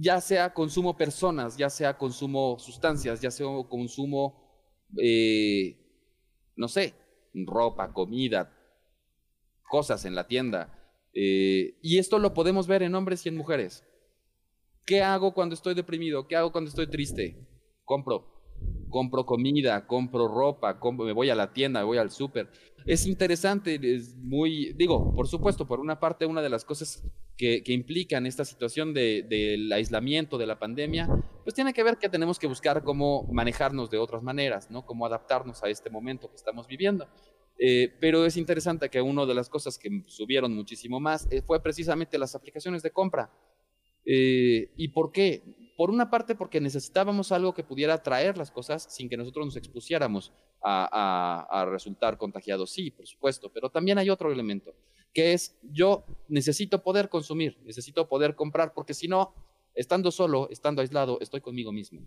Ya 0.00 0.20
sea 0.20 0.54
consumo 0.54 0.96
personas, 0.96 1.56
ya 1.56 1.70
sea 1.70 1.98
consumo 1.98 2.58
sustancias, 2.58 3.20
ya 3.20 3.30
sea 3.30 3.46
consumo, 3.68 4.48
eh, 4.96 5.76
no 6.56 6.68
sé, 6.68 6.94
ropa, 7.34 7.92
comida, 7.92 8.54
cosas 9.68 10.04
en 10.04 10.14
la 10.14 10.26
tienda. 10.26 10.74
Eh, 11.14 11.78
y 11.82 11.98
esto 11.98 12.18
lo 12.18 12.32
podemos 12.34 12.66
ver 12.66 12.82
en 12.82 12.94
hombres 12.94 13.24
y 13.26 13.28
en 13.28 13.36
mujeres. 13.36 13.84
¿Qué 14.84 15.02
hago 15.02 15.34
cuando 15.34 15.54
estoy 15.54 15.74
deprimido? 15.74 16.26
¿Qué 16.26 16.36
hago 16.36 16.52
cuando 16.52 16.68
estoy 16.68 16.86
triste? 16.86 17.46
Compro. 17.84 18.38
Compro 18.88 19.26
comida, 19.26 19.86
compro 19.86 20.28
ropa, 20.28 20.80
me 20.98 21.12
voy 21.12 21.28
a 21.28 21.34
la 21.34 21.52
tienda, 21.52 21.80
me 21.80 21.86
voy 21.86 21.98
al 21.98 22.10
súper. 22.10 22.50
Es 22.86 23.06
interesante, 23.06 23.78
es 23.82 24.16
muy, 24.16 24.72
digo, 24.72 25.14
por 25.14 25.28
supuesto, 25.28 25.68
por 25.68 25.78
una 25.78 26.00
parte, 26.00 26.24
una 26.24 26.40
de 26.40 26.48
las 26.48 26.64
cosas 26.64 27.02
que, 27.38 27.62
implican 27.68 28.26
esta 28.26 28.44
situación 28.44 28.92
del 28.92 29.72
aislamiento, 29.72 30.36
de 30.36 30.46
la 30.46 30.58
pandemia, 30.58 31.08
pues 31.44 31.54
tiene 31.54 31.72
que 31.72 31.84
ver 31.84 31.96
que 31.96 32.08
tenemos 32.08 32.38
que 32.38 32.48
buscar 32.48 32.82
cómo 32.82 33.26
manejarnos 33.32 33.88
de 33.90 33.96
otras 33.96 34.22
maneras, 34.22 34.70
¿no? 34.70 34.84
Cómo 34.84 35.06
adaptarnos 35.06 35.62
a 35.62 35.68
este 35.68 35.88
momento 35.88 36.28
que 36.28 36.36
estamos 36.36 36.66
viviendo. 36.66 37.08
Eh, 37.58 37.94
pero 38.00 38.26
es 38.26 38.36
interesante 38.36 38.90
que 38.90 39.00
una 39.00 39.24
de 39.24 39.34
las 39.34 39.48
cosas 39.48 39.78
que 39.78 40.02
subieron 40.06 40.54
muchísimo 40.54 41.00
más 41.00 41.26
eh, 41.30 41.40
fue 41.40 41.62
precisamente 41.62 42.18
las 42.18 42.34
aplicaciones 42.34 42.82
de 42.82 42.90
compra. 42.90 43.30
Eh, 44.04 44.72
¿Y 44.76 44.88
por 44.88 45.12
qué? 45.12 45.42
Por 45.78 45.92
una 45.92 46.10
parte 46.10 46.34
porque 46.34 46.60
necesitábamos 46.60 47.30
algo 47.30 47.54
que 47.54 47.62
pudiera 47.62 48.02
traer 48.02 48.36
las 48.36 48.50
cosas 48.50 48.88
sin 48.90 49.08
que 49.08 49.16
nosotros 49.16 49.46
nos 49.46 49.54
expusiéramos 49.54 50.32
a, 50.60 51.68
resultar 51.70 52.18
contagiados. 52.18 52.72
Sí, 52.72 52.90
por 52.90 53.06
supuesto, 53.06 53.48
pero 53.52 53.70
también 53.70 53.96
hay 53.96 54.10
otro 54.10 54.32
elemento 54.32 54.74
que 55.14 55.34
es 55.34 55.56
yo 55.62 56.04
necesito 56.26 56.82
poder 56.82 57.08
consumir, 57.08 57.60
necesito 57.62 58.08
poder 58.08 58.34
comprar, 58.34 58.74
porque 58.74 58.92
si 58.92 59.06
no, 59.06 59.32
estando 59.72 60.10
solo, 60.10 60.48
estando 60.50 60.82
aislado, 60.82 61.20
estoy 61.20 61.40
conmigo 61.40 61.70
mismo. 61.70 62.00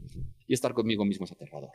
Y 0.48 0.54
estar 0.54 0.74
conmigo 0.74 1.06
mismo 1.06 1.24
es 1.24 1.32
aterrador. 1.32 1.72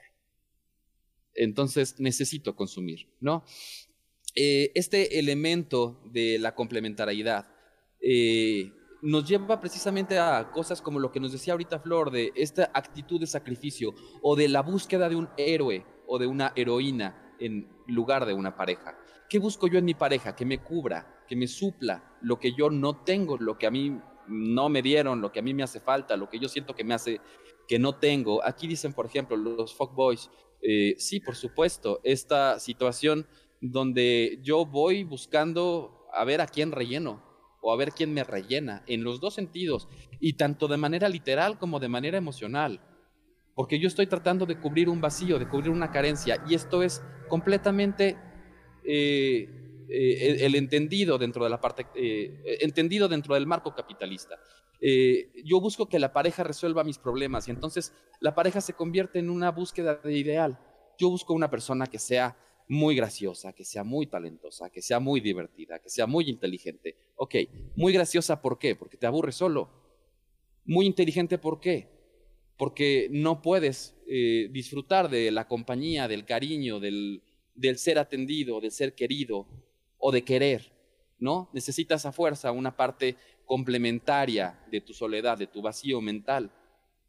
Entonces 1.34 1.98
necesito 1.98 2.54
consumir, 2.54 3.08
¿no? 3.20 3.42
Eh, 4.34 4.70
este 4.74 5.18
elemento 5.18 5.98
de 6.12 6.38
la 6.38 6.54
complementariedad 6.54 7.48
eh, 8.02 8.70
nos 9.06 9.24
lleva 9.24 9.60
precisamente 9.60 10.18
a 10.18 10.50
cosas 10.50 10.82
como 10.82 10.98
lo 10.98 11.12
que 11.12 11.20
nos 11.20 11.30
decía 11.30 11.52
ahorita 11.52 11.78
Flor, 11.78 12.10
de 12.10 12.32
esta 12.34 12.72
actitud 12.74 13.20
de 13.20 13.28
sacrificio 13.28 13.94
o 14.20 14.34
de 14.34 14.48
la 14.48 14.62
búsqueda 14.62 15.08
de 15.08 15.14
un 15.14 15.28
héroe 15.36 15.86
o 16.08 16.18
de 16.18 16.26
una 16.26 16.52
heroína 16.56 17.34
en 17.38 17.68
lugar 17.86 18.26
de 18.26 18.34
una 18.34 18.56
pareja. 18.56 18.98
¿Qué 19.28 19.38
busco 19.38 19.68
yo 19.68 19.78
en 19.78 19.84
mi 19.84 19.94
pareja? 19.94 20.34
Que 20.34 20.44
me 20.44 20.58
cubra, 20.58 21.22
que 21.28 21.36
me 21.36 21.46
supla 21.46 22.16
lo 22.20 22.40
que 22.40 22.52
yo 22.52 22.68
no 22.68 23.04
tengo, 23.04 23.36
lo 23.38 23.56
que 23.56 23.68
a 23.68 23.70
mí 23.70 23.96
no 24.26 24.68
me 24.68 24.82
dieron, 24.82 25.20
lo 25.20 25.30
que 25.30 25.38
a 25.38 25.42
mí 25.42 25.54
me 25.54 25.62
hace 25.62 25.78
falta, 25.78 26.16
lo 26.16 26.28
que 26.28 26.40
yo 26.40 26.48
siento 26.48 26.74
que 26.74 26.82
me 26.82 26.94
hace 26.94 27.20
que 27.68 27.78
no 27.78 27.94
tengo. 27.94 28.44
Aquí 28.44 28.66
dicen, 28.66 28.92
por 28.92 29.06
ejemplo, 29.06 29.36
los 29.36 29.72
fuckboys, 29.72 30.30
eh, 30.62 30.96
sí, 30.98 31.20
por 31.20 31.36
supuesto, 31.36 32.00
esta 32.02 32.58
situación 32.58 33.28
donde 33.60 34.40
yo 34.42 34.66
voy 34.66 35.04
buscando 35.04 36.08
a 36.12 36.24
ver 36.24 36.40
a 36.40 36.48
quién 36.48 36.72
relleno 36.72 37.25
o 37.66 37.72
a 37.72 37.76
ver 37.76 37.90
quién 37.90 38.14
me 38.14 38.22
rellena, 38.22 38.84
en 38.86 39.02
los 39.02 39.18
dos 39.18 39.34
sentidos, 39.34 39.88
y 40.20 40.34
tanto 40.34 40.68
de 40.68 40.76
manera 40.76 41.08
literal 41.08 41.58
como 41.58 41.80
de 41.80 41.88
manera 41.88 42.16
emocional, 42.16 42.80
porque 43.56 43.80
yo 43.80 43.88
estoy 43.88 44.06
tratando 44.06 44.46
de 44.46 44.60
cubrir 44.60 44.88
un 44.88 45.00
vacío, 45.00 45.36
de 45.40 45.48
cubrir 45.48 45.70
una 45.70 45.90
carencia, 45.90 46.40
y 46.48 46.54
esto 46.54 46.84
es 46.84 47.02
completamente 47.28 48.16
eh, 48.84 49.48
eh, 49.88 50.36
el 50.46 50.54
entendido 50.54 51.18
dentro 51.18 51.42
de 51.42 51.50
la 51.50 51.60
parte, 51.60 51.88
eh, 51.96 52.58
entendido 52.60 53.08
dentro 53.08 53.34
del 53.34 53.48
marco 53.48 53.74
capitalista. 53.74 54.38
yo 55.44 55.60
busco 55.60 55.88
que 55.88 55.98
la 55.98 56.12
pareja 56.12 56.44
resuelva 56.44 56.84
mis 56.84 56.98
problemas 56.98 57.48
y 57.48 57.50
entonces 57.50 57.92
la 58.20 58.36
pareja 58.36 58.60
se 58.60 58.74
convierte 58.74 59.18
en 59.18 59.28
una 59.28 59.50
búsqueda 59.50 59.96
de 59.96 60.16
ideal. 60.16 60.60
Yo 60.98 61.10
busco 61.10 61.34
una 61.34 61.50
persona 61.50 61.86
que 61.88 61.98
sea 61.98 62.36
muy 62.68 62.96
graciosa, 62.96 63.52
que 63.52 63.64
sea 63.64 63.84
muy 63.84 64.06
talentosa, 64.06 64.70
que 64.70 64.82
sea 64.82 65.00
muy 65.00 65.20
divertida, 65.20 65.78
que 65.78 65.88
sea 65.88 66.06
muy 66.06 66.28
inteligente. 66.28 66.96
Ok, 67.16 67.36
muy 67.76 67.92
graciosa, 67.92 68.42
¿por 68.42 68.58
qué? 68.58 68.74
Porque 68.74 68.96
te 68.96 69.06
aburre 69.06 69.32
solo. 69.32 69.70
Muy 70.64 70.86
inteligente, 70.86 71.38
¿por 71.38 71.60
qué? 71.60 71.88
Porque 72.56 73.08
no 73.10 73.42
puedes 73.42 73.94
disfrutar 74.06 75.10
de 75.10 75.30
la 75.30 75.46
compañía, 75.48 76.08
del 76.08 76.24
cariño, 76.24 76.80
del, 76.80 77.22
del 77.54 77.78
ser 77.78 77.98
atendido, 77.98 78.60
del 78.60 78.70
ser 78.70 78.94
querido 78.94 79.46
o 79.98 80.12
de 80.12 80.22
querer, 80.22 80.72
¿no? 81.18 81.50
Necesitas 81.52 82.06
a 82.06 82.12
fuerza 82.12 82.52
una 82.52 82.76
parte 82.76 83.16
complementaria 83.44 84.60
de 84.70 84.80
tu 84.80 84.92
soledad, 84.92 85.38
de 85.38 85.46
tu 85.46 85.62
vacío 85.62 86.00
mental. 86.00 86.52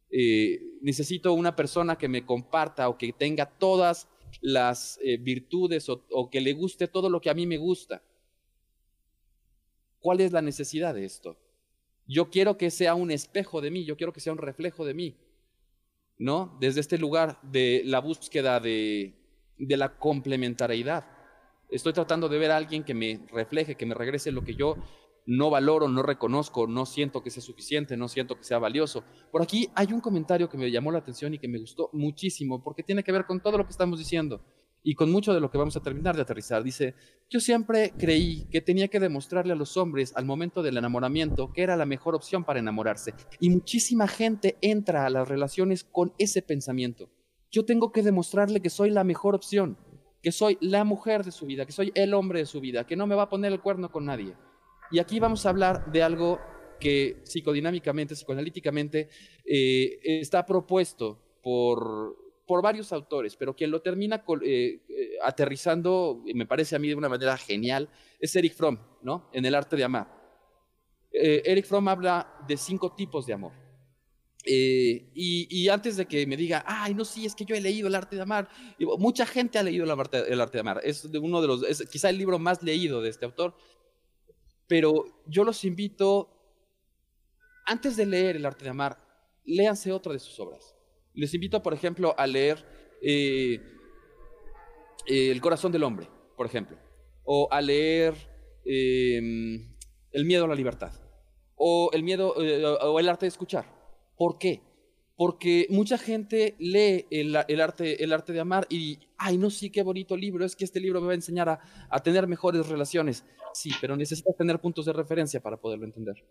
Eh, 0.09 0.59
necesito 0.81 1.33
una 1.33 1.55
persona 1.55 1.97
que 1.97 2.07
me 2.07 2.25
comparta 2.25 2.87
o 2.87 2.97
que 2.97 3.11
tenga 3.11 3.45
todas 3.45 4.07
las 4.41 4.99
eh, 5.01 5.17
virtudes 5.17 5.89
o, 5.89 6.05
o 6.11 6.29
que 6.29 6.41
le 6.41 6.53
guste 6.53 6.87
todo 6.87 7.09
lo 7.09 7.21
que 7.21 7.29
a 7.29 7.33
mí 7.33 7.45
me 7.45 7.57
gusta. 7.57 8.01
¿Cuál 9.99 10.21
es 10.21 10.31
la 10.31 10.41
necesidad 10.41 10.93
de 10.93 11.05
esto? 11.05 11.37
Yo 12.07 12.29
quiero 12.29 12.57
que 12.57 12.71
sea 12.71 12.95
un 12.95 13.11
espejo 13.11 13.59
de 13.61 13.71
mí, 13.71 13.83
yo 13.83 13.97
quiero 13.97 14.13
que 14.13 14.21
sea 14.21 14.31
un 14.31 14.39
reflejo 14.39 14.85
de 14.85 14.93
mí, 14.93 15.15
¿no? 16.17 16.57
Desde 16.61 16.79
este 16.79 16.97
lugar 16.97 17.39
de 17.41 17.81
la 17.85 17.99
búsqueda 17.99 18.59
de, 18.59 19.13
de 19.57 19.77
la 19.77 19.97
complementariedad. 19.97 21.05
Estoy 21.69 21.91
tratando 21.91 22.29
de 22.29 22.37
ver 22.37 22.51
a 22.51 22.57
alguien 22.57 22.83
que 22.85 22.93
me 22.93 23.27
refleje, 23.31 23.75
que 23.75 23.85
me 23.85 23.95
regrese 23.95 24.31
lo 24.31 24.43
que 24.43 24.55
yo 24.55 24.77
no 25.27 25.49
valoro, 25.49 25.87
no 25.89 26.01
reconozco, 26.01 26.67
no 26.67 26.85
siento 26.85 27.21
que 27.21 27.29
sea 27.29 27.43
suficiente, 27.43 27.97
no 27.97 28.07
siento 28.07 28.37
que 28.37 28.43
sea 28.43 28.59
valioso. 28.59 29.03
Por 29.31 29.41
aquí 29.41 29.69
hay 29.75 29.91
un 29.91 29.99
comentario 29.99 30.49
que 30.49 30.57
me 30.57 30.71
llamó 30.71 30.91
la 30.91 30.99
atención 30.99 31.33
y 31.33 31.37
que 31.37 31.49
me 31.49 31.59
gustó 31.59 31.89
muchísimo 31.93 32.63
porque 32.63 32.81
tiene 32.81 33.03
que 33.03 33.11
ver 33.11 33.25
con 33.25 33.41
todo 33.41 33.57
lo 33.57 33.65
que 33.65 33.71
estamos 33.71 33.99
diciendo. 33.99 34.41
y 34.83 34.95
con 34.95 35.11
mucho 35.11 35.33
de 35.33 35.41
lo 35.41 35.51
que 35.51 35.57
vamos 35.57 35.75
a 35.75 35.81
terminar 35.81 36.15
de 36.15 36.21
aterrizar. 36.21 36.63
Dice, 36.63 36.95
yo 37.29 37.41
siempre 37.41 37.91
creí 37.97 38.47
que 38.49 38.61
tenía 38.61 38.87
que 38.87 39.01
demostrarle 39.01 39.51
a 39.51 39.55
los 39.57 39.75
hombres 39.75 40.13
al 40.15 40.23
momento 40.23 40.63
del 40.63 40.77
enamoramiento 40.77 41.51
que 41.51 41.63
era 41.63 41.75
la 41.75 41.85
mejor 41.85 42.15
opción 42.15 42.45
para 42.45 42.59
enamorarse. 42.59 43.13
Y 43.41 43.49
muchísima 43.49 44.07
gente 44.07 44.55
entra 44.61 45.05
a 45.05 45.09
las 45.09 45.27
relaciones 45.27 45.83
con 45.83 46.13
ese 46.19 46.41
pensamiento. 46.41 47.09
Yo 47.51 47.65
tengo 47.65 47.91
que 47.91 48.01
demostrarle 48.01 48.61
que 48.61 48.69
soy 48.69 48.89
la 48.89 49.03
mejor 49.03 49.35
opción, 49.35 49.77
que 50.23 50.31
soy 50.31 50.57
la 50.61 50.85
mujer 50.85 51.25
de 51.25 51.31
su 51.31 51.45
vida, 51.47 51.65
que 51.65 51.73
soy 51.73 51.91
el 51.93 52.13
hombre 52.13 52.39
de 52.39 52.45
su 52.45 52.61
vida, 52.61 52.85
que 52.85 52.95
no 52.95 53.07
me 53.07 53.15
va 53.15 53.23
a 53.23 53.29
poner 53.29 53.51
el 53.51 53.59
cuerno 53.59 53.91
con 53.91 54.05
nadie. 54.05 54.35
Y 54.91 54.99
aquí 54.99 55.19
vamos 55.19 55.45
a 55.45 55.49
hablar 55.49 55.91
de 55.91 56.03
algo 56.03 56.39
que 56.79 57.21
psicodinámicamente, 57.23 58.15
psicoanalíticamente, 58.15 59.09
eh, 59.45 59.99
está 60.03 60.45
propuesto 60.45 61.19
por 61.41 62.27
por 62.47 62.61
varios 62.61 62.93
autores, 62.93 63.35
pero 63.35 63.53
quien 63.53 63.69
lo 63.69 63.81
termina 63.81 64.23
eh, 64.41 64.79
eh, 64.87 65.17
aterrizando, 65.21 66.23
me 66.33 66.45
parece 66.45 66.77
a 66.77 66.79
mí 66.79 66.87
de 66.87 66.95
una 66.95 67.09
manera 67.09 67.37
genial, 67.37 67.89
es 68.21 68.33
Eric 68.37 68.53
Fromm, 68.53 68.79
¿no? 69.01 69.29
En 69.33 69.45
el 69.45 69.53
arte 69.53 69.75
de 69.75 69.83
amar. 69.83 70.15
Eric 71.11 71.65
Fromm 71.65 71.89
habla 71.89 72.41
de 72.47 72.55
cinco 72.55 72.93
tipos 72.95 73.25
de 73.25 73.33
amor. 73.33 73.51
Y, 74.45 75.67
antes 75.67 75.97
de 75.97 76.05
que 76.05 76.25
me 76.25 76.37
diga, 76.37 76.63
ay, 76.65 76.93
no, 76.93 77.03
sí, 77.03 77.25
es 77.25 77.35
que 77.35 77.43
yo 77.43 77.53
he 77.53 77.59
leído 77.59 77.89
el 77.89 77.95
arte 77.95 78.15
de 78.15 78.21
amar, 78.21 78.47
mucha 78.97 79.25
gente 79.25 79.59
ha 79.59 79.63
leído 79.63 79.83
el 79.83 79.91
arte, 79.91 80.31
el 80.31 80.39
arte 80.39 80.57
de 80.57 80.61
amar, 80.61 80.79
es 80.85 81.11
de 81.11 81.19
uno 81.19 81.41
de 81.41 81.47
los, 81.47 81.63
es 81.63 81.89
quizá 81.89 82.09
el 82.09 82.17
libro 82.17 82.39
más 82.39 82.63
leído 82.63 83.01
de 83.01 83.09
este 83.09 83.25
autor, 83.25 83.55
pero 84.67 85.05
yo 85.25 85.43
los 85.43 85.63
invito, 85.63 86.29
antes 87.65 87.95
de 87.95 88.05
leer 88.05 88.35
el 88.35 88.45
arte 88.45 88.65
de 88.65 88.71
amar, 88.71 88.99
léanse 89.45 89.91
otra 89.91 90.13
de 90.13 90.19
sus 90.19 90.39
obras. 90.39 90.75
Les 91.13 91.33
invito, 91.33 91.63
por 91.63 91.73
ejemplo, 91.73 92.13
a 92.17 92.27
leer 92.27 92.63
eh, 93.01 93.59
El 95.07 95.41
corazón 95.41 95.71
del 95.71 95.83
hombre, 95.83 96.07
por 96.35 96.45
ejemplo, 96.45 96.77
o 97.23 97.47
a 97.49 97.61
leer 97.61 98.13
em, 98.65 99.75
El 100.11 100.25
miedo 100.25 100.45
a 100.45 100.47
la 100.47 100.55
libertad, 100.55 100.91
o 101.55 101.89
El 101.93 102.03
miedo 102.03 102.35
eh, 102.41 102.63
o 102.65 102.99
El 102.99 103.09
arte 103.09 103.25
de 103.25 103.29
escuchar. 103.29 103.65
¿Por 104.17 104.37
qué? 104.37 104.61
Porque 105.17 105.65
mucha 105.69 105.97
gente 105.97 106.55
lee 106.59 107.07
el, 107.09 107.35
arte, 107.35 108.03
el 108.03 108.13
arte 108.13 108.31
de 108.31 108.39
amar 108.39 108.67
y, 108.69 108.99
ay, 109.17 109.37
no, 109.37 109.49
sí, 109.49 109.71
qué 109.71 109.81
bonito 109.81 110.15
libro, 110.15 110.45
es 110.45 110.55
que 110.55 110.63
este 110.63 110.79
libro 110.79 111.01
me 111.01 111.07
va 111.07 111.13
a 111.13 111.15
enseñar 111.15 111.49
a, 111.49 111.59
a 111.89 111.99
tener 112.01 112.27
mejores 112.27 112.67
relaciones. 112.67 113.25
Sí, 113.53 113.71
pero 113.81 113.97
necesitas 113.97 114.37
tener 114.37 114.59
puntos 114.59 114.85
de 114.85 114.93
referencia 114.93 115.41
para 115.41 115.57
poderlo 115.57 115.85
entender. 115.85 116.23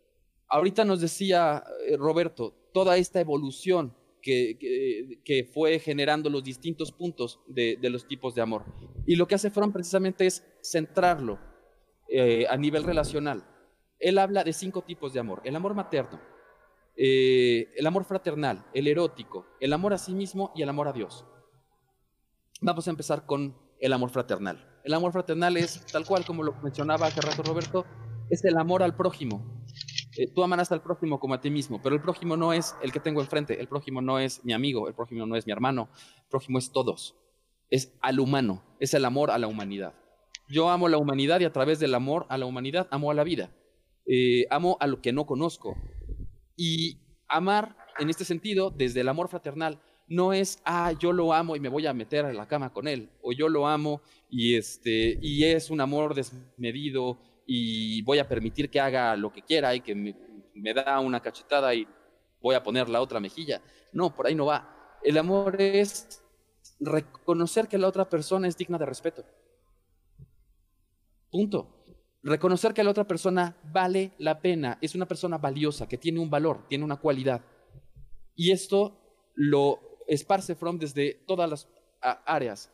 Ahorita 0.49 0.85
nos 0.85 1.01
decía 1.01 1.65
eh, 1.89 1.97
Roberto, 1.97 2.55
toda 2.73 2.97
esta 2.97 3.21
evolución 3.21 3.93
que, 4.23 5.51
fue 5.53 5.79
generando 5.79 6.29
los 6.31 6.43
distintos 6.43 6.91
puntos 6.91 7.41
de, 7.47 7.79
los 7.83 8.07
tipos 8.07 8.35
de 8.35 8.43
amor. 8.43 8.65
Y 9.07 9.17
lo 9.17 9.29
que 9.29 9.37
hace 9.37 9.51
Fromm 9.51 9.73
precisamente 9.73 10.27
es 10.27 10.45
centrarlo 10.63 11.39
eh, 12.09 12.45
a 12.49 12.57
nivel 12.57 12.83
relacional. 12.85 13.45
Él 13.99 14.19
habla 14.19 14.43
de 14.45 14.53
cinco 14.53 14.83
tipos 14.83 15.13
de 15.13 15.21
amor. 15.21 15.43
El 15.45 15.55
amor 15.55 15.75
materno, 15.75 16.21
eh, 16.97 17.73
el 17.77 17.87
amor 17.87 18.05
fraternal, 18.05 18.67
el 18.75 18.89
erótico, 18.89 19.47
el 19.61 19.73
amor 19.73 19.93
a 19.93 19.99
sí 19.99 20.15
mismo 20.15 20.53
y 20.55 20.63
el 20.63 20.69
amor 20.69 20.89
a 20.89 20.93
Dios. 20.93 21.25
Vamos 22.61 22.87
a 22.87 22.91
empezar 22.91 23.27
con 23.27 23.57
el 23.81 23.93
amor 23.93 24.11
fraternal. 24.11 24.81
El 24.85 24.95
amor 24.95 25.13
fraternal 25.13 25.57
es, 25.57 25.85
tal 25.87 26.07
cual 26.07 26.25
como 26.25 26.43
lo 26.43 26.55
mencionaba 26.63 27.07
hace 27.07 27.21
rato 27.21 27.43
Roberto, 27.43 27.85
es 28.31 28.45
el 28.45 28.57
amor 28.57 28.83
al 28.83 28.97
prójimo, 28.97 29.57
eh, 30.17 30.29
tú 30.29 30.43
amarás 30.43 30.73
al 30.73 30.83
prójimo 30.83 31.21
como 31.21 31.35
a 31.35 31.41
ti 31.41 31.51
mismo, 31.51 31.81
pero 31.83 31.95
el 31.95 32.01
prójimo 32.01 32.37
no 32.37 32.53
es 32.53 32.75
el 32.83 32.91
que 32.91 33.01
tengo 33.01 33.21
enfrente, 33.21 33.61
el 33.61 33.69
prójimo 33.69 34.01
no 34.01 34.19
es 34.19 34.43
mi 34.45 34.55
amigo, 34.55 34.89
el 34.89 34.95
prójimo 34.95 35.27
no 35.27 35.37
es 35.37 35.47
mi 35.47 35.53
hermano, 35.53 35.91
el 36.23 36.29
prójimo 36.31 36.59
es 36.59 36.73
todos, 36.73 37.17
es 37.69 37.93
al 38.01 38.19
humano, 38.19 38.63
es 38.81 38.95
el 38.95 39.05
amor 39.05 39.31
a 39.31 39.39
la 39.39 39.47
humanidad. 39.47 39.95
Yo 40.49 40.71
amo 40.71 40.89
la 40.89 40.97
humanidad 40.97 41.41
y 41.41 41.45
a 41.45 41.53
través 41.53 41.81
del 41.81 41.95
amor 41.95 42.25
a 42.31 42.39
la 42.39 42.47
humanidad 42.47 42.89
amo 42.91 43.11
a 43.11 43.15
la 43.15 43.25
vida, 43.25 43.51
eh, 44.07 44.47
amo 44.51 44.79
a 44.81 44.87
lo 44.87 45.03
que 45.03 45.13
no 45.13 45.27
conozco. 45.27 45.77
Y 46.57 46.99
amar 47.29 47.77
en 47.99 48.11
este 48.11 48.25
sentido, 48.25 48.71
desde 48.71 49.01
el 49.01 49.09
amor 49.09 49.29
fraternal, 49.29 49.81
no 50.09 50.33
es, 50.33 50.61
ah, 50.65 50.93
yo 50.93 51.13
lo 51.13 51.33
amo 51.33 51.57
y 51.57 51.61
me 51.61 51.69
voy 51.69 51.87
a 51.87 51.93
meter 51.93 52.25
a 52.25 52.33
la 52.33 52.47
cama 52.47 52.73
con 52.73 52.87
él, 52.87 53.11
o 53.23 53.33
yo 53.33 53.49
lo 53.49 53.67
amo 53.67 54.01
y, 54.31 54.57
este, 54.57 55.19
y 55.21 55.45
es 55.45 55.71
un 55.71 55.81
amor 55.81 56.15
desmedido 56.15 57.19
y 57.47 58.03
voy 58.03 58.19
a 58.19 58.29
permitir 58.29 58.71
que 58.71 58.81
haga 58.81 59.17
lo 59.17 59.33
que 59.33 59.43
quiera 59.43 59.75
y 59.75 59.81
que 59.81 59.95
me, 59.95 60.75
da 60.75 61.01
una 61.01 61.21
cachetada 61.21 61.75
y 61.75 61.87
voy 62.41 62.55
a 62.55 62.63
poner 62.63 62.89
la 62.89 63.01
otra 63.01 63.21
mejilla. 63.21 63.61
No, 63.93 64.15
por 64.15 64.27
ahí 64.27 64.35
no 64.35 64.47
va. 64.47 64.99
El 65.03 65.19
amor 65.19 65.61
es 65.61 66.23
reconocer 66.81 67.69
que 67.69 67.79
la 67.79 67.89
otra 67.89 68.09
persona 68.09 68.49
es 68.49 68.57
digna 68.57 68.79
de 68.79 68.87
respeto. 68.87 69.25
Punto. 71.31 71.76
Reconocer 72.27 72.75
que 72.75 72.83
la 72.83 72.91
otra 72.91 73.07
persona 73.07 73.57
vale 73.73 74.11
la 74.19 74.41
pena, 74.41 74.79
es 74.81 74.97
una 74.97 75.07
persona 75.07 75.39
valiosa, 75.39 75.87
que 75.87 75.97
tiene 75.97 76.19
un 76.19 76.29
valor, 76.29 76.67
tiene 76.67 76.85
una 76.85 76.97
cualidad. 76.97 77.41
Y 78.35 78.51
esto 78.51 78.99
lo 79.37 79.79
esparce 80.09 80.57
From 80.57 80.77
desde 80.77 81.23
todas 81.27 81.49
las 81.49 81.69
áreas. 82.01 82.73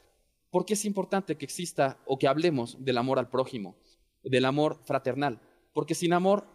porque 0.50 0.72
es 0.72 0.84
importante 0.86 1.36
que 1.36 1.44
exista 1.44 1.98
o 2.06 2.18
que 2.18 2.28
hablemos 2.28 2.82
del 2.82 2.96
amor 2.98 3.18
al 3.18 3.28
prójimo? 3.28 3.76
del 4.24 4.44
amor 4.44 4.78
fraternal, 4.84 5.40
porque 5.72 5.94
sin 5.94 6.12
amor 6.12 6.46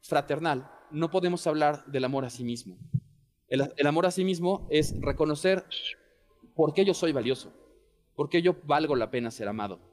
fraternal 0.00 0.70
no 0.90 1.10
podemos 1.10 1.46
hablar 1.46 1.84
del 1.86 2.04
amor 2.04 2.24
a 2.24 2.30
sí 2.30 2.44
mismo. 2.44 2.78
El, 3.48 3.86
amor 3.86 4.06
a 4.06 4.10
sí 4.10 4.24
mismo 4.24 4.66
es 4.70 4.98
reconocer 5.00 5.64
por 6.54 6.72
qué 6.72 6.84
yo 6.84 6.94
soy 6.94 7.12
valioso, 7.12 7.52
por 8.14 8.30
qué 8.30 8.42
yo 8.42 8.56
valgo 8.64 8.96
la 8.96 9.10
pena 9.10 9.30
ser 9.30 9.48
amado. 9.48 9.89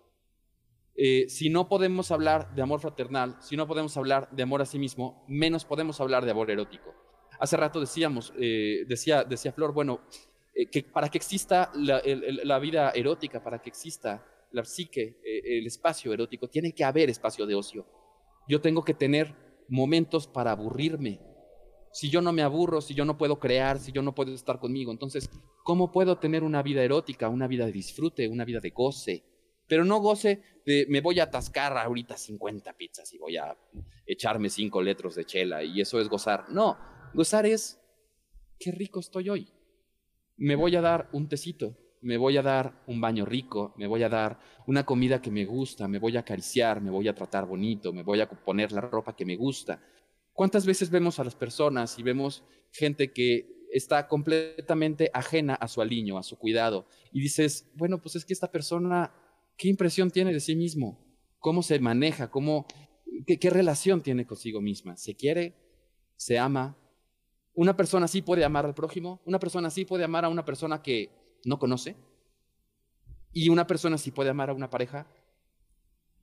Eh, 1.00 1.30
si 1.30 1.52
no 1.52 1.70
podemos 1.70 2.10
hablar 2.10 2.56
de 2.56 2.64
amor 2.64 2.80
fraternal, 2.80 3.38
si 3.40 3.56
no 3.56 3.68
podemos 3.68 3.96
hablar 3.98 4.30
de 4.32 4.42
amor 4.42 4.64
a 4.64 4.66
sí 4.66 4.80
mismo, 4.80 5.24
menos 5.28 5.64
podemos 5.64 6.02
hablar 6.02 6.26
de 6.26 6.32
amor 6.32 6.50
erótico. 6.50 6.92
Hace 7.40 7.56
rato 7.56 7.80
decíamos, 7.80 8.34
eh, 8.40 8.84
decía, 8.88 9.24
decía 9.24 9.52
Flor, 9.52 9.74
bueno, 9.74 10.02
eh, 10.56 10.66
que 10.72 10.82
para 10.82 11.10
que 11.10 11.20
exista 11.20 11.72
la 11.76 12.60
vida 12.60 12.90
erótica, 12.96 13.44
para 13.44 13.62
que 13.62 13.70
exista 13.70 14.26
la 14.52 14.66
psique, 14.66 15.20
el 15.24 15.68
espacio 15.68 16.14
erótico, 16.14 16.48
tiene 16.48 16.72
que 16.72 16.84
haber 16.84 17.12
espacio 17.12 17.46
de 17.46 17.54
ocio. 17.54 17.86
Yo 18.48 18.60
tengo 18.60 18.84
que 18.84 18.96
tener 18.96 19.36
momentos 19.70 20.26
para 20.26 20.52
aburrirme. 20.52 21.20
Si 21.92 22.10
yo 22.10 22.22
no 22.22 22.34
me 22.34 22.42
aburro, 22.42 22.82
si 22.82 22.96
yo 22.96 23.06
no 23.06 23.20
puedo 23.20 23.40
crear, 23.40 23.78
si 23.78 23.92
yo 23.92 24.02
no 24.02 24.16
puedo 24.16 24.34
estar 24.34 24.60
conmigo, 24.60 24.92
entonces, 24.92 25.30
¿cómo 25.64 25.92
puedo 25.92 26.18
tener 26.18 26.44
una 26.44 26.64
vida 26.64 26.84
erótica, 26.84 27.30
una 27.30 27.48
vida 27.48 27.66
de 27.66 27.72
disfrute, 27.72 28.28
una 28.28 28.46
vida 28.46 28.60
de 28.62 28.72
goce? 28.72 29.24
Pero 29.68 29.86
no 29.86 30.00
goce 30.00 30.42
de 30.66 30.86
me 30.90 31.02
voy 31.02 31.20
a 31.20 31.24
atascar 31.24 31.78
ahorita 31.78 32.18
50 32.18 32.74
pizzas 32.74 33.14
y 33.14 33.18
voy 33.18 33.38
a 33.38 33.56
echarme 34.06 34.50
5 34.50 34.82
litros 34.82 35.16
de 35.16 35.26
chela 35.26 35.64
y 35.64 35.82
eso 35.82 36.00
es 36.00 36.08
gozar. 36.08 36.46
No, 36.50 36.78
gozar 37.14 37.46
es 37.46 37.80
qué 38.60 38.72
rico 38.72 39.00
estoy 39.00 39.30
hoy. 39.30 39.52
Me 40.38 40.56
voy 40.56 40.76
a 40.76 40.82
dar 40.82 41.10
un 41.12 41.28
tecito, 41.28 41.76
me 42.02 42.18
voy 42.18 42.38
a 42.38 42.42
dar 42.42 42.84
un 42.88 43.02
baño 43.02 43.26
rico, 43.26 43.74
me 43.78 43.88
voy 43.88 44.04
a 44.04 44.10
dar 44.10 44.40
una 44.68 44.86
comida 44.86 45.22
que 45.22 45.32
me 45.32 45.46
gusta, 45.46 45.88
me 45.88 46.00
voy 46.00 46.16
a 46.16 46.22
acariciar, 46.22 46.82
me 46.82 46.92
voy 46.92 47.08
a 47.08 47.16
tratar 47.16 47.46
bonito, 47.46 47.92
me 47.92 48.04
voy 48.04 48.22
a 48.22 48.30
poner 48.30 48.72
la 48.72 48.82
ropa 48.82 49.16
que 49.16 49.26
me 49.26 49.36
gusta. 49.36 49.82
¿Cuántas 50.34 50.66
veces 50.66 50.90
vemos 50.92 51.20
a 51.20 51.24
las 51.24 51.36
personas 51.36 51.98
y 51.98 52.04
vemos 52.04 52.44
gente 52.72 53.12
que 53.12 53.66
está 53.72 54.08
completamente 54.08 55.10
ajena 55.14 55.56
a 55.56 55.68
su 55.68 55.82
aliño, 55.82 56.18
a 56.18 56.24
su 56.24 56.38
cuidado, 56.38 56.88
y 57.12 57.20
dices, 57.20 57.70
bueno, 57.76 58.02
pues 58.02 58.16
es 58.16 58.26
que 58.26 58.34
esta 58.34 58.52
persona, 58.52 59.12
¿qué 59.58 59.68
impresión 59.68 60.12
tiene 60.12 60.34
de 60.34 60.40
sí 60.40 60.56
mismo? 60.56 61.04
¿Cómo 61.40 61.64
se 61.64 61.80
maneja? 61.80 62.30
¿Cómo, 62.30 62.66
qué, 63.26 63.40
qué 63.40 63.50
relación 63.50 64.02
tiene 64.02 64.26
consigo 64.26 64.62
misma? 64.62 64.98
¿Se 64.98 65.16
quiere? 65.16 65.56
¿Se 66.16 66.40
ama? 66.40 66.78
¿Una 67.54 67.76
persona 67.76 68.06
así 68.06 68.22
puede 68.22 68.46
amar 68.46 68.66
al 68.66 68.76
prójimo? 68.76 69.22
¿Una 69.26 69.40
persona 69.40 69.68
así 69.68 69.86
puede 69.86 70.04
amar 70.04 70.26
a 70.26 70.30
una 70.30 70.46
persona 70.46 70.82
que 70.82 71.12
no 71.48 71.60
conoce. 71.60 71.96
Y 73.32 73.50
una 73.50 73.68
persona 73.68 73.98
sí 73.98 74.12
puede 74.12 74.30
amar 74.30 74.50
a 74.50 74.54
una 74.54 74.70
pareja. 74.70 75.08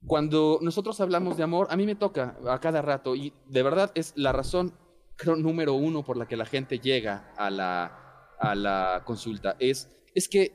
Cuando 0.06 0.58
nosotros 0.60 1.00
hablamos 1.00 1.36
de 1.36 1.44
amor, 1.44 1.66
a 1.70 1.76
mí 1.76 1.86
me 1.86 1.94
toca 1.94 2.36
a 2.46 2.60
cada 2.60 2.82
rato 2.82 3.16
y 3.16 3.32
de 3.48 3.62
verdad 3.62 3.90
es 3.94 4.12
la 4.16 4.32
razón 4.32 4.74
creo, 5.16 5.36
número 5.36 5.74
uno 5.74 6.04
por 6.04 6.16
la 6.16 6.26
que 6.26 6.36
la 6.36 6.44
gente 6.44 6.78
llega 6.78 7.32
a 7.36 7.50
la, 7.50 8.28
a 8.38 8.54
la 8.54 9.02
consulta. 9.06 9.56
Es, 9.58 9.88
es 10.14 10.28
que, 10.28 10.52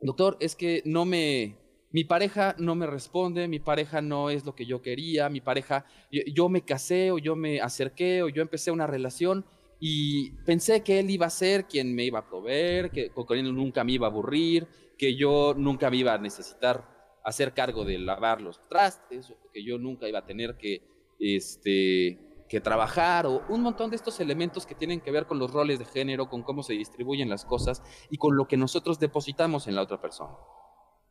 doctor, 0.00 0.38
es 0.40 0.56
que 0.56 0.82
no 0.86 1.04
me, 1.04 1.58
mi 1.92 2.04
pareja 2.04 2.54
no 2.58 2.74
me 2.74 2.86
responde, 2.86 3.48
mi 3.48 3.58
pareja 3.58 4.00
no 4.00 4.30
es 4.30 4.44
lo 4.44 4.54
que 4.54 4.66
yo 4.66 4.80
quería, 4.80 5.28
mi 5.28 5.40
pareja, 5.40 5.84
yo 6.10 6.48
me 6.48 6.62
casé 6.62 7.10
o 7.10 7.18
yo 7.18 7.36
me 7.36 7.60
acerqué 7.60 8.22
o 8.22 8.28
yo 8.28 8.42
empecé 8.42 8.70
una 8.70 8.86
relación 8.86 9.44
y 9.78 10.30
pensé 10.44 10.82
que 10.82 11.00
él 11.00 11.10
iba 11.10 11.26
a 11.26 11.30
ser 11.30 11.66
quien 11.66 11.94
me 11.94 12.04
iba 12.04 12.20
a 12.20 12.26
proveer, 12.26 12.90
que 12.90 13.10
con 13.10 13.36
él 13.36 13.54
nunca 13.54 13.84
me 13.84 13.92
iba 13.92 14.06
a 14.06 14.10
aburrir, 14.10 14.66
que 14.96 15.16
yo 15.16 15.54
nunca 15.56 15.90
me 15.90 15.98
iba 15.98 16.14
a 16.14 16.18
necesitar 16.18 16.88
hacer 17.24 17.52
cargo 17.52 17.84
de 17.84 17.98
lavar 17.98 18.40
los 18.40 18.66
trastes, 18.68 19.32
que 19.52 19.64
yo 19.64 19.78
nunca 19.78 20.08
iba 20.08 20.20
a 20.20 20.26
tener 20.26 20.56
que, 20.56 20.82
este, 21.18 22.44
que 22.48 22.60
trabajar, 22.60 23.26
o 23.26 23.44
un 23.48 23.62
montón 23.62 23.90
de 23.90 23.96
estos 23.96 24.20
elementos 24.20 24.66
que 24.66 24.74
tienen 24.74 25.00
que 25.00 25.10
ver 25.10 25.26
con 25.26 25.38
los 25.38 25.50
roles 25.50 25.78
de 25.78 25.84
género, 25.84 26.28
con 26.28 26.42
cómo 26.42 26.62
se 26.62 26.74
distribuyen 26.74 27.28
las 27.28 27.44
cosas 27.44 27.82
y 28.08 28.18
con 28.18 28.36
lo 28.36 28.46
que 28.46 28.56
nosotros 28.56 28.98
depositamos 28.98 29.66
en 29.66 29.74
la 29.74 29.82
otra 29.82 30.00
persona. 30.00 30.36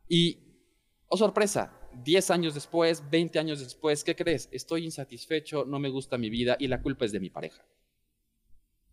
Y, 0.08 0.51
oh 1.12 1.16
sorpresa, 1.18 1.70
10 2.04 2.30
años 2.30 2.54
después, 2.54 3.10
20 3.10 3.38
años 3.38 3.60
después, 3.60 4.02
¿qué 4.02 4.16
crees? 4.16 4.48
Estoy 4.50 4.86
insatisfecho, 4.86 5.66
no 5.66 5.78
me 5.78 5.90
gusta 5.90 6.16
mi 6.16 6.30
vida 6.30 6.56
y 6.58 6.68
la 6.68 6.80
culpa 6.80 7.04
es 7.04 7.12
de 7.12 7.20
mi 7.20 7.28
pareja. 7.28 7.62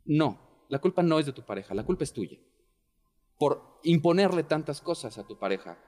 No, 0.03 0.65
la 0.67 0.79
culpa 0.79 1.01
no 1.01 1.17
es 1.17 1.25
de 1.25 1.31
tu 1.31 1.45
pareja, 1.45 1.73
la 1.73 1.85
culpa 1.85 2.03
es 2.03 2.11
tuya. 2.11 2.37
Por 3.37 3.79
imponerle 3.83 4.43
tantas 4.43 4.81
cosas 4.81 5.17
a 5.17 5.25
tu 5.25 5.39
pareja. 5.39 5.81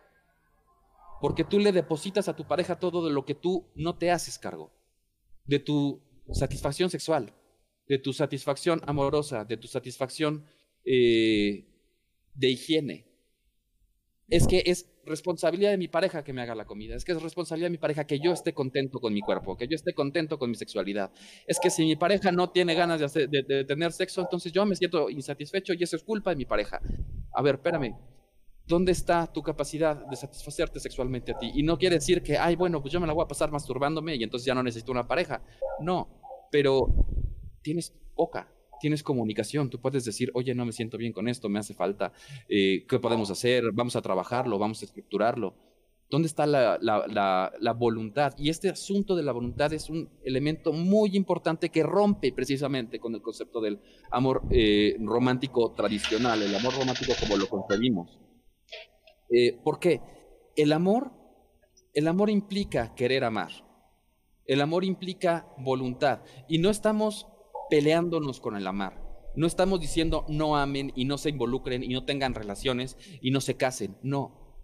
Porque 1.20 1.44
tú 1.44 1.60
le 1.60 1.74
depositas 1.74 2.30
a 2.30 2.36
tu 2.38 2.48
pareja 2.48 2.80
todo 2.80 3.06
de 3.06 3.12
lo 3.12 3.26
que 3.26 3.36
tú 3.36 3.70
no 3.76 3.98
te 3.98 4.10
haces 4.10 4.40
cargo. 4.40 4.72
De 5.44 5.60
tu 5.60 6.02
satisfacción 6.32 6.90
sexual, 6.90 7.34
de 7.90 7.98
tu 7.98 8.14
satisfacción 8.14 8.80
amorosa, 8.86 9.44
de 9.44 9.58
tu 9.58 9.68
satisfacción 9.68 10.46
eh, 10.86 11.68
de 12.36 12.50
higiene. 12.50 13.06
Es 14.30 14.48
que 14.48 14.64
es 14.66 14.91
responsabilidad 15.06 15.72
de 15.72 15.78
mi 15.78 15.88
pareja 15.88 16.24
que 16.24 16.34
me 16.34 16.42
haga 16.42 16.56
la 16.56 16.66
comida, 16.66 16.96
es 16.96 17.06
que 17.06 17.12
es 17.12 17.22
responsabilidad 17.22 17.68
de 17.68 17.72
mi 17.72 17.78
pareja 17.78 18.06
que 18.06 18.20
yo 18.20 18.32
esté 18.34 18.54
contento 18.54 19.00
con 19.00 19.14
mi 19.14 19.22
cuerpo, 19.22 19.58
que 19.58 19.68
yo 19.68 19.76
esté 19.76 19.94
contento 19.94 20.38
con 20.38 20.50
mi 20.50 20.56
sexualidad. 20.56 21.12
Es 21.48 21.60
que 21.60 21.70
si 21.70 21.84
mi 21.86 21.96
pareja 21.96 22.32
no 22.32 22.50
tiene 22.50 22.76
ganas 22.76 23.14
de, 23.14 23.28
de, 23.28 23.66
tener 23.66 23.92
sexo, 23.92 24.22
entonces 24.22 24.52
yo 24.52 24.66
me 24.66 24.76
siento 24.76 25.10
insatisfecho 25.10 25.74
y 25.74 25.84
eso 25.84 25.96
es 25.96 26.04
culpa 26.04 26.32
de 26.32 26.36
mi 26.36 26.46
pareja. 26.46 26.82
A 27.34 27.42
ver, 27.42 27.56
espérame, 27.56 27.96
¿dónde 28.68 28.92
está 28.92 29.28
tu 29.28 29.42
capacidad 29.42 30.06
de 30.08 30.16
satisfacerte 30.16 30.80
sexualmente 30.80 31.32
a 31.32 31.38
ti? 31.38 31.52
Y 31.54 31.64
no 31.64 31.78
quiere 31.78 31.96
decir 31.96 32.22
que, 32.22 32.38
ay, 32.38 32.56
bueno, 32.56 32.82
pues 32.82 32.94
yo 32.94 33.00
me 33.00 33.08
la 33.08 33.14
voy 33.14 33.24
a 33.24 33.28
pasar 33.28 33.52
masturbándome 33.52 34.16
y 34.16 34.24
entonces 34.24 34.46
ya 34.46 34.56
no 34.56 34.64
necesito 34.64 34.92
una 34.92 35.08
pareja. 35.08 35.42
No, 35.80 36.22
pero 36.52 36.88
tienes 37.62 37.94
poca, 38.16 38.52
tienes 38.82 39.04
comunicación, 39.04 39.70
tú 39.70 39.80
puedes 39.80 40.04
decir, 40.04 40.32
oye, 40.34 40.54
no 40.54 40.66
me 40.66 40.74
siento 40.74 40.98
bien 40.98 41.14
con 41.14 41.28
esto, 41.28 41.48
me 41.48 41.60
hace 41.60 41.74
falta, 41.74 42.12
eh, 42.50 42.86
¿qué 42.90 43.00
podemos 43.00 43.30
hacer? 43.30 43.72
Vamos 43.72 43.96
a 43.96 44.02
trabajarlo, 44.02 44.60
vamos 44.60 44.82
a 44.82 44.86
estructurarlo. 44.86 45.56
¿Dónde 46.10 46.28
está 46.28 46.46
la, 46.46 47.74
voluntad? 47.78 48.34
Y 48.38 48.50
este 48.50 48.68
asunto 48.68 49.16
de 49.16 49.24
la 49.24 49.32
voluntad 49.32 49.72
es 49.72 49.90
un 49.90 50.10
elemento 50.26 50.74
muy 50.74 51.16
importante 51.16 51.70
que 51.70 51.84
rompe 51.84 52.34
precisamente 52.34 53.00
con 53.00 53.16
el 53.16 53.22
concepto 53.22 53.62
del 53.62 53.80
amor 54.12 54.44
eh, 54.50 54.98
romántico 55.00 55.72
tradicional, 55.72 56.42
el 56.42 56.54
amor 56.54 56.74
romántico 56.78 57.14
como 57.18 57.38
lo 57.38 57.48
concebimos. 57.48 58.20
Eh, 59.30 59.58
¿Por 59.64 59.80
qué? 59.80 60.02
El 60.58 60.74
amor, 60.74 61.14
el 61.94 62.10
amor 62.10 62.30
implica 62.30 62.94
querer 62.94 63.24
amar. 63.24 63.52
El 64.46 64.60
amor 64.60 64.84
implica 64.84 65.48
voluntad. 65.60 66.24
Y 66.50 66.58
no 66.58 66.70
estamos 66.70 67.31
peleándonos 67.72 68.42
con 68.42 68.58
el 68.58 68.68
amar. 68.68 69.02
No 69.34 69.48
estamos 69.48 69.80
diciendo 69.80 70.26
no 70.28 70.58
amen 70.58 70.92
y 70.94 71.06
no 71.06 71.18
se 71.18 71.30
involucren 71.30 71.84
y 71.86 71.88
no 71.88 72.04
tengan 72.04 72.36
relaciones 72.36 72.98
y 73.22 73.32
no 73.32 73.40
se 73.40 73.56
casen. 73.56 73.96
No. 74.04 74.60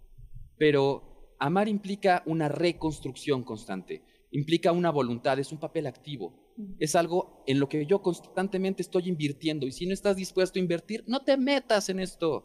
Pero 0.58 1.34
amar 1.40 1.68
implica 1.68 2.22
una 2.26 2.50
reconstrucción 2.50 3.44
constante. 3.44 4.02
Implica 4.30 4.72
una 4.72 4.90
voluntad, 4.90 5.38
es 5.38 5.52
un 5.52 5.58
papel 5.58 5.86
activo. 5.86 6.52
Es 6.78 6.96
algo 6.96 7.44
en 7.46 7.60
lo 7.60 7.68
que 7.70 7.86
yo 7.86 8.02
constantemente 8.02 8.82
estoy 8.82 9.08
invirtiendo. 9.08 9.66
Y 9.66 9.72
si 9.72 9.86
no 9.86 9.94
estás 9.94 10.16
dispuesto 10.16 10.58
a 10.58 10.62
invertir, 10.62 11.02
no 11.06 11.24
te 11.24 11.38
metas 11.38 11.88
en 11.88 12.00
esto. 12.00 12.44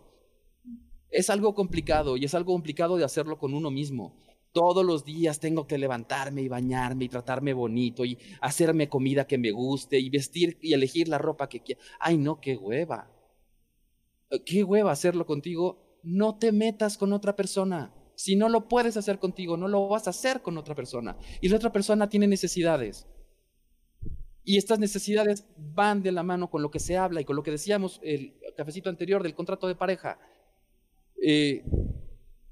Es 1.09 1.29
algo 1.29 1.53
complicado 1.55 2.15
y 2.15 2.23
es 2.23 2.33
algo 2.35 2.53
complicado 2.53 2.95
de 2.95 3.03
hacerlo 3.03 3.37
con 3.37 3.53
uno 3.53 3.69
mismo. 3.69 4.17
Todos 4.53 4.85
los 4.85 5.03
días 5.03 5.39
tengo 5.39 5.65
que 5.65 5.79
levantarme 5.79 6.43
y 6.43 6.47
bañarme 6.47 7.05
y 7.05 7.09
tratarme 7.09 7.53
bonito 7.53 8.05
y 8.05 8.19
hacerme 8.39 8.87
comida 8.87 9.25
que 9.25 9.39
me 9.39 9.51
guste 9.51 9.99
y 9.99 10.11
vestir 10.11 10.59
y 10.61 10.73
elegir 10.73 11.07
la 11.07 11.17
ropa 11.17 11.49
que 11.49 11.61
quiera. 11.61 11.81
Ay, 11.99 12.17
no, 12.17 12.39
qué 12.39 12.55
hueva. 12.55 13.11
Qué 14.45 14.63
hueva 14.63 14.91
hacerlo 14.91 15.25
contigo. 15.25 15.99
No 16.03 16.37
te 16.37 16.51
metas 16.51 16.99
con 16.99 17.13
otra 17.13 17.35
persona. 17.35 17.95
Si 18.13 18.35
no 18.35 18.47
lo 18.47 18.67
puedes 18.67 18.95
hacer 18.95 19.17
contigo, 19.17 19.57
no 19.57 19.67
lo 19.67 19.87
vas 19.87 20.05
a 20.05 20.11
hacer 20.11 20.43
con 20.43 20.55
otra 20.59 20.75
persona. 20.75 21.17
Y 21.41 21.49
la 21.49 21.55
otra 21.55 21.71
persona 21.71 22.07
tiene 22.07 22.27
necesidades. 22.27 23.07
Y 24.43 24.57
estas 24.57 24.77
necesidades 24.77 25.47
van 25.57 26.03
de 26.03 26.11
la 26.11 26.21
mano 26.21 26.51
con 26.51 26.61
lo 26.61 26.69
que 26.69 26.79
se 26.79 26.95
habla 26.95 27.21
y 27.21 27.25
con 27.25 27.35
lo 27.35 27.41
que 27.41 27.49
decíamos 27.49 27.99
el 28.03 28.35
cafecito 28.55 28.89
anterior 28.89 29.23
del 29.23 29.33
contrato 29.33 29.67
de 29.67 29.75
pareja. 29.75 30.19
Eh, 31.19 31.63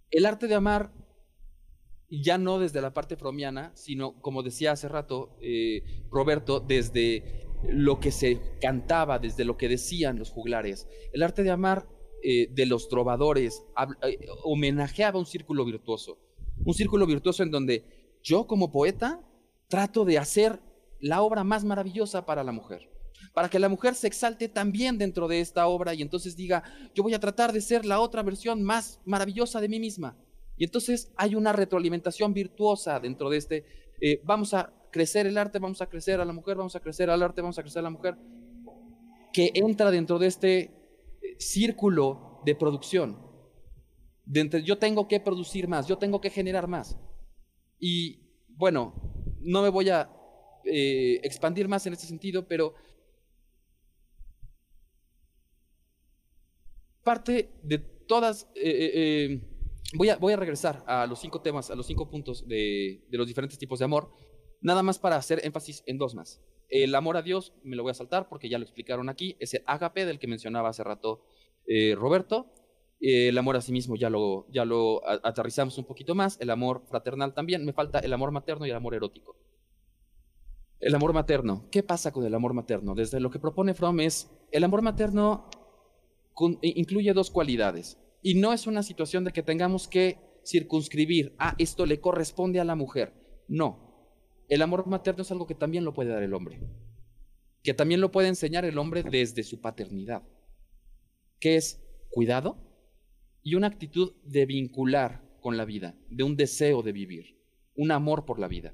el 0.09 0.25
arte 0.25 0.47
de 0.47 0.55
amar 0.55 0.91
ya 2.19 2.37
no 2.37 2.59
desde 2.59 2.81
la 2.81 2.93
parte 2.93 3.15
fromiana, 3.15 3.71
sino, 3.73 4.19
como 4.21 4.43
decía 4.43 4.73
hace 4.73 4.89
rato 4.89 5.37
eh, 5.41 5.83
Roberto, 6.11 6.59
desde 6.59 7.47
lo 7.69 7.99
que 7.99 8.11
se 8.11 8.39
cantaba, 8.59 9.19
desde 9.19 9.45
lo 9.45 9.57
que 9.57 9.69
decían 9.69 10.19
los 10.19 10.29
juglares. 10.29 10.87
El 11.13 11.23
arte 11.23 11.43
de 11.43 11.51
amar 11.51 11.87
eh, 12.23 12.49
de 12.51 12.65
los 12.65 12.89
trovadores 12.89 13.63
eh, 14.03 14.17
homenajeaba 14.43 15.19
un 15.19 15.25
círculo 15.25 15.63
virtuoso, 15.63 16.19
un 16.65 16.73
círculo 16.73 17.05
virtuoso 17.05 17.43
en 17.43 17.51
donde 17.51 18.17
yo 18.21 18.45
como 18.45 18.71
poeta 18.71 19.21
trato 19.69 20.03
de 20.03 20.17
hacer 20.17 20.59
la 20.99 21.21
obra 21.21 21.43
más 21.43 21.63
maravillosa 21.63 22.25
para 22.25 22.43
la 22.43 22.51
mujer, 22.51 22.89
para 23.33 23.49
que 23.49 23.57
la 23.57 23.69
mujer 23.69 23.95
se 23.95 24.07
exalte 24.07 24.49
también 24.49 24.97
dentro 24.97 25.27
de 25.27 25.39
esta 25.39 25.65
obra 25.67 25.93
y 25.93 26.01
entonces 26.01 26.35
diga, 26.35 26.63
yo 26.93 27.03
voy 27.03 27.13
a 27.13 27.19
tratar 27.19 27.53
de 27.53 27.61
ser 27.61 27.85
la 27.85 28.01
otra 28.01 28.21
versión 28.21 28.61
más 28.61 28.99
maravillosa 29.05 29.61
de 29.61 29.69
mí 29.69 29.79
misma. 29.79 30.17
Y 30.61 30.65
entonces 30.65 31.11
hay 31.17 31.33
una 31.33 31.53
retroalimentación 31.53 32.35
virtuosa 32.35 32.99
dentro 32.99 33.31
de 33.31 33.37
este, 33.37 33.65
eh, 33.99 34.21
vamos 34.23 34.53
a 34.53 34.71
crecer 34.91 35.25
el 35.25 35.39
arte, 35.39 35.57
vamos 35.57 35.81
a 35.81 35.87
crecer 35.87 36.21
a 36.21 36.25
la 36.25 36.33
mujer, 36.33 36.55
vamos 36.55 36.75
a 36.75 36.79
crecer 36.79 37.09
al 37.09 37.23
arte, 37.23 37.41
vamos 37.41 37.57
a 37.57 37.63
crecer 37.63 37.79
a 37.79 37.81
la 37.81 37.89
mujer, 37.89 38.15
que 39.33 39.49
entra 39.55 39.89
dentro 39.89 40.19
de 40.19 40.27
este 40.27 40.59
eh, 40.59 40.69
círculo 41.39 42.43
de 42.45 42.53
producción. 42.53 43.17
De 44.23 44.61
yo 44.63 44.77
tengo 44.77 45.07
que 45.07 45.19
producir 45.19 45.67
más, 45.67 45.87
yo 45.87 45.97
tengo 45.97 46.21
que 46.21 46.29
generar 46.29 46.67
más. 46.67 46.95
Y 47.79 48.19
bueno, 48.49 48.93
no 49.39 49.63
me 49.63 49.69
voy 49.69 49.89
a 49.89 50.11
eh, 50.63 51.21
expandir 51.23 51.67
más 51.67 51.87
en 51.87 51.93
este 51.93 52.05
sentido, 52.05 52.47
pero 52.47 52.75
parte 57.03 57.49
de 57.63 57.79
todas 57.79 58.47
voy 59.93 60.09
a, 60.09 60.35
regresar 60.35 60.83
a 60.87 61.05
los 61.05 61.19
cinco 61.19 61.41
temas, 61.41 61.69
a 61.71 61.75
los 61.75 61.85
cinco 61.87 62.09
puntos 62.09 62.47
de, 62.47 63.03
los 63.09 63.27
diferentes 63.27 63.57
tipos 63.57 63.79
de 63.79 63.85
amor, 63.85 64.11
nada 64.61 64.83
más 64.83 64.99
para 64.99 65.15
hacer 65.15 65.41
énfasis 65.43 65.83
en 65.85 65.97
dos 65.97 66.15
más. 66.15 66.41
El 66.69 66.95
amor 66.95 67.17
a 67.17 67.21
Dios 67.21 67.53
me 67.63 67.75
lo 67.75 67.83
voy 67.83 67.91
a 67.91 67.95
saltar 67.95 68.29
porque 68.29 68.49
ya 68.49 68.57
lo 68.57 68.63
explicaron 68.63 69.09
aquí, 69.09 69.35
es 69.39 69.53
el 69.53 69.63
agape 69.65 70.05
del 70.05 70.19
que 70.19 70.27
mencionaba 70.27 70.69
hace 70.69 70.83
rato 70.83 71.23
eh, 71.67 71.95
Roberto. 71.95 72.53
el 73.01 73.37
amor 73.37 73.57
a 73.57 73.61
sí 73.61 73.71
mismo 73.71 73.95
ya 73.95 74.09
lo, 74.09 74.47
ya 74.51 74.63
lo 74.63 75.01
aterrizamos 75.05 75.77
un 75.77 75.85
poquito 75.85 76.15
más, 76.15 76.37
el 76.39 76.49
amor 76.49 76.83
fraternal 76.87 77.33
también, 77.33 77.65
me 77.65 77.73
falta 77.73 77.99
el 77.99 78.13
amor 78.13 78.31
materno 78.31 78.65
y 78.65 78.69
el 78.69 78.75
amor 78.75 78.95
erótico. 78.95 79.35
El 80.79 80.95
amor 80.95 81.13
materno, 81.13 81.67
¿qué 81.71 81.83
pasa 81.83 82.11
con 82.11 82.25
el 82.25 82.33
amor 82.33 82.53
materno? 82.53 82.95
Desde 82.95 83.19
lo 83.19 83.29
que 83.29 83.37
propone 83.37 83.75
Fromm 83.75 83.99
es, 83.99 84.31
el 84.51 84.63
amor 84.63 84.81
materno 84.81 85.47
incluye 86.61 87.13
dos 87.13 87.29
cualidades. 87.29 87.99
Y 88.21 88.35
no 88.35 88.53
es 88.53 88.67
una 88.67 88.83
situación 88.83 89.23
de 89.23 89.31
que 89.31 89.43
tengamos 89.43 89.87
que 89.87 90.17
circunscribir, 90.45 91.35
ah, 91.39 91.55
esto 91.57 91.85
le 91.85 91.99
corresponde 91.99 92.59
a 92.59 92.65
la 92.65 92.75
mujer. 92.75 93.13
No. 93.47 93.91
El 94.47 94.61
amor 94.61 94.87
materno 94.87 95.21
es 95.21 95.31
algo 95.31 95.47
que 95.47 95.55
también 95.55 95.85
lo 95.85 95.93
puede 95.93 96.11
dar 96.11 96.23
el 96.23 96.33
hombre. 96.33 96.59
Que 97.63 97.73
también 97.73 98.01
lo 98.01 98.11
puede 98.11 98.27
enseñar 98.27 98.65
el 98.65 98.77
hombre 98.77 99.03
desde 99.03 99.43
su 99.43 99.61
paternidad. 99.61 100.23
Que 101.39 101.55
es 101.55 101.81
cuidado 102.09 102.57
y 103.43 103.55
una 103.55 103.67
actitud 103.67 104.13
de 104.23 104.45
vincular 104.45 105.23
con 105.41 105.57
la 105.57 105.65
vida, 105.65 105.95
de 106.09 106.23
un 106.23 106.35
deseo 106.35 106.83
de 106.83 106.91
vivir, 106.91 107.41
un 107.75 107.91
amor 107.91 108.25
por 108.25 108.39
la 108.39 108.47
vida. 108.47 108.73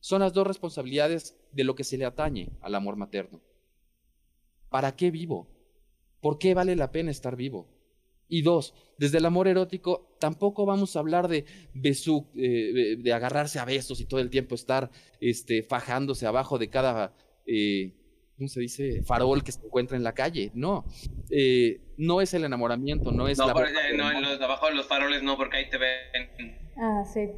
Son 0.00 0.20
las 0.20 0.32
dos 0.32 0.46
responsabilidades 0.46 1.36
de 1.52 1.64
lo 1.64 1.74
que 1.74 1.84
se 1.84 1.98
le 1.98 2.06
atañe 2.06 2.56
al 2.62 2.74
amor 2.74 2.96
materno. 2.96 3.42
¿Para 4.70 4.96
qué 4.96 5.10
vivo? 5.10 5.48
¿Por 6.20 6.38
qué 6.38 6.54
vale 6.54 6.76
la 6.76 6.90
pena 6.90 7.10
estar 7.10 7.36
vivo? 7.36 7.77
Y 8.28 8.42
dos, 8.42 8.74
desde 8.98 9.18
el 9.18 9.24
amor 9.24 9.48
erótico 9.48 10.16
tampoco 10.20 10.66
vamos 10.66 10.96
a 10.96 10.98
hablar 10.98 11.28
de 11.28 11.44
besú, 11.72 12.26
eh, 12.36 12.96
de 12.98 13.12
agarrarse 13.12 13.58
a 13.58 13.64
besos 13.64 14.00
y 14.00 14.04
todo 14.04 14.20
el 14.20 14.28
tiempo 14.28 14.54
estar 14.54 14.90
este, 15.20 15.62
fajándose 15.62 16.26
abajo 16.26 16.58
de 16.58 16.68
cada, 16.68 17.14
eh, 17.46 17.94
¿cómo 18.36 18.48
se 18.48 18.60
dice? 18.60 19.02
Farol 19.02 19.42
que 19.42 19.52
se 19.52 19.64
encuentra 19.64 19.96
en 19.96 20.04
la 20.04 20.12
calle. 20.12 20.50
No, 20.54 20.84
eh, 21.30 21.80
no 21.96 22.20
es 22.20 22.34
el 22.34 22.44
enamoramiento, 22.44 23.12
no 23.12 23.28
es 23.28 23.38
no, 23.38 23.46
la... 23.46 23.54
no, 23.54 24.10
en 24.10 24.22
los, 24.22 24.40
abajo 24.40 24.66
de 24.66 24.74
los 24.74 24.86
faroles 24.86 25.22
no, 25.22 25.36
porque 25.36 25.56
ahí 25.56 25.70
te 25.70 25.78
ven. 25.78 26.67
Ah, 26.80 27.02
sí. 27.04 27.28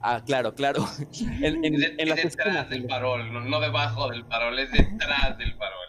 Ah, 0.00 0.22
claro, 0.24 0.54
claro. 0.54 0.84
En, 1.42 1.64
en, 1.64 1.74
es, 1.98 2.08
las 2.08 2.22
detrás 2.22 2.70
del 2.70 2.86
farol, 2.88 3.32
no, 3.32 3.40
no 3.40 3.60
debajo 3.60 4.08
del 4.08 4.24
farol, 4.26 4.58
es 4.58 4.70
detrás 4.70 5.36
del 5.38 5.54
farol. 5.54 5.86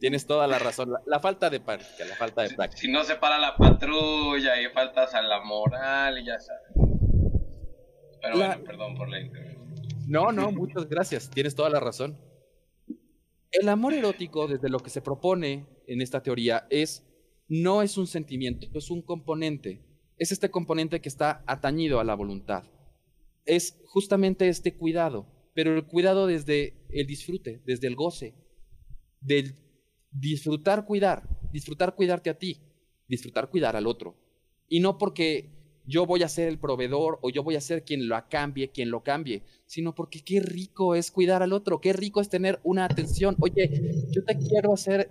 Tienes 0.00 0.26
toda 0.26 0.46
la 0.46 0.58
razón. 0.58 0.92
La, 1.06 1.18
falta 1.18 1.48
de 1.48 1.60
práctica, 1.60 2.04
la 2.04 2.14
falta 2.16 2.42
de 2.42 2.50
práctica. 2.50 2.80
Si 2.80 2.90
no 2.90 3.04
se 3.04 3.16
para 3.16 3.38
la 3.38 3.56
patrulla 3.56 4.60
y 4.60 4.68
faltas 4.68 5.14
a 5.14 5.22
la 5.22 5.42
moral, 5.42 6.18
y 6.18 6.26
ya 6.26 6.38
sabes. 6.38 6.62
Pero 8.20 8.36
bueno, 8.36 8.64
perdón 8.64 8.94
por 8.96 9.08
la 9.08 9.20
intervención. 9.20 9.56
No, 10.06 10.30
no, 10.30 10.50
muchas 10.52 10.86
gracias. 10.88 11.30
Tienes 11.30 11.54
toda 11.54 11.70
la 11.70 11.80
razón. 11.80 12.18
El 13.50 13.68
amor 13.70 13.94
erótico, 13.94 14.46
desde 14.46 14.68
lo 14.68 14.80
que 14.80 14.90
se 14.90 15.00
propone 15.00 15.66
en 15.86 16.02
esta 16.02 16.22
teoría, 16.22 16.66
es 16.68 17.06
no 17.48 17.80
es 17.80 17.96
un 17.96 18.06
sentimiento, 18.06 18.66
es 18.74 18.90
un 18.90 19.00
componente 19.00 19.85
es 20.18 20.32
este 20.32 20.50
componente 20.50 21.00
que 21.00 21.08
está 21.08 21.44
atañido 21.46 22.00
a 22.00 22.04
la 22.04 22.14
voluntad. 22.14 22.64
Es 23.44 23.80
justamente 23.86 24.48
este 24.48 24.74
cuidado, 24.74 25.26
pero 25.54 25.74
el 25.74 25.86
cuidado 25.86 26.26
desde 26.26 26.86
el 26.90 27.06
disfrute, 27.06 27.62
desde 27.64 27.86
el 27.86 27.96
goce, 27.96 28.34
del 29.20 29.56
disfrutar 30.10 30.86
cuidar, 30.86 31.28
disfrutar 31.52 31.94
cuidarte 31.94 32.30
a 32.30 32.38
ti, 32.38 32.60
disfrutar 33.08 33.50
cuidar 33.50 33.76
al 33.76 33.86
otro. 33.86 34.16
Y 34.68 34.80
no 34.80 34.98
porque 34.98 35.82
yo 35.86 36.04
voy 36.04 36.22
a 36.22 36.28
ser 36.28 36.48
el 36.48 36.58
proveedor 36.58 37.18
o 37.22 37.30
yo 37.30 37.44
voy 37.44 37.54
a 37.54 37.60
ser 37.60 37.84
quien 37.84 38.08
lo 38.08 38.16
cambie, 38.28 38.70
quien 38.70 38.90
lo 38.90 39.02
cambie, 39.02 39.42
sino 39.66 39.94
porque 39.94 40.24
qué 40.24 40.40
rico 40.40 40.94
es 40.94 41.10
cuidar 41.10 41.42
al 41.42 41.52
otro, 41.52 41.80
qué 41.80 41.92
rico 41.92 42.20
es 42.20 42.28
tener 42.28 42.58
una 42.64 42.84
atención. 42.84 43.36
Oye, 43.40 44.08
yo 44.10 44.24
te 44.24 44.36
quiero 44.36 44.72
hacer 44.72 45.10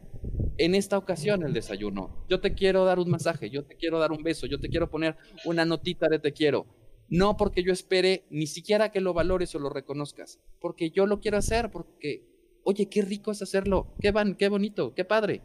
en 0.57 0.75
esta 0.75 0.97
ocasión 0.97 1.43
el 1.43 1.53
desayuno, 1.53 2.25
yo 2.29 2.39
te 2.39 2.53
quiero 2.53 2.85
dar 2.85 2.99
un 2.99 3.09
masaje, 3.09 3.49
yo 3.49 3.65
te 3.65 3.75
quiero 3.75 3.99
dar 3.99 4.11
un 4.11 4.23
beso, 4.23 4.47
yo 4.47 4.59
te 4.59 4.69
quiero 4.69 4.89
poner 4.89 5.17
una 5.45 5.65
notita 5.65 6.07
de 6.07 6.19
te 6.19 6.31
quiero. 6.31 6.65
No 7.07 7.37
porque 7.37 7.63
yo 7.63 7.71
espere 7.71 8.25
ni 8.29 8.47
siquiera 8.47 8.91
que 8.91 9.01
lo 9.01 9.13
valores 9.13 9.53
o 9.53 9.59
lo 9.59 9.69
reconozcas, 9.69 10.39
porque 10.59 10.89
yo 10.89 11.05
lo 11.05 11.19
quiero 11.19 11.37
hacer, 11.37 11.69
porque, 11.71 12.25
oye, 12.63 12.89
qué 12.89 13.01
rico 13.03 13.31
es 13.31 13.41
hacerlo, 13.41 13.93
qué, 13.99 14.11
van, 14.11 14.35
qué 14.35 14.49
bonito, 14.49 14.95
qué 14.95 15.05
padre. 15.05 15.41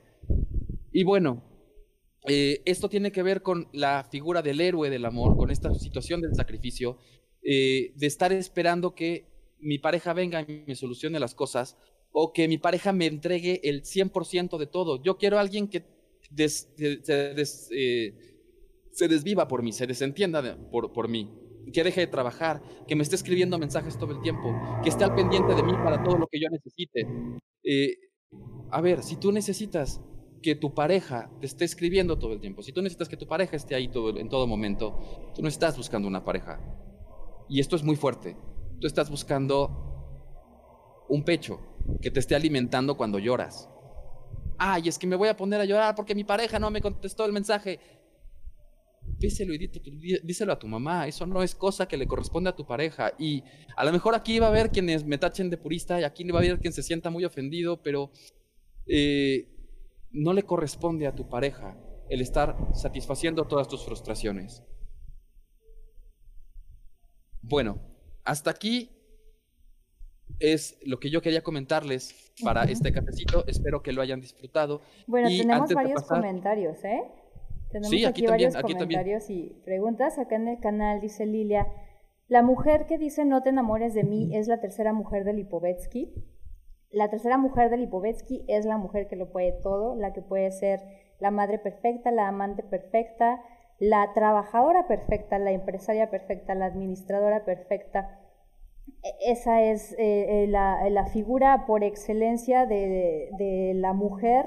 Y 0.92 1.04
bueno, 1.04 1.42
eh, 2.26 2.62
esto 2.64 2.88
tiene 2.88 3.12
que 3.12 3.22
ver 3.22 3.42
con 3.42 3.68
la 3.72 4.04
figura 4.10 4.42
del 4.42 4.60
héroe 4.60 4.90
del 4.90 5.04
amor, 5.04 5.36
con 5.36 5.50
esta 5.50 5.74
situación 5.74 6.20
del 6.20 6.34
sacrificio, 6.34 6.98
eh, 7.42 7.92
de 7.96 8.06
estar 8.06 8.32
esperando 8.32 8.94
que 8.94 9.26
mi 9.58 9.78
pareja 9.78 10.12
venga 10.12 10.42
y 10.42 10.64
me 10.66 10.74
solucione 10.74 11.20
las 11.20 11.34
cosas 11.34 11.76
o 12.12 12.32
que 12.32 12.48
mi 12.48 12.58
pareja 12.58 12.92
me 12.92 13.06
entregue 13.06 13.60
el 13.64 13.82
100% 13.82 14.58
de 14.58 14.66
todo. 14.66 15.02
Yo 15.02 15.16
quiero 15.16 15.38
a 15.38 15.40
alguien 15.40 15.68
que 15.68 15.84
eh, 16.36 16.48
se, 18.92 19.08
desviva 19.08 19.48
por 19.48 19.62
mí, 19.62 19.72
se 19.72 19.86
desentienda 19.86 20.58
por, 20.70 20.92
por 20.92 21.08
mí, 21.08 21.30
que 21.72 21.84
deje 21.84 22.00
de 22.02 22.06
trabajar, 22.06 22.62
que 22.86 22.96
me 22.96 23.02
esté 23.02 23.16
escribiendo 23.16 23.58
mensajes 23.58 23.98
todo 23.98 24.12
el 24.12 24.20
tiempo, 24.20 24.54
que 24.82 24.88
esté 24.88 25.04
al 25.04 25.14
pendiente 25.14 25.54
de 25.54 25.62
mí 25.62 25.72
para 25.72 26.02
todo 26.02 26.18
lo 26.18 26.26
que 26.26 26.40
yo 26.40 26.48
necesite. 26.50 27.06
a 28.70 28.80
ver, 28.80 29.02
si 29.02 29.16
tú 29.16 29.32
necesitas 29.32 30.00
que 30.42 30.54
tu 30.54 30.74
pareja 30.74 31.30
te 31.40 31.46
esté 31.46 31.64
escribiendo 31.64 32.18
todo 32.18 32.32
el 32.32 32.40
tiempo, 32.40 32.62
si 32.62 32.72
tú 32.72 32.82
necesitas 32.82 33.08
que 33.08 33.16
tu 33.16 33.26
pareja 33.26 33.56
esté 33.56 33.74
ahí 33.74 33.88
todo, 33.88 34.18
en 34.18 34.28
todo 34.28 34.46
momento, 34.46 34.98
tú 35.34 35.42
no 35.42 35.48
estás 35.48 35.76
buscando 35.76 36.08
una 36.08 36.24
pareja. 36.24 36.60
Y 37.48 37.60
esto 37.60 37.76
es 37.76 37.82
muy 37.82 37.96
fuerte. 37.96 38.36
Tú 38.80 38.86
estás 38.86 39.10
buscando 39.10 39.90
un 41.08 41.24
pecho 41.24 41.60
que 42.00 42.10
te 42.10 42.20
esté 42.20 42.34
alimentando 42.34 42.96
cuando 42.96 43.18
lloras. 43.18 43.68
Ay, 44.58 44.88
es 44.88 44.98
que 44.98 45.06
me 45.06 45.16
voy 45.16 45.28
a 45.28 45.36
poner 45.36 45.60
a 45.60 45.64
llorar 45.64 45.94
porque 45.94 46.14
mi 46.14 46.24
pareja 46.24 46.58
no 46.58 46.70
me 46.70 46.80
contestó 46.80 47.24
el 47.24 47.32
mensaje. 47.32 47.80
Díselo, 49.18 50.52
a 50.52 50.58
tu 50.58 50.66
mamá, 50.66 51.06
eso 51.06 51.26
no 51.26 51.42
es 51.42 51.54
cosa 51.54 51.86
que 51.86 51.96
le 51.96 52.06
corresponde 52.06 52.50
a 52.50 52.56
tu 52.56 52.66
pareja. 52.66 53.12
Y 53.18 53.42
a 53.76 53.84
lo 53.84 53.92
mejor 53.92 54.14
aquí 54.14 54.38
va 54.38 54.46
a 54.46 54.50
haber 54.50 54.70
quienes 54.70 55.04
me 55.04 55.18
tachen 55.18 55.50
de 55.50 55.56
purista 55.56 56.00
y 56.00 56.04
aquí 56.04 56.24
va 56.30 56.38
a 56.38 56.42
haber 56.42 56.58
quien 56.58 56.72
se 56.72 56.82
sienta 56.82 57.10
muy 57.10 57.24
ofendido, 57.24 57.82
pero 57.82 58.10
eh, 58.86 59.48
no 60.10 60.32
le 60.32 60.42
corresponde 60.42 61.06
a 61.06 61.14
tu 61.14 61.28
pareja 61.28 61.76
el 62.08 62.20
estar 62.20 62.56
satisfaciendo 62.74 63.46
todas 63.46 63.68
tus 63.68 63.84
frustraciones. 63.84 64.62
Bueno, 67.42 67.80
hasta 68.24 68.50
aquí 68.50 68.90
es 70.38 70.78
lo 70.84 70.98
que 70.98 71.10
yo 71.10 71.22
quería 71.22 71.42
comentarles 71.42 72.32
para 72.42 72.64
este 72.64 72.92
cafecito. 72.92 73.46
Espero 73.46 73.82
que 73.82 73.92
lo 73.92 74.02
hayan 74.02 74.20
disfrutado. 74.20 74.80
Bueno, 75.06 75.28
tenemos 75.28 75.72
varios 75.72 76.02
comentarios, 76.04 76.84
¿eh? 76.84 77.02
Tenemos 77.70 77.92
aquí, 77.92 78.04
aquí 78.04 78.26
varios 78.26 78.56
comentarios 78.56 79.30
y 79.30 79.60
preguntas. 79.64 80.18
Acá 80.18 80.36
en 80.36 80.48
el 80.48 80.60
canal 80.60 81.00
dice 81.00 81.26
Lilia, 81.26 81.66
la 82.28 82.42
mujer 82.42 82.86
que 82.86 82.98
dice 82.98 83.24
no 83.24 83.42
te 83.42 83.48
enamores 83.48 83.94
de 83.94 84.04
mí 84.04 84.36
es 84.36 84.46
la 84.46 84.60
tercera 84.60 84.92
mujer 84.92 85.24
de 85.24 85.32
Lipovetsky. 85.32 86.12
La 86.90 87.08
tercera 87.08 87.38
mujer 87.38 87.70
de 87.70 87.76
Lipovetsky 87.76 88.44
es 88.48 88.66
la 88.66 88.76
mujer 88.76 89.08
que 89.08 89.16
lo 89.16 89.30
puede 89.30 89.52
todo, 89.62 89.94
la 89.94 90.12
que 90.12 90.22
puede 90.22 90.50
ser 90.50 90.80
la 91.20 91.30
madre 91.30 91.58
perfecta, 91.58 92.10
la 92.10 92.28
amante 92.28 92.62
perfecta, 92.62 93.40
la 93.80 94.12
trabajadora 94.14 94.86
perfecta, 94.86 95.38
la 95.38 95.52
empresaria 95.52 96.10
perfecta, 96.10 96.54
la 96.54 96.66
administradora 96.66 97.44
perfecta. 97.44 98.19
E, 99.02 99.32
esa 99.32 99.62
es 99.62 99.92
eh, 99.92 100.44
eh, 100.44 100.46
la, 100.46 101.06
figura 101.12 101.66
por 101.66 101.84
excelencia 101.84 102.66
de, 102.66 103.72
la 103.76 103.92
mujer 103.92 104.46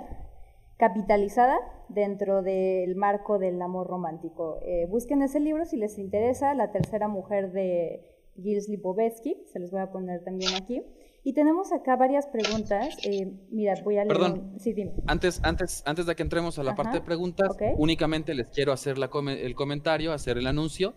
capitalizada 0.77 1.57
dentro 1.89 2.41
del 2.41 2.95
marco 2.95 3.39
del 3.39 3.61
amor 3.61 3.87
romántico. 3.87 4.59
Eh, 4.63 4.87
busquen 4.89 5.21
ese 5.21 5.39
libro 5.39 5.65
si 5.65 5.77
les 5.77 5.97
interesa, 5.97 6.53
La 6.53 6.71
tercera 6.71 7.07
mujer 7.07 7.51
de 7.51 8.01
Gilles 8.35 8.67
Lipovetsky, 8.69 9.43
se 9.51 9.59
los 9.59 9.71
voy 9.71 9.81
a 9.81 9.91
poner 9.91 10.23
también 10.23 10.53
aquí. 10.55 10.83
Y 11.25 11.33
tenemos 11.33 11.71
acá 11.71 11.95
varias 11.95 12.27
preguntas. 12.27 12.97
Eh, 13.03 13.31
mira, 13.49 13.75
voy 13.83 13.97
a 13.97 14.03
leer. 14.03 14.17
Perdón. 14.17 14.53
Sí, 14.59 14.73
dime. 14.73 14.91
Antes, 15.07 15.39
antes, 15.43 15.81
antes 15.85 16.05
de 16.05 16.15
que 16.15 16.23
entremos 16.23 16.59
a 16.59 16.63
la 16.63 16.75
parte 16.75 16.97
de 16.97 17.01
preguntas, 17.01 17.55
únicamente 17.77 18.33
les 18.33 18.49
quiero 18.49 18.73
hacer 18.73 18.97
la 18.97 19.09
el 19.29 19.55
comentario, 19.55 20.11
hacer 20.11 20.37
el 20.37 20.47
anuncio. 20.47 20.95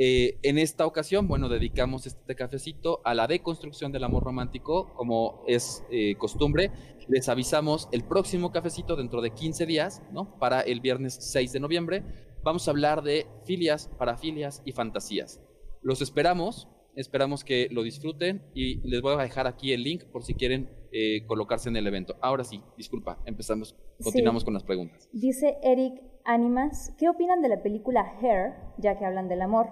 Eh, 0.00 0.38
en 0.44 0.58
esta 0.58 0.86
ocasión, 0.86 1.26
bueno, 1.26 1.48
dedicamos 1.48 2.06
este 2.06 2.36
cafecito 2.36 3.00
a 3.04 3.14
la 3.14 3.26
deconstrucción 3.26 3.90
del 3.90 4.04
amor 4.04 4.22
romántico, 4.22 4.94
como 4.94 5.42
es 5.48 5.84
eh, 5.90 6.14
costumbre. 6.14 6.70
Les 7.08 7.28
avisamos 7.28 7.88
el 7.90 8.04
próximo 8.04 8.52
cafecito 8.52 8.94
dentro 8.94 9.20
de 9.20 9.30
15 9.30 9.66
días, 9.66 10.00
¿no? 10.12 10.38
Para 10.38 10.60
el 10.60 10.80
viernes 10.80 11.18
6 11.20 11.50
de 11.52 11.58
noviembre. 11.58 12.04
Vamos 12.44 12.68
a 12.68 12.70
hablar 12.70 13.02
de 13.02 13.26
filias, 13.44 13.90
parafilias 13.98 14.62
y 14.64 14.70
fantasías. 14.70 15.40
Los 15.82 16.00
esperamos 16.00 16.68
Esperamos 16.98 17.44
que 17.44 17.68
lo 17.70 17.84
disfruten 17.84 18.42
y 18.54 18.80
les 18.80 19.00
voy 19.02 19.14
a 19.14 19.22
dejar 19.22 19.46
aquí 19.46 19.72
el 19.72 19.84
link 19.84 20.02
por 20.06 20.24
si 20.24 20.34
quieren 20.34 20.68
eh, 20.90 21.24
colocarse 21.28 21.68
en 21.68 21.76
el 21.76 21.86
evento. 21.86 22.16
Ahora 22.20 22.42
sí, 22.42 22.60
disculpa, 22.76 23.20
empezamos, 23.24 23.76
continuamos 24.02 24.44
con 24.44 24.52
las 24.52 24.64
preguntas. 24.64 25.08
Dice 25.12 25.58
Eric 25.62 26.02
Animas, 26.24 26.92
¿qué 26.98 27.08
opinan 27.08 27.40
de 27.40 27.50
la 27.50 27.62
película 27.62 28.18
Hair, 28.20 28.54
ya 28.78 28.98
que 28.98 29.04
hablan 29.04 29.28
del 29.28 29.42
amor 29.42 29.68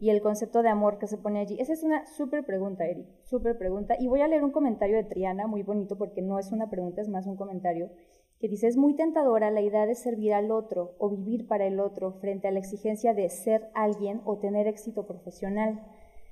y 0.00 0.10
el 0.10 0.22
concepto 0.22 0.62
de 0.62 0.70
amor 0.70 0.98
que 0.98 1.06
se 1.06 1.18
pone 1.18 1.38
allí? 1.38 1.56
Esa 1.60 1.74
es 1.74 1.84
una 1.84 2.06
súper 2.06 2.44
pregunta, 2.44 2.86
Eric, 2.86 3.06
súper 3.22 3.56
pregunta. 3.56 3.94
Y 4.00 4.08
voy 4.08 4.22
a 4.22 4.28
leer 4.28 4.42
un 4.42 4.50
comentario 4.50 4.96
de 4.96 5.04
Triana, 5.04 5.46
muy 5.46 5.62
bonito, 5.62 5.96
porque 5.96 6.22
no 6.22 6.38
es 6.38 6.50
una 6.50 6.68
pregunta, 6.70 7.00
es 7.02 7.08
más 7.08 7.26
un 7.26 7.36
comentario, 7.36 7.90
que 8.40 8.48
dice, 8.48 8.66
es 8.66 8.76
muy 8.76 8.96
tentadora 8.96 9.50
la 9.50 9.60
idea 9.60 9.86
de 9.86 9.94
servir 9.94 10.32
al 10.32 10.50
otro 10.50 10.96
o 10.98 11.10
vivir 11.10 11.46
para 11.46 11.66
el 11.66 11.78
otro 11.78 12.14
frente 12.14 12.48
a 12.48 12.50
la 12.50 12.58
exigencia 12.58 13.14
de 13.14 13.28
ser 13.28 13.70
alguien 13.74 14.22
o 14.24 14.38
tener 14.38 14.66
éxito 14.66 15.06
profesional 15.06 15.80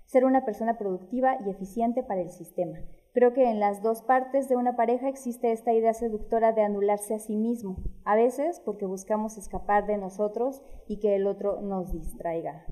ser 0.08 0.24
una 0.24 0.46
persona 0.46 0.78
productiva 0.78 1.36
y 1.44 1.50
eficiente 1.50 2.02
para 2.02 2.22
el 2.22 2.30
sistema. 2.30 2.78
Creo 3.12 3.34
que 3.34 3.50
en 3.50 3.60
las 3.60 3.82
dos 3.82 4.02
partes 4.02 4.48
de 4.48 4.56
una 4.56 4.74
pareja 4.74 5.08
existe 5.08 5.52
esta 5.52 5.74
idea 5.74 5.92
seductora 5.92 6.52
de 6.52 6.62
anularse 6.62 7.14
a 7.14 7.18
sí 7.18 7.36
mismo, 7.36 7.76
a 8.04 8.16
veces 8.16 8.60
porque 8.64 8.86
buscamos 8.86 9.36
escapar 9.36 9.86
de 9.86 9.98
nosotros 9.98 10.62
y 10.86 10.98
que 10.98 11.14
el 11.14 11.26
otro 11.26 11.60
nos 11.60 11.92
distraiga. 11.92 12.64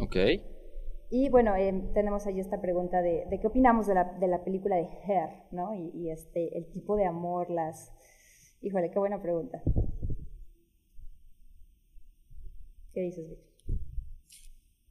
Ok. 0.00 0.16
Y 1.10 1.28
bueno, 1.28 1.56
em, 1.56 1.92
tenemos 1.92 2.26
ahí 2.26 2.38
esta 2.38 2.60
pregunta 2.60 3.02
de, 3.02 3.26
qué 3.40 3.46
opinamos 3.46 3.86
de 3.88 3.94
la, 3.94 4.44
película 4.44 4.76
de 4.76 4.88
Hair, 5.04 5.30
¿no? 5.50 5.74
Y, 5.74 5.90
y, 5.92 6.10
este, 6.10 6.56
el 6.56 6.70
tipo 6.70 6.96
de 6.96 7.04
amor, 7.04 7.50
las... 7.50 7.92
Híjole, 8.62 8.90
qué 8.90 8.98
buena 8.98 9.20
pregunta. 9.20 9.60
¿Qué 12.92 13.00
dices, 13.00 13.26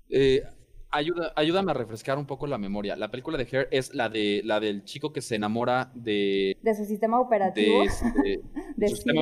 eh, 0.10 0.44
ayuda, 0.90 1.34
ayúdame 1.36 1.72
a 1.72 1.74
refrescar 1.76 2.18
un 2.18 2.26
poco 2.26 2.48
la 2.48 2.58
memoria. 2.58 2.96
La 2.96 3.12
película 3.12 3.38
de 3.38 3.48
Hair 3.50 3.68
es 3.72 3.94
la 3.94 4.10
de 4.10 4.42
la 4.44 4.60
del 4.60 4.84
chico 4.84 5.14
que 5.14 5.22
se 5.22 5.36
enamora 5.36 5.92
de... 5.94 6.58
De 6.62 6.76
su 6.76 6.86
sistema 6.86 7.20
operativo. 7.20 7.82
De, 7.82 7.86
este, 7.86 8.42
su 8.90 8.96
sistema 8.96 9.22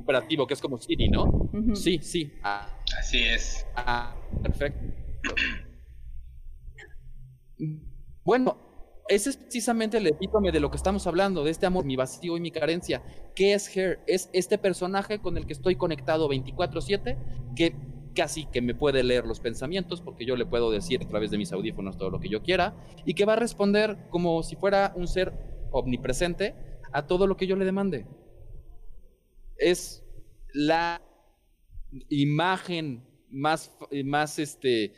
operativo, 0.00 0.46
que 0.46 0.54
es 0.54 0.60
como 0.60 0.78
Siri, 0.78 1.08
¿no? 1.08 1.50
Sí, 1.74 1.98
sí. 2.02 2.32
Ah. 2.42 2.68
Así 2.98 3.22
es. 3.22 3.66
Ah, 3.76 4.14
perfecto. 4.42 5.03
Bueno, 8.24 8.58
ese 9.08 9.30
es 9.30 9.36
precisamente 9.36 9.98
el 9.98 10.06
epítome 10.06 10.50
de 10.50 10.60
lo 10.60 10.70
que 10.70 10.78
estamos 10.78 11.06
hablando, 11.06 11.44
de 11.44 11.50
este 11.50 11.66
amor, 11.66 11.84
mi 11.84 11.96
vacío 11.96 12.36
y 12.36 12.40
mi 12.40 12.50
carencia. 12.50 13.02
¿Qué 13.34 13.52
es 13.52 13.68
Hair? 13.76 14.00
Es 14.06 14.30
este 14.32 14.56
personaje 14.56 15.18
con 15.18 15.36
el 15.36 15.46
que 15.46 15.52
estoy 15.52 15.76
conectado 15.76 16.28
24/7, 16.28 17.18
que 17.54 17.74
casi 18.14 18.46
que 18.46 18.62
me 18.62 18.74
puede 18.74 19.02
leer 19.02 19.26
los 19.26 19.40
pensamientos 19.40 20.00
porque 20.00 20.24
yo 20.24 20.36
le 20.36 20.46
puedo 20.46 20.70
decir 20.70 21.02
a 21.02 21.08
través 21.08 21.30
de 21.30 21.38
mis 21.38 21.52
audífonos 21.52 21.98
todo 21.98 22.10
lo 22.10 22.20
que 22.20 22.28
yo 22.28 22.42
quiera 22.42 22.74
y 23.04 23.14
que 23.14 23.24
va 23.24 23.34
a 23.34 23.36
responder 23.36 24.08
como 24.08 24.42
si 24.42 24.56
fuera 24.56 24.92
un 24.96 25.08
ser 25.08 25.32
omnipresente 25.72 26.54
a 26.92 27.06
todo 27.06 27.26
lo 27.26 27.36
que 27.36 27.46
yo 27.46 27.56
le 27.56 27.64
demande. 27.64 28.06
Es 29.56 30.04
la 30.52 31.02
imagen 32.08 33.04
más, 33.30 33.76
más 34.04 34.38
este, 34.38 34.94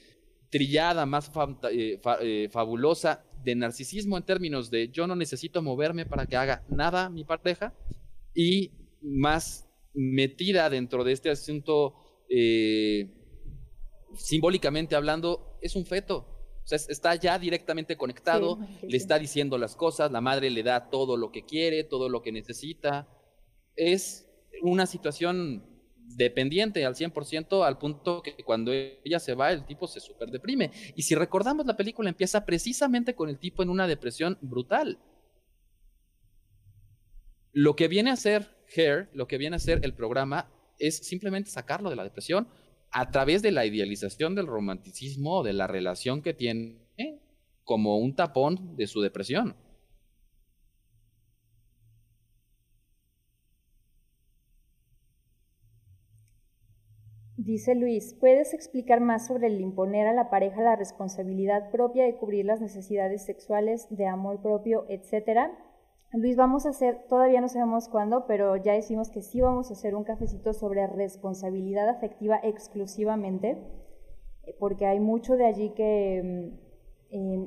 trillada, 0.51 1.07
más 1.07 1.30
eh, 1.70 2.01
eh, 2.20 2.49
fabulosa 2.51 3.24
de 3.42 3.55
narcisismo 3.55 4.16
en 4.16 4.24
términos 4.24 4.70
de 4.70 4.88
yo 4.88 5.07
no 5.07 5.14
necesito 5.16 5.62
moverme 5.62 6.07
para 6.07 6.26
que 6.26 6.36
haga 6.36 6.64
nada 6.68 7.09
mi 7.11 7.24
pareja 7.24 7.74
y 8.34 8.72
más 9.03 9.68
metida 9.94 10.68
dentro 10.68 11.05
de 11.05 11.12
este 11.12 11.30
asunto 11.30 11.94
eh, 12.28 13.09
simbólicamente 14.14 14.97
hablando 14.97 15.59
es 15.61 15.76
un 15.76 15.86
feto. 15.86 16.32
O 16.64 16.68
sea, 16.68 16.78
está 16.88 17.14
ya 17.14 17.38
directamente 17.38 17.97
conectado, 17.97 18.59
le 18.82 18.97
está 18.97 19.20
diciendo 19.20 19.57
las 19.57 19.76
cosas, 19.76 20.11
la 20.11 20.20
madre 20.20 20.51
le 20.51 20.64
da 20.64 20.90
todo 20.90 21.16
lo 21.16 21.30
que 21.30 21.44
quiere, 21.44 21.84
todo 21.84 22.09
lo 22.09 22.22
que 22.22 22.32
necesita. 22.32 23.09
Es 23.76 24.28
una 24.62 24.86
situación 24.86 25.75
dependiente 26.14 26.84
al 26.84 26.94
100% 26.94 27.66
al 27.66 27.78
punto 27.78 28.22
que 28.22 28.36
cuando 28.44 28.72
ella 28.72 29.18
se 29.18 29.34
va 29.34 29.52
el 29.52 29.66
tipo 29.66 29.86
se 29.86 30.00
super 30.00 30.30
deprime. 30.30 30.70
Y 30.94 31.02
si 31.02 31.14
recordamos 31.14 31.66
la 31.66 31.76
película 31.76 32.09
empieza 32.09 32.44
precisamente 32.44 33.14
con 33.14 33.28
el 33.28 33.38
tipo 33.38 33.62
en 33.62 33.70
una 33.70 33.86
depresión 33.86 34.38
brutal. 34.40 34.98
Lo 37.52 37.74
que 37.74 37.88
viene 37.88 38.11
a 38.11 38.14
hacer 38.14 38.57
Hair, 38.74 39.09
lo 39.12 39.26
que 39.26 39.38
viene 39.38 39.57
a 39.57 39.59
hacer 39.59 39.80
el 39.82 39.94
programa 39.94 40.50
es 40.78 40.98
simplemente 40.98 41.50
sacarlo 41.50 41.90
de 41.90 41.96
la 41.96 42.04
depresión 42.04 42.48
a 42.90 43.11
través 43.11 43.42
de 43.42 43.52
la 43.52 43.66
idealización 43.66 44.34
del 44.34 44.46
romanticismo 44.46 45.38
o 45.38 45.42
de 45.42 45.52
la 45.52 45.66
relación 45.66 46.22
que 46.22 46.34
tiene 46.34 46.86
como 47.64 47.98
un 47.98 48.14
tapón 48.14 48.76
de 48.76 48.86
su 48.86 49.00
depresión. 49.00 49.57
Dice 57.47 57.76
Luis, 57.76 58.12
¿puedes 58.12 58.55
explicar 58.55 59.01
más 59.01 59.28
sobre 59.28 59.47
el 59.47 59.61
imponer 59.61 60.09
a 60.09 60.12
la 60.12 60.30
pareja 60.30 60.62
la 60.62 60.74
responsabilidad 60.74 61.70
propia 61.70 62.05
de 62.05 62.16
cubrir 62.16 62.44
las 62.44 62.61
necesidades 62.61 63.24
sexuales, 63.24 63.86
de 63.88 64.09
amor 64.09 64.42
propio, 64.42 64.84
etcétera? 64.88 65.57
Luis, 66.12 66.34
vamos 66.36 66.66
a 66.66 66.70
hacer, 66.70 67.07
todavía 67.09 67.40
no 67.40 67.47
sabemos 67.49 67.88
cuándo, 67.88 68.26
pero 68.26 68.57
ya 68.57 68.72
decimos 68.72 69.11
que 69.11 69.22
sí 69.22 69.40
vamos 69.40 69.70
a 69.70 69.74
hacer 69.74 69.94
un 69.94 70.03
cafecito 70.03 70.55
sobre 70.55 70.88
responsabilidad 70.88 71.88
afectiva 71.88 72.40
exclusivamente, 72.42 73.57
porque 74.59 74.86
hay 74.86 74.99
mucho 74.99 75.36
de 75.36 75.47
allí 75.47 75.70
que, 75.70 76.51
mm, 77.12 77.44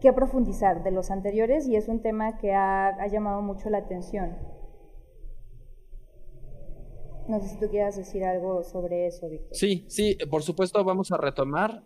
que 0.00 0.12
profundizar 0.12 0.84
de 0.84 0.92
los 0.92 1.10
anteriores 1.10 1.66
y 1.66 1.74
es 1.74 1.88
un 1.88 2.00
tema 2.00 2.38
que 2.38 2.54
ha 2.54 3.04
llamado 3.08 3.42
mucho 3.42 3.70
la 3.70 3.78
atención. 3.78 4.55
No 7.28 7.40
sé 7.40 7.48
si 7.48 7.58
tú 7.58 7.68
quieras 7.68 7.96
decir 7.96 8.24
algo 8.24 8.62
sobre 8.62 9.06
eso, 9.06 9.28
Víctor. 9.28 9.56
Sí, 9.56 9.84
sí, 9.88 10.16
por 10.30 10.42
supuesto 10.42 10.82
vamos 10.84 11.10
a 11.12 11.16
retomar. 11.16 11.82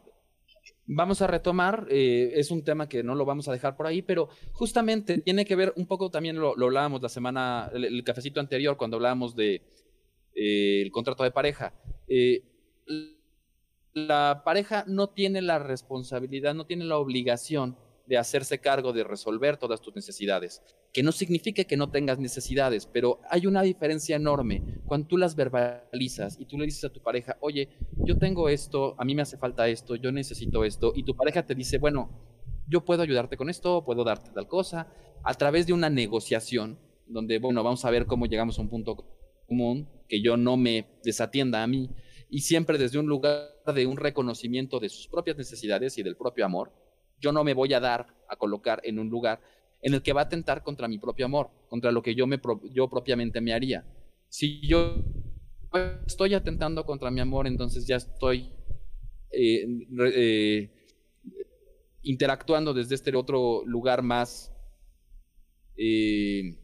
Vamos 0.93 1.22
a 1.22 1.28
retomar, 1.28 1.86
eh, 1.88 2.32
es 2.34 2.51
un 2.51 2.64
tema 2.64 2.88
que 2.88 3.05
no 3.05 3.14
lo 3.14 3.24
vamos 3.24 3.49
a 3.49 3.53
dejar 3.53 3.76
por 3.76 3.86
ahí, 3.86 4.03
pero 4.03 4.28
justamente 4.53 5.18
tiene 5.18 5.45
que 5.45 5.55
ver 5.55 5.72
un 5.76 5.86
poco, 5.86 6.11
también 6.11 6.36
lo, 6.41 6.53
hablábamos 6.53 7.01
la 7.01 7.09
semana, 7.09 7.70
el, 7.72 8.03
cafecito 8.03 8.41
anterior, 8.41 8.76
cuando 8.76 8.97
hablábamos 8.97 9.36
de 9.36 9.62
eh, 10.34 10.82
el 10.82 10.91
contrato 10.91 11.22
de 11.22 11.30
pareja. 11.30 11.72
Eh, 12.09 12.43
la 13.93 14.43
pareja 14.45 14.84
no 14.88 15.11
tiene 15.11 15.43
la 15.43 15.61
responsabilidad, 15.61 16.55
no 16.55 16.66
tiene 16.66 16.84
la 16.84 16.99
obligación 16.99 17.76
de 18.11 18.18
hacerse 18.18 18.58
cargo 18.58 18.92
de 18.92 19.04
resolver 19.04 19.56
todas 19.56 19.80
tus 19.80 19.94
necesidades. 19.94 20.64
Que 20.92 21.04
no 21.04 21.12
signifique 21.12 21.64
que 21.64 21.76
no 21.76 21.92
tengas 21.92 22.18
necesidades, 22.18 22.84
pero 22.84 23.20
hay 23.30 23.46
una 23.46 23.62
diferencia 23.62 24.16
enorme 24.16 24.80
cuando 24.84 25.06
tú 25.06 25.16
las 25.16 25.36
verbalizas 25.36 26.36
y 26.40 26.44
tú 26.44 26.58
le 26.58 26.64
dices 26.64 26.82
a 26.82 26.92
tu 26.92 27.00
pareja, 27.00 27.36
oye, 27.40 27.68
yo 27.98 28.18
tengo 28.18 28.48
esto, 28.48 28.96
a 28.98 29.04
mí 29.04 29.14
me 29.14 29.22
hace 29.22 29.38
falta 29.38 29.68
esto, 29.68 29.94
yo 29.94 30.11
necesito 30.11 30.64
esto, 30.64 30.92
y 30.92 31.04
tu 31.04 31.14
pareja 31.14 31.46
te 31.46 31.54
dice, 31.54 31.78
bueno, 31.78 32.11
yo 32.66 32.84
puedo 32.84 33.02
ayudarte 33.02 33.36
con 33.36 33.48
esto, 33.48 33.84
puedo 33.84 34.02
darte 34.02 34.32
tal 34.32 34.48
cosa, 34.48 34.88
a 35.22 35.34
través 35.34 35.68
de 35.68 35.72
una 35.72 35.88
negociación, 35.88 36.80
donde, 37.06 37.38
bueno, 37.38 37.62
vamos 37.62 37.84
a 37.84 37.90
ver 37.90 38.06
cómo 38.06 38.26
llegamos 38.26 38.58
a 38.58 38.62
un 38.62 38.70
punto 38.70 38.96
común, 39.46 39.88
que 40.08 40.20
yo 40.20 40.36
no 40.36 40.56
me 40.56 40.98
desatienda 41.04 41.62
a 41.62 41.68
mí, 41.68 41.90
y 42.28 42.40
siempre 42.40 42.76
desde 42.76 42.98
un 42.98 43.06
lugar 43.06 43.50
de 43.72 43.86
un 43.86 43.96
reconocimiento 43.96 44.80
de 44.80 44.88
sus 44.88 45.06
propias 45.06 45.36
necesidades 45.36 45.96
y 45.96 46.02
del 46.02 46.16
propio 46.16 46.44
amor, 46.44 46.72
yo 47.20 47.32
no 47.32 47.44
me 47.44 47.54
voy 47.54 47.72
a 47.74 47.80
dar 47.80 48.06
a 48.28 48.36
colocar 48.36 48.80
en 48.84 48.98
un 48.98 49.08
lugar 49.08 49.40
en 49.82 49.94
el 49.94 50.02
que 50.02 50.12
va 50.12 50.22
a 50.22 50.24
atentar 50.24 50.62
contra 50.62 50.88
mi 50.88 50.98
propio 50.98 51.26
amor, 51.26 51.50
contra 51.68 51.90
lo 51.92 52.02
que 52.02 52.14
yo, 52.14 52.26
me, 52.26 52.40
yo 52.72 52.88
propiamente 52.88 53.40
me 53.40 53.52
haría. 53.52 53.84
Si 54.28 54.66
yo 54.66 54.96
estoy 56.06 56.34
atentando 56.34 56.84
contra 56.84 57.10
mi 57.10 57.20
amor, 57.20 57.46
entonces 57.46 57.86
ya 57.86 57.96
estoy 57.96 58.52
eh, 59.30 59.66
eh, 60.14 60.70
interactuando 62.02 62.74
desde 62.74 62.94
este 62.94 63.14
otro 63.14 63.62
lugar 63.64 64.02
más, 64.02 64.52
eh, 65.76 66.56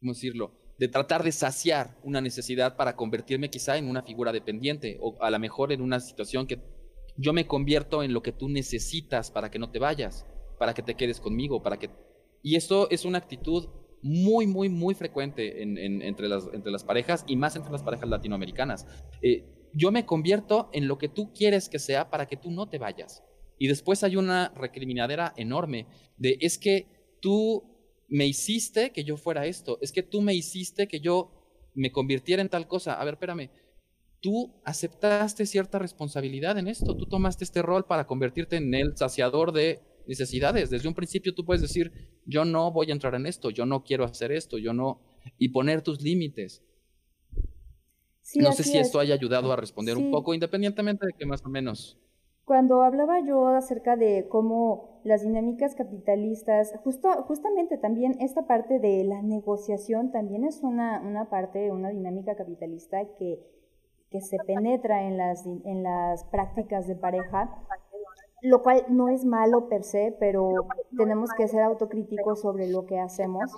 ¿cómo 0.00 0.12
decirlo? 0.12 0.52
De 0.78 0.88
tratar 0.88 1.22
de 1.22 1.32
saciar 1.32 1.98
una 2.02 2.20
necesidad 2.20 2.76
para 2.76 2.96
convertirme 2.96 3.50
quizá 3.50 3.76
en 3.76 3.88
una 3.88 4.02
figura 4.02 4.32
dependiente 4.32 4.98
o 5.00 5.16
a 5.22 5.30
lo 5.30 5.38
mejor 5.38 5.72
en 5.72 5.80
una 5.80 6.00
situación 6.00 6.46
que 6.46 6.75
yo 7.16 7.32
me 7.32 7.46
convierto 7.46 8.02
en 8.02 8.12
lo 8.12 8.22
que 8.22 8.32
tú 8.32 8.48
necesitas 8.48 9.30
para 9.30 9.50
que 9.50 9.58
no 9.58 9.70
te 9.70 9.78
vayas, 9.78 10.26
para 10.58 10.74
que 10.74 10.82
te 10.82 10.94
quedes 10.94 11.20
conmigo, 11.20 11.62
para 11.62 11.78
que... 11.78 11.90
Y 12.42 12.56
esto 12.56 12.88
es 12.90 13.04
una 13.04 13.18
actitud 13.18 13.68
muy, 14.02 14.46
muy, 14.46 14.68
muy 14.68 14.94
frecuente 14.94 15.62
entre, 15.62 16.28
las, 16.28 16.48
entre 16.52 16.70
las 16.70 16.84
parejas 16.84 17.24
y 17.26 17.36
más 17.36 17.56
entre 17.56 17.72
las 17.72 17.82
parejas 17.82 18.08
latinoamericanas. 18.08 18.86
Eh, 19.22 19.44
yo 19.72 19.90
me 19.90 20.06
convierto 20.06 20.70
en 20.72 20.86
lo 20.88 20.98
que 20.98 21.08
tú 21.08 21.32
quieres 21.32 21.68
que 21.68 21.78
sea 21.78 22.08
para 22.10 22.26
que 22.26 22.36
tú 22.36 22.50
no 22.50 22.68
te 22.68 22.78
vayas. 22.78 23.24
Y 23.58 23.68
después 23.68 24.04
hay 24.04 24.16
una 24.16 24.52
recriminadera 24.54 25.32
enorme 25.36 25.86
de 26.18 26.38
es 26.40 26.58
que 26.58 26.86
tú 27.20 27.64
me 28.08 28.26
hiciste 28.26 28.92
que 28.92 29.04
yo 29.04 29.16
fuera 29.16 29.46
esto, 29.46 29.78
es 29.80 29.92
que 29.92 30.02
tú 30.02 30.20
me 30.20 30.34
hiciste 30.34 30.86
que 30.86 31.00
yo 31.00 31.32
me 31.74 31.90
convirtiera 31.90 32.42
en 32.42 32.48
tal 32.48 32.68
cosa. 32.68 32.94
A 32.94 33.04
ver, 33.04 33.14
espérame, 33.14 33.50
tú 34.26 34.52
aceptaste 34.64 35.46
cierta 35.46 35.78
responsabilidad 35.78 36.58
en 36.58 36.66
esto, 36.66 36.96
tú 36.96 37.06
tomaste 37.06 37.44
este 37.44 37.62
rol 37.62 37.84
para 37.84 38.08
convertirte 38.08 38.56
en 38.56 38.74
el 38.74 38.96
saciador 38.96 39.52
de 39.52 39.78
necesidades. 40.08 40.68
Desde 40.68 40.88
un 40.88 40.94
principio 40.94 41.32
tú 41.32 41.44
puedes 41.44 41.62
decir, 41.62 41.92
yo 42.24 42.44
no 42.44 42.72
voy 42.72 42.90
a 42.90 42.92
entrar 42.92 43.14
en 43.14 43.26
esto, 43.26 43.50
yo 43.50 43.66
no 43.66 43.84
quiero 43.84 44.02
hacer 44.04 44.32
esto, 44.32 44.58
yo 44.58 44.72
no, 44.72 45.00
y 45.38 45.50
poner 45.50 45.80
tus 45.80 46.02
límites. 46.02 46.64
no 48.34 48.50
sé 48.50 48.64
si 48.64 48.76
esto 48.78 48.98
haya 48.98 49.14
ayudado 49.14 49.52
a 49.52 49.56
responder 49.56 49.96
un 49.96 50.10
poco, 50.10 50.34
independientemente 50.34 51.06
de 51.06 51.12
que 51.12 51.24
más 51.24 51.44
o 51.44 51.48
menos. 51.48 51.96
Cuando 52.44 52.82
hablaba 52.82 53.24
yo 53.24 53.46
acerca 53.46 53.94
de 53.94 54.26
cómo 54.28 55.00
las 55.04 55.22
dinámicas 55.22 55.76
capitalistas, 55.76 56.74
justo, 56.82 57.08
justamente 57.28 57.78
también 57.78 58.16
esta 58.18 58.48
parte 58.48 58.80
de 58.80 59.04
la 59.04 59.22
negociación 59.22 60.10
también 60.10 60.44
es 60.44 60.64
una, 60.64 61.00
una 61.00 61.30
parte, 61.30 61.70
una 61.70 61.90
dinámica 61.90 62.34
capitalista 62.34 63.04
que 63.20 63.55
que 64.10 64.20
se 64.20 64.38
penetra 64.46 65.04
en 65.04 65.16
las, 65.16 65.44
en 65.46 65.82
las 65.82 66.24
prácticas 66.24 66.86
de 66.86 66.96
pareja, 66.96 67.50
lo 68.42 68.62
cual 68.62 68.84
no 68.88 69.08
es 69.08 69.24
malo 69.24 69.68
per 69.68 69.82
se, 69.82 70.16
pero 70.18 70.68
tenemos 70.96 71.30
que 71.36 71.48
ser 71.48 71.62
autocríticos 71.62 72.40
sobre 72.40 72.68
lo 72.68 72.86
que 72.86 72.98
hacemos. 72.98 73.50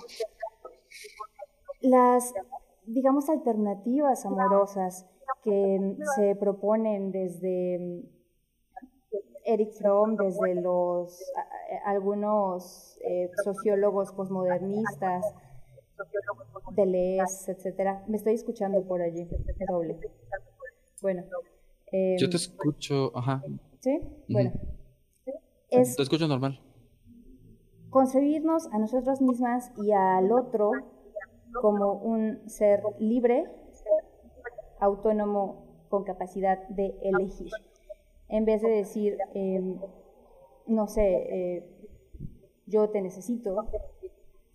Las, 1.80 2.32
digamos, 2.86 3.28
alternativas 3.28 4.24
amorosas 4.24 5.06
que 5.42 5.96
se 6.16 6.34
proponen 6.36 7.12
desde 7.12 8.04
Eric 9.44 9.72
Fromm, 9.74 10.16
desde 10.16 10.54
los 10.54 11.22
algunos 11.84 12.98
eh, 13.02 13.30
sociólogos 13.44 14.12
posmodernistas, 14.12 15.24
Deleuze, 16.74 17.52
etcétera. 17.52 18.04
Me 18.08 18.16
estoy 18.16 18.34
escuchando 18.34 18.82
por 18.86 19.02
allí, 19.02 19.28
doble. 19.68 19.98
Bueno. 21.00 21.24
Yo 21.92 22.28
te 22.28 22.36
em, 22.36 22.36
escucho, 22.36 23.16
ajá. 23.16 23.42
¿Sí? 23.80 24.00
Bueno. 24.28 24.52
te 25.70 25.80
escucho 25.80 26.28
normal. 26.28 26.60
Concebirnos 27.90 28.66
a 28.72 28.78
nosotras 28.78 29.20
mismas 29.22 29.72
y 29.78 29.92
al 29.92 30.30
otro 30.30 30.72
como 31.62 31.94
un 31.94 32.48
ser 32.48 32.82
libre, 32.98 33.44
autónomo, 34.80 35.86
con 35.88 36.04
capacidad 36.04 36.68
de 36.68 36.94
elegir. 37.02 37.50
En 38.28 38.44
vez 38.44 38.60
de 38.60 38.68
decir, 38.68 39.16
em, 39.32 39.78
no 40.66 40.86
sé, 40.86 41.06
eh, 41.06 41.78
yo 42.66 42.90
te 42.90 43.00
necesito, 43.00 43.56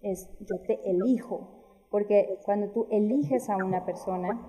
es 0.03 0.29
yo 0.41 0.59
te 0.59 0.79
elijo. 0.89 1.47
Porque 1.89 2.39
cuando 2.45 2.69
tú 2.69 2.87
eliges 2.89 3.49
a 3.49 3.57
una 3.57 3.85
persona, 3.85 4.39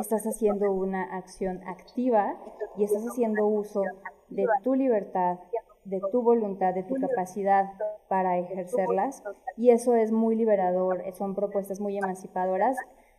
estás 0.00 0.24
haciendo 0.24 0.72
una 0.72 1.16
acción 1.16 1.60
activa 1.66 2.36
y 2.76 2.84
estás 2.84 3.04
haciendo 3.04 3.46
uso 3.46 3.82
de 4.28 4.46
tu 4.62 4.74
libertad, 4.74 5.38
de 5.84 6.00
tu 6.10 6.22
voluntad, 6.22 6.74
de 6.74 6.82
tu 6.82 6.94
capacidad 6.94 7.72
para 8.08 8.38
ejercerlas 8.38 9.22
y 9.56 9.70
eso 9.70 9.94
es 9.94 10.12
muy 10.12 10.34
liberador, 10.34 11.02
son 11.14 11.34
propuestas 11.34 11.80
muy 11.80 11.96
emancipadoras. 11.96 12.76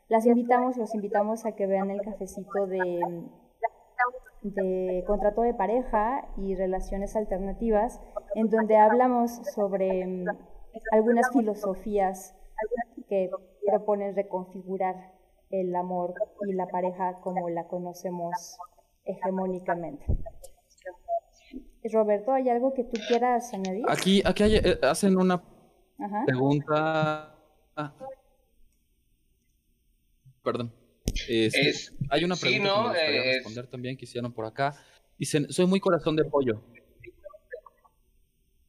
Las 0.09 0.25
invitamos, 0.25 0.77
los 0.77 0.93
invitamos 0.93 1.45
a 1.45 1.53
que 1.53 1.65
vean 1.65 1.89
el 1.89 2.01
cafecito 2.01 2.67
de, 2.67 2.99
de 4.41 5.03
contrato 5.07 5.41
de 5.41 5.53
pareja 5.53 6.27
y 6.37 6.55
relaciones 6.55 7.15
alternativas, 7.15 8.01
en 8.35 8.49
donde 8.49 8.77
hablamos 8.77 9.31
sobre 9.53 10.25
algunas 10.91 11.29
filosofías 11.31 12.35
que 13.07 13.29
proponen 13.65 14.15
reconfigurar 14.15 15.13
el 15.49 15.75
amor 15.75 16.13
y 16.47 16.53
la 16.53 16.67
pareja 16.67 17.19
como 17.21 17.49
la 17.49 17.67
conocemos 17.67 18.57
hegemónicamente. 19.05 20.05
Roberto, 21.91 22.33
¿hay 22.33 22.49
algo 22.49 22.73
que 22.73 22.83
tú 22.83 22.99
quieras 23.07 23.53
añadir? 23.53 23.85
Aquí, 23.87 24.21
aquí 24.25 24.43
eh, 24.43 24.79
hacen 24.81 25.17
una 25.17 25.41
pregunta. 26.25 27.35
Ah. 27.75 27.93
Perdón. 30.43 30.73
Este, 31.27 31.71
hay 32.09 32.23
una 32.23 32.35
pregunta 32.35 32.67
que 32.67 32.79
me 32.79 32.89
gustaría 32.89 33.23
responder 33.33 33.67
también 33.67 33.97
que 33.97 34.05
hicieron 34.05 34.33
por 34.33 34.45
acá. 34.45 34.75
Dicen, 35.17 35.51
soy 35.51 35.67
muy 35.67 35.79
corazón 35.79 36.15
de 36.15 36.25
pollo. 36.25 36.61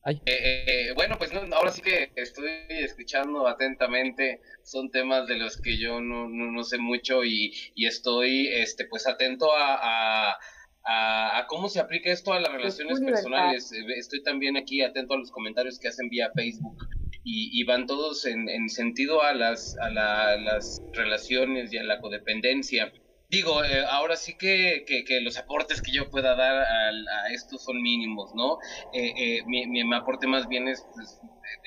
Eh, 0.06 0.20
eh, 0.26 0.92
bueno, 0.94 1.16
pues 1.18 1.32
ahora 1.34 1.72
sí 1.72 1.82
que 1.82 2.12
estoy 2.14 2.50
escuchando 2.68 3.48
atentamente. 3.48 4.40
Son 4.62 4.90
temas 4.90 5.26
de 5.26 5.36
los 5.36 5.60
que 5.60 5.78
yo 5.78 6.00
no, 6.00 6.28
no, 6.28 6.64
sé 6.64 6.78
mucho 6.78 7.24
y, 7.24 7.52
y, 7.74 7.86
estoy 7.86 8.48
este, 8.48 8.86
pues 8.86 9.06
atento 9.08 9.52
a, 9.52 10.30
a, 10.30 11.38
a, 11.38 11.46
cómo 11.48 11.68
se 11.68 11.80
aplica 11.80 12.10
esto 12.12 12.32
a 12.32 12.40
las 12.40 12.52
relaciones 12.52 13.00
personales. 13.00 13.72
Estoy 13.96 14.22
también 14.22 14.56
aquí 14.56 14.82
atento 14.82 15.14
a 15.14 15.18
los 15.18 15.30
comentarios 15.30 15.78
que 15.78 15.88
hacen 15.88 16.08
vía 16.08 16.30
Facebook 16.34 16.86
y, 17.28 17.64
van 17.64 17.86
todos 17.86 18.24
en, 18.26 18.68
sentido 18.68 19.22
a 19.22 19.34
las, 19.34 19.76
a 19.78 19.90
las 19.90 20.80
relaciones 20.92 21.72
y 21.72 21.78
a 21.78 21.82
la 21.82 22.00
codependencia. 22.00 22.92
Digo, 23.28 23.64
eh, 23.64 23.84
ahora 23.88 24.14
sí 24.14 24.36
que, 24.38 24.84
que, 24.86 25.20
los 25.20 25.36
aportes 25.36 25.82
que 25.82 25.90
yo 25.92 26.08
pueda 26.08 26.36
dar 26.36 26.54
a, 26.62 26.88
a 26.90 27.32
esto 27.32 27.58
son 27.58 27.82
mínimos, 27.82 28.30
¿no? 28.34 28.56
Eh, 28.92 29.12
eh, 29.16 29.42
mi, 29.46 29.66
mi, 29.66 29.82
aporte 29.94 30.28
más 30.28 30.46
bien 30.46 30.68
es 30.68 30.88
pues, 30.94 31.20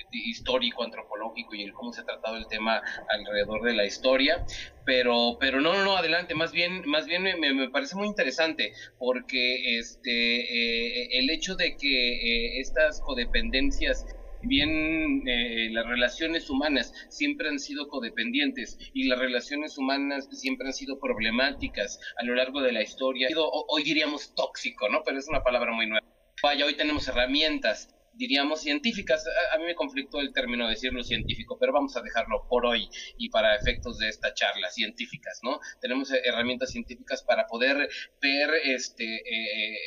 histórico, 0.09 0.83
antropológico 0.83 1.55
y 1.55 1.63
el 1.63 1.73
cómo 1.73 1.91
se 1.91 2.01
ha 2.01 2.05
tratado 2.05 2.37
el 2.37 2.47
tema 2.47 2.81
alrededor 3.09 3.61
de 3.63 3.73
la 3.73 3.85
historia, 3.85 4.41
pero, 4.85 5.35
pero 5.37 5.59
no, 5.59 5.73
no, 5.73 5.83
no, 5.83 5.97
adelante, 5.97 6.33
más 6.33 6.53
bien, 6.53 6.81
más 6.85 7.05
bien 7.05 7.23
me, 7.23 7.35
me 7.35 7.69
parece 7.69 7.95
muy 7.97 8.07
interesante 8.07 8.71
porque 8.97 9.77
este, 9.79 11.19
el 11.19 11.29
hecho 11.29 11.55
de 11.55 11.75
que 11.77 12.59
estas 12.61 13.01
codependencias 13.01 14.05
bien 14.41 15.23
eh, 15.27 15.69
las 15.71 15.85
relaciones 15.85 16.49
humanas 16.49 16.93
siempre 17.09 17.49
han 17.49 17.59
sido 17.59 17.87
codependientes 17.87 18.77
y 18.93 19.07
las 19.07 19.19
relaciones 19.19 19.77
humanas 19.77 20.27
siempre 20.31 20.67
han 20.67 20.73
sido 20.73 20.99
problemáticas 20.99 21.99
a 22.17 22.23
lo 22.23 22.35
largo 22.35 22.61
de 22.61 22.71
la 22.71 22.81
historia. 22.81 23.27
Hoy 23.35 23.83
diríamos 23.83 24.33
tóxico, 24.35 24.89
¿no? 24.89 25.03
Pero 25.03 25.19
es 25.19 25.27
una 25.27 25.43
palabra 25.43 25.71
muy 25.71 25.87
nueva. 25.87 26.05
Vaya, 26.41 26.65
hoy 26.65 26.75
tenemos 26.75 27.07
herramientas 27.07 27.93
diríamos, 28.19 28.61
científicas. 28.61 29.25
A, 29.53 29.57
mí 29.57 29.63
me 29.63 29.75
conflictó 29.75 30.19
el 30.19 30.33
término 30.33 30.67
decirlo 30.67 31.03
científico, 31.03 31.57
pero 31.57 31.71
vamos 31.71 31.95
a 31.95 32.01
dejarlo 32.01 32.45
por 32.49 32.65
hoy 32.65 32.89
y 33.17 33.29
para 33.29 33.55
efectos 33.55 33.97
de 33.97 34.09
esta 34.09 34.33
charla, 34.33 34.69
científicas, 34.69 35.39
¿no? 35.41 35.59
Tenemos 35.79 36.11
eh, 36.11 36.21
herramientas 36.25 36.71
científicas 36.71 37.23
para 37.23 37.47
poder 37.47 37.89
ver, 38.21 38.49
este, 38.65 39.05
eh, 39.05 39.73
eh, 39.73 39.77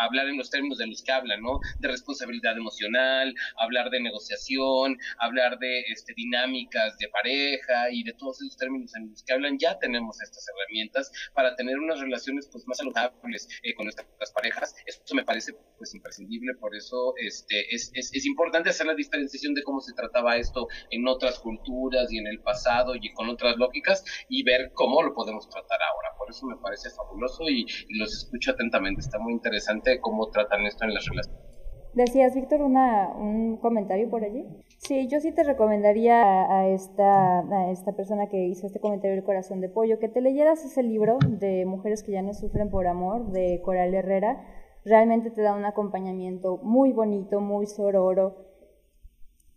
hablar 0.00 0.28
en 0.28 0.38
los 0.38 0.48
términos 0.48 0.78
de 0.78 0.86
los 0.86 1.02
que 1.02 1.10
hablan, 1.10 1.42
¿no? 1.42 1.58
De 1.80 1.88
responsabilidad 1.88 2.56
emocional, 2.56 3.34
hablar 3.58 3.90
de 3.90 4.00
negociación, 4.00 4.96
hablar 5.18 5.58
de 5.58 5.80
este, 5.92 6.14
dinámicas 6.14 6.96
de 6.98 7.08
pareja 7.08 7.90
y 7.90 8.04
de 8.04 8.12
todos 8.12 8.40
esos 8.42 8.56
términos 8.56 8.94
en 8.94 9.10
los 9.10 9.24
que 9.24 9.32
hablan. 9.32 9.58
Ya 9.58 9.76
tenemos 9.78 10.22
estas 10.22 10.46
herramientas 10.48 11.10
para 11.34 11.56
tener 11.56 11.80
unas 11.80 11.98
relaciones 11.98 12.48
pues 12.52 12.64
más 12.68 12.78
saludables 12.78 13.48
con 13.76 13.86
nuestras 13.86 14.32
parejas. 14.32 14.76
Eso 14.86 15.14
me 15.16 15.24
parece 15.24 15.52
pues 15.76 15.92
imprescindible, 15.94 16.54
por 16.54 16.76
eso 16.76 17.14
es 17.16 17.39
este, 17.40 17.74
es, 17.74 17.90
es, 17.94 18.10
es, 18.14 18.26
importante 18.26 18.70
hacer 18.70 18.86
la 18.86 18.94
diferenciación 18.94 19.54
de 19.54 19.62
cómo 19.62 19.80
se 19.80 19.94
trataba 19.94 20.36
esto 20.36 20.68
en 20.90 21.06
otras 21.08 21.38
culturas 21.38 22.12
y 22.12 22.18
en 22.18 22.26
el 22.26 22.40
pasado 22.40 22.94
y 22.94 23.12
con 23.12 23.28
otras 23.28 23.56
lógicas 23.56 24.04
y 24.28 24.42
ver 24.42 24.72
cómo 24.74 25.02
lo 25.02 25.14
podemos 25.14 25.48
tratar 25.48 25.78
ahora. 25.82 26.08
Por 26.18 26.30
eso 26.30 26.46
me 26.46 26.56
parece 26.56 26.90
fabuloso 26.90 27.44
y, 27.48 27.66
los 27.98 28.12
escucho 28.12 28.52
atentamente. 28.52 29.00
Está 29.00 29.18
muy 29.18 29.32
interesante 29.32 30.00
cómo 30.00 30.28
tratan 30.30 30.66
esto 30.66 30.84
en 30.84 30.94
las 30.94 31.06
relaciones. 31.06 31.50
Decías, 31.92 32.36
Víctor, 32.36 32.62
un 32.62 33.58
comentario 33.60 34.08
por 34.08 34.22
allí. 34.22 34.44
Sí, 34.78 35.08
yo 35.08 35.18
sí 35.18 35.32
te 35.32 35.42
recomendaría 35.42 36.22
a 36.22 36.68
esta, 36.68 37.40
a 37.40 37.70
esta 37.72 37.96
persona 37.96 38.28
que 38.28 38.46
hizo 38.46 38.66
este 38.66 38.78
comentario 38.78 39.16
del 39.16 39.24
corazón 39.24 39.60
de 39.60 39.68
pollo 39.68 39.98
que 39.98 40.08
te 40.08 40.20
leyeras 40.20 40.64
ese 40.64 40.84
libro 40.84 41.18
de 41.26 41.64
Mujeres 41.66 42.04
que 42.04 42.12
ya 42.12 42.22
no 42.22 42.32
sufren 42.32 42.70
por 42.70 42.86
amor 42.86 43.32
de 43.32 43.60
Coral 43.64 43.92
Herrera 43.92 44.59
realmente 44.84 45.30
te 45.30 45.42
da 45.42 45.54
un 45.54 45.64
acompañamiento 45.64 46.58
muy 46.62 46.92
bonito, 46.92 47.40
muy 47.40 47.66
sororo. 47.66 48.46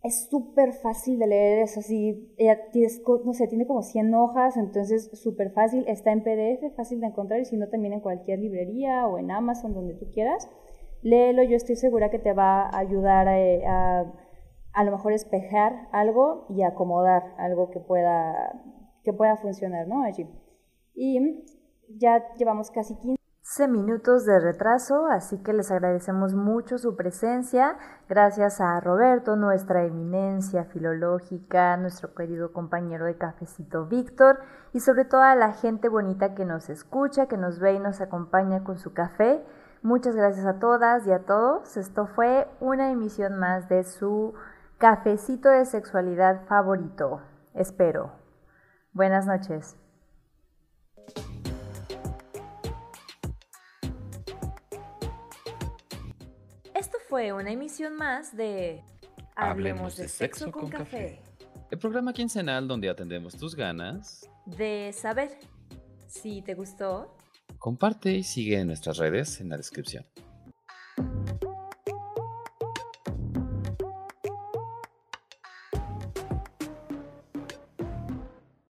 Es 0.02 0.28
súper 0.28 0.74
fácil 0.74 1.18
de 1.18 1.26
leer, 1.26 1.60
es 1.60 1.78
así, 1.78 2.36
no 3.24 3.32
sé, 3.32 3.48
tiene 3.48 3.66
como 3.66 3.82
100 3.82 4.14
hojas, 4.14 4.58
entonces 4.58 5.10
súper 5.14 5.52
fácil, 5.52 5.84
está 5.88 6.12
en 6.12 6.22
PDF, 6.22 6.76
fácil 6.76 7.00
de 7.00 7.06
encontrar 7.06 7.40
y 7.40 7.46
si 7.46 7.56
no 7.56 7.68
también 7.68 7.94
en 7.94 8.00
cualquier 8.00 8.38
librería 8.38 9.06
o 9.06 9.18
en 9.18 9.30
Amazon, 9.30 9.72
donde 9.72 9.94
tú 9.94 10.06
quieras. 10.12 10.50
Léelo, 11.00 11.42
yo 11.42 11.56
estoy 11.56 11.76
segura 11.76 12.10
que 12.10 12.18
te 12.18 12.34
va 12.34 12.66
a 12.66 12.78
ayudar 12.78 13.28
a, 13.28 13.34
a, 13.66 14.12
a 14.74 14.84
lo 14.84 14.90
mejor 14.90 15.12
espejar 15.14 15.88
algo 15.92 16.46
y 16.50 16.62
acomodar 16.62 17.34
algo 17.38 17.70
que 17.70 17.80
pueda, 17.80 18.60
que 19.04 19.14
pueda 19.14 19.36
funcionar, 19.38 19.88
¿no? 19.88 20.02
Allí. 20.02 20.28
Y 20.94 21.44
ya 21.88 22.34
llevamos 22.36 22.70
casi 22.70 22.94
15 22.96 23.23
minutos 23.68 24.24
de 24.24 24.40
retraso, 24.40 25.06
así 25.06 25.38
que 25.42 25.52
les 25.52 25.70
agradecemos 25.70 26.34
mucho 26.34 26.78
su 26.78 26.96
presencia. 26.96 27.76
Gracias 28.08 28.60
a 28.60 28.80
Roberto, 28.80 29.36
nuestra 29.36 29.84
eminencia 29.84 30.64
filológica, 30.64 31.76
nuestro 31.76 32.14
querido 32.14 32.52
compañero 32.52 33.04
de 33.04 33.16
cafecito 33.16 33.86
Víctor 33.86 34.40
y 34.72 34.80
sobre 34.80 35.04
todo 35.04 35.20
a 35.20 35.34
la 35.36 35.52
gente 35.52 35.88
bonita 35.88 36.34
que 36.34 36.44
nos 36.44 36.68
escucha, 36.68 37.26
que 37.26 37.36
nos 37.36 37.60
ve 37.60 37.74
y 37.74 37.78
nos 37.78 38.00
acompaña 38.00 38.64
con 38.64 38.78
su 38.78 38.92
café. 38.92 39.44
Muchas 39.82 40.16
gracias 40.16 40.46
a 40.46 40.58
todas 40.58 41.06
y 41.06 41.12
a 41.12 41.24
todos. 41.24 41.76
Esto 41.76 42.06
fue 42.06 42.48
una 42.60 42.90
emisión 42.90 43.38
más 43.38 43.68
de 43.68 43.84
su 43.84 44.34
cafecito 44.78 45.48
de 45.50 45.66
sexualidad 45.66 46.46
favorito. 46.46 47.20
Espero. 47.54 48.12
Buenas 48.92 49.26
noches. 49.26 49.76
Fue 57.14 57.32
una 57.32 57.52
emisión 57.52 57.94
más 57.94 58.36
de 58.36 58.82
Hablemos 59.36 59.96
de, 59.96 60.08
sexo, 60.08 60.50
con, 60.50 60.68
café. 60.68 61.20
El 61.70 61.78
programa 61.78 62.12
quincenal 62.12 62.66
donde 62.66 62.90
atendemos 62.90 63.36
tus 63.36 63.54
ganas 63.54 64.28
de 64.46 64.92
saber. 64.92 65.38
Si 66.08 66.42
te 66.42 66.54
gustó, 66.54 67.16
comparte 67.60 68.10
y 68.10 68.24
sigue 68.24 68.58
en 68.58 68.66
nuestras 68.66 68.96
redes 68.96 69.40
en 69.40 69.48
la 69.48 69.56
descripción. 69.56 70.04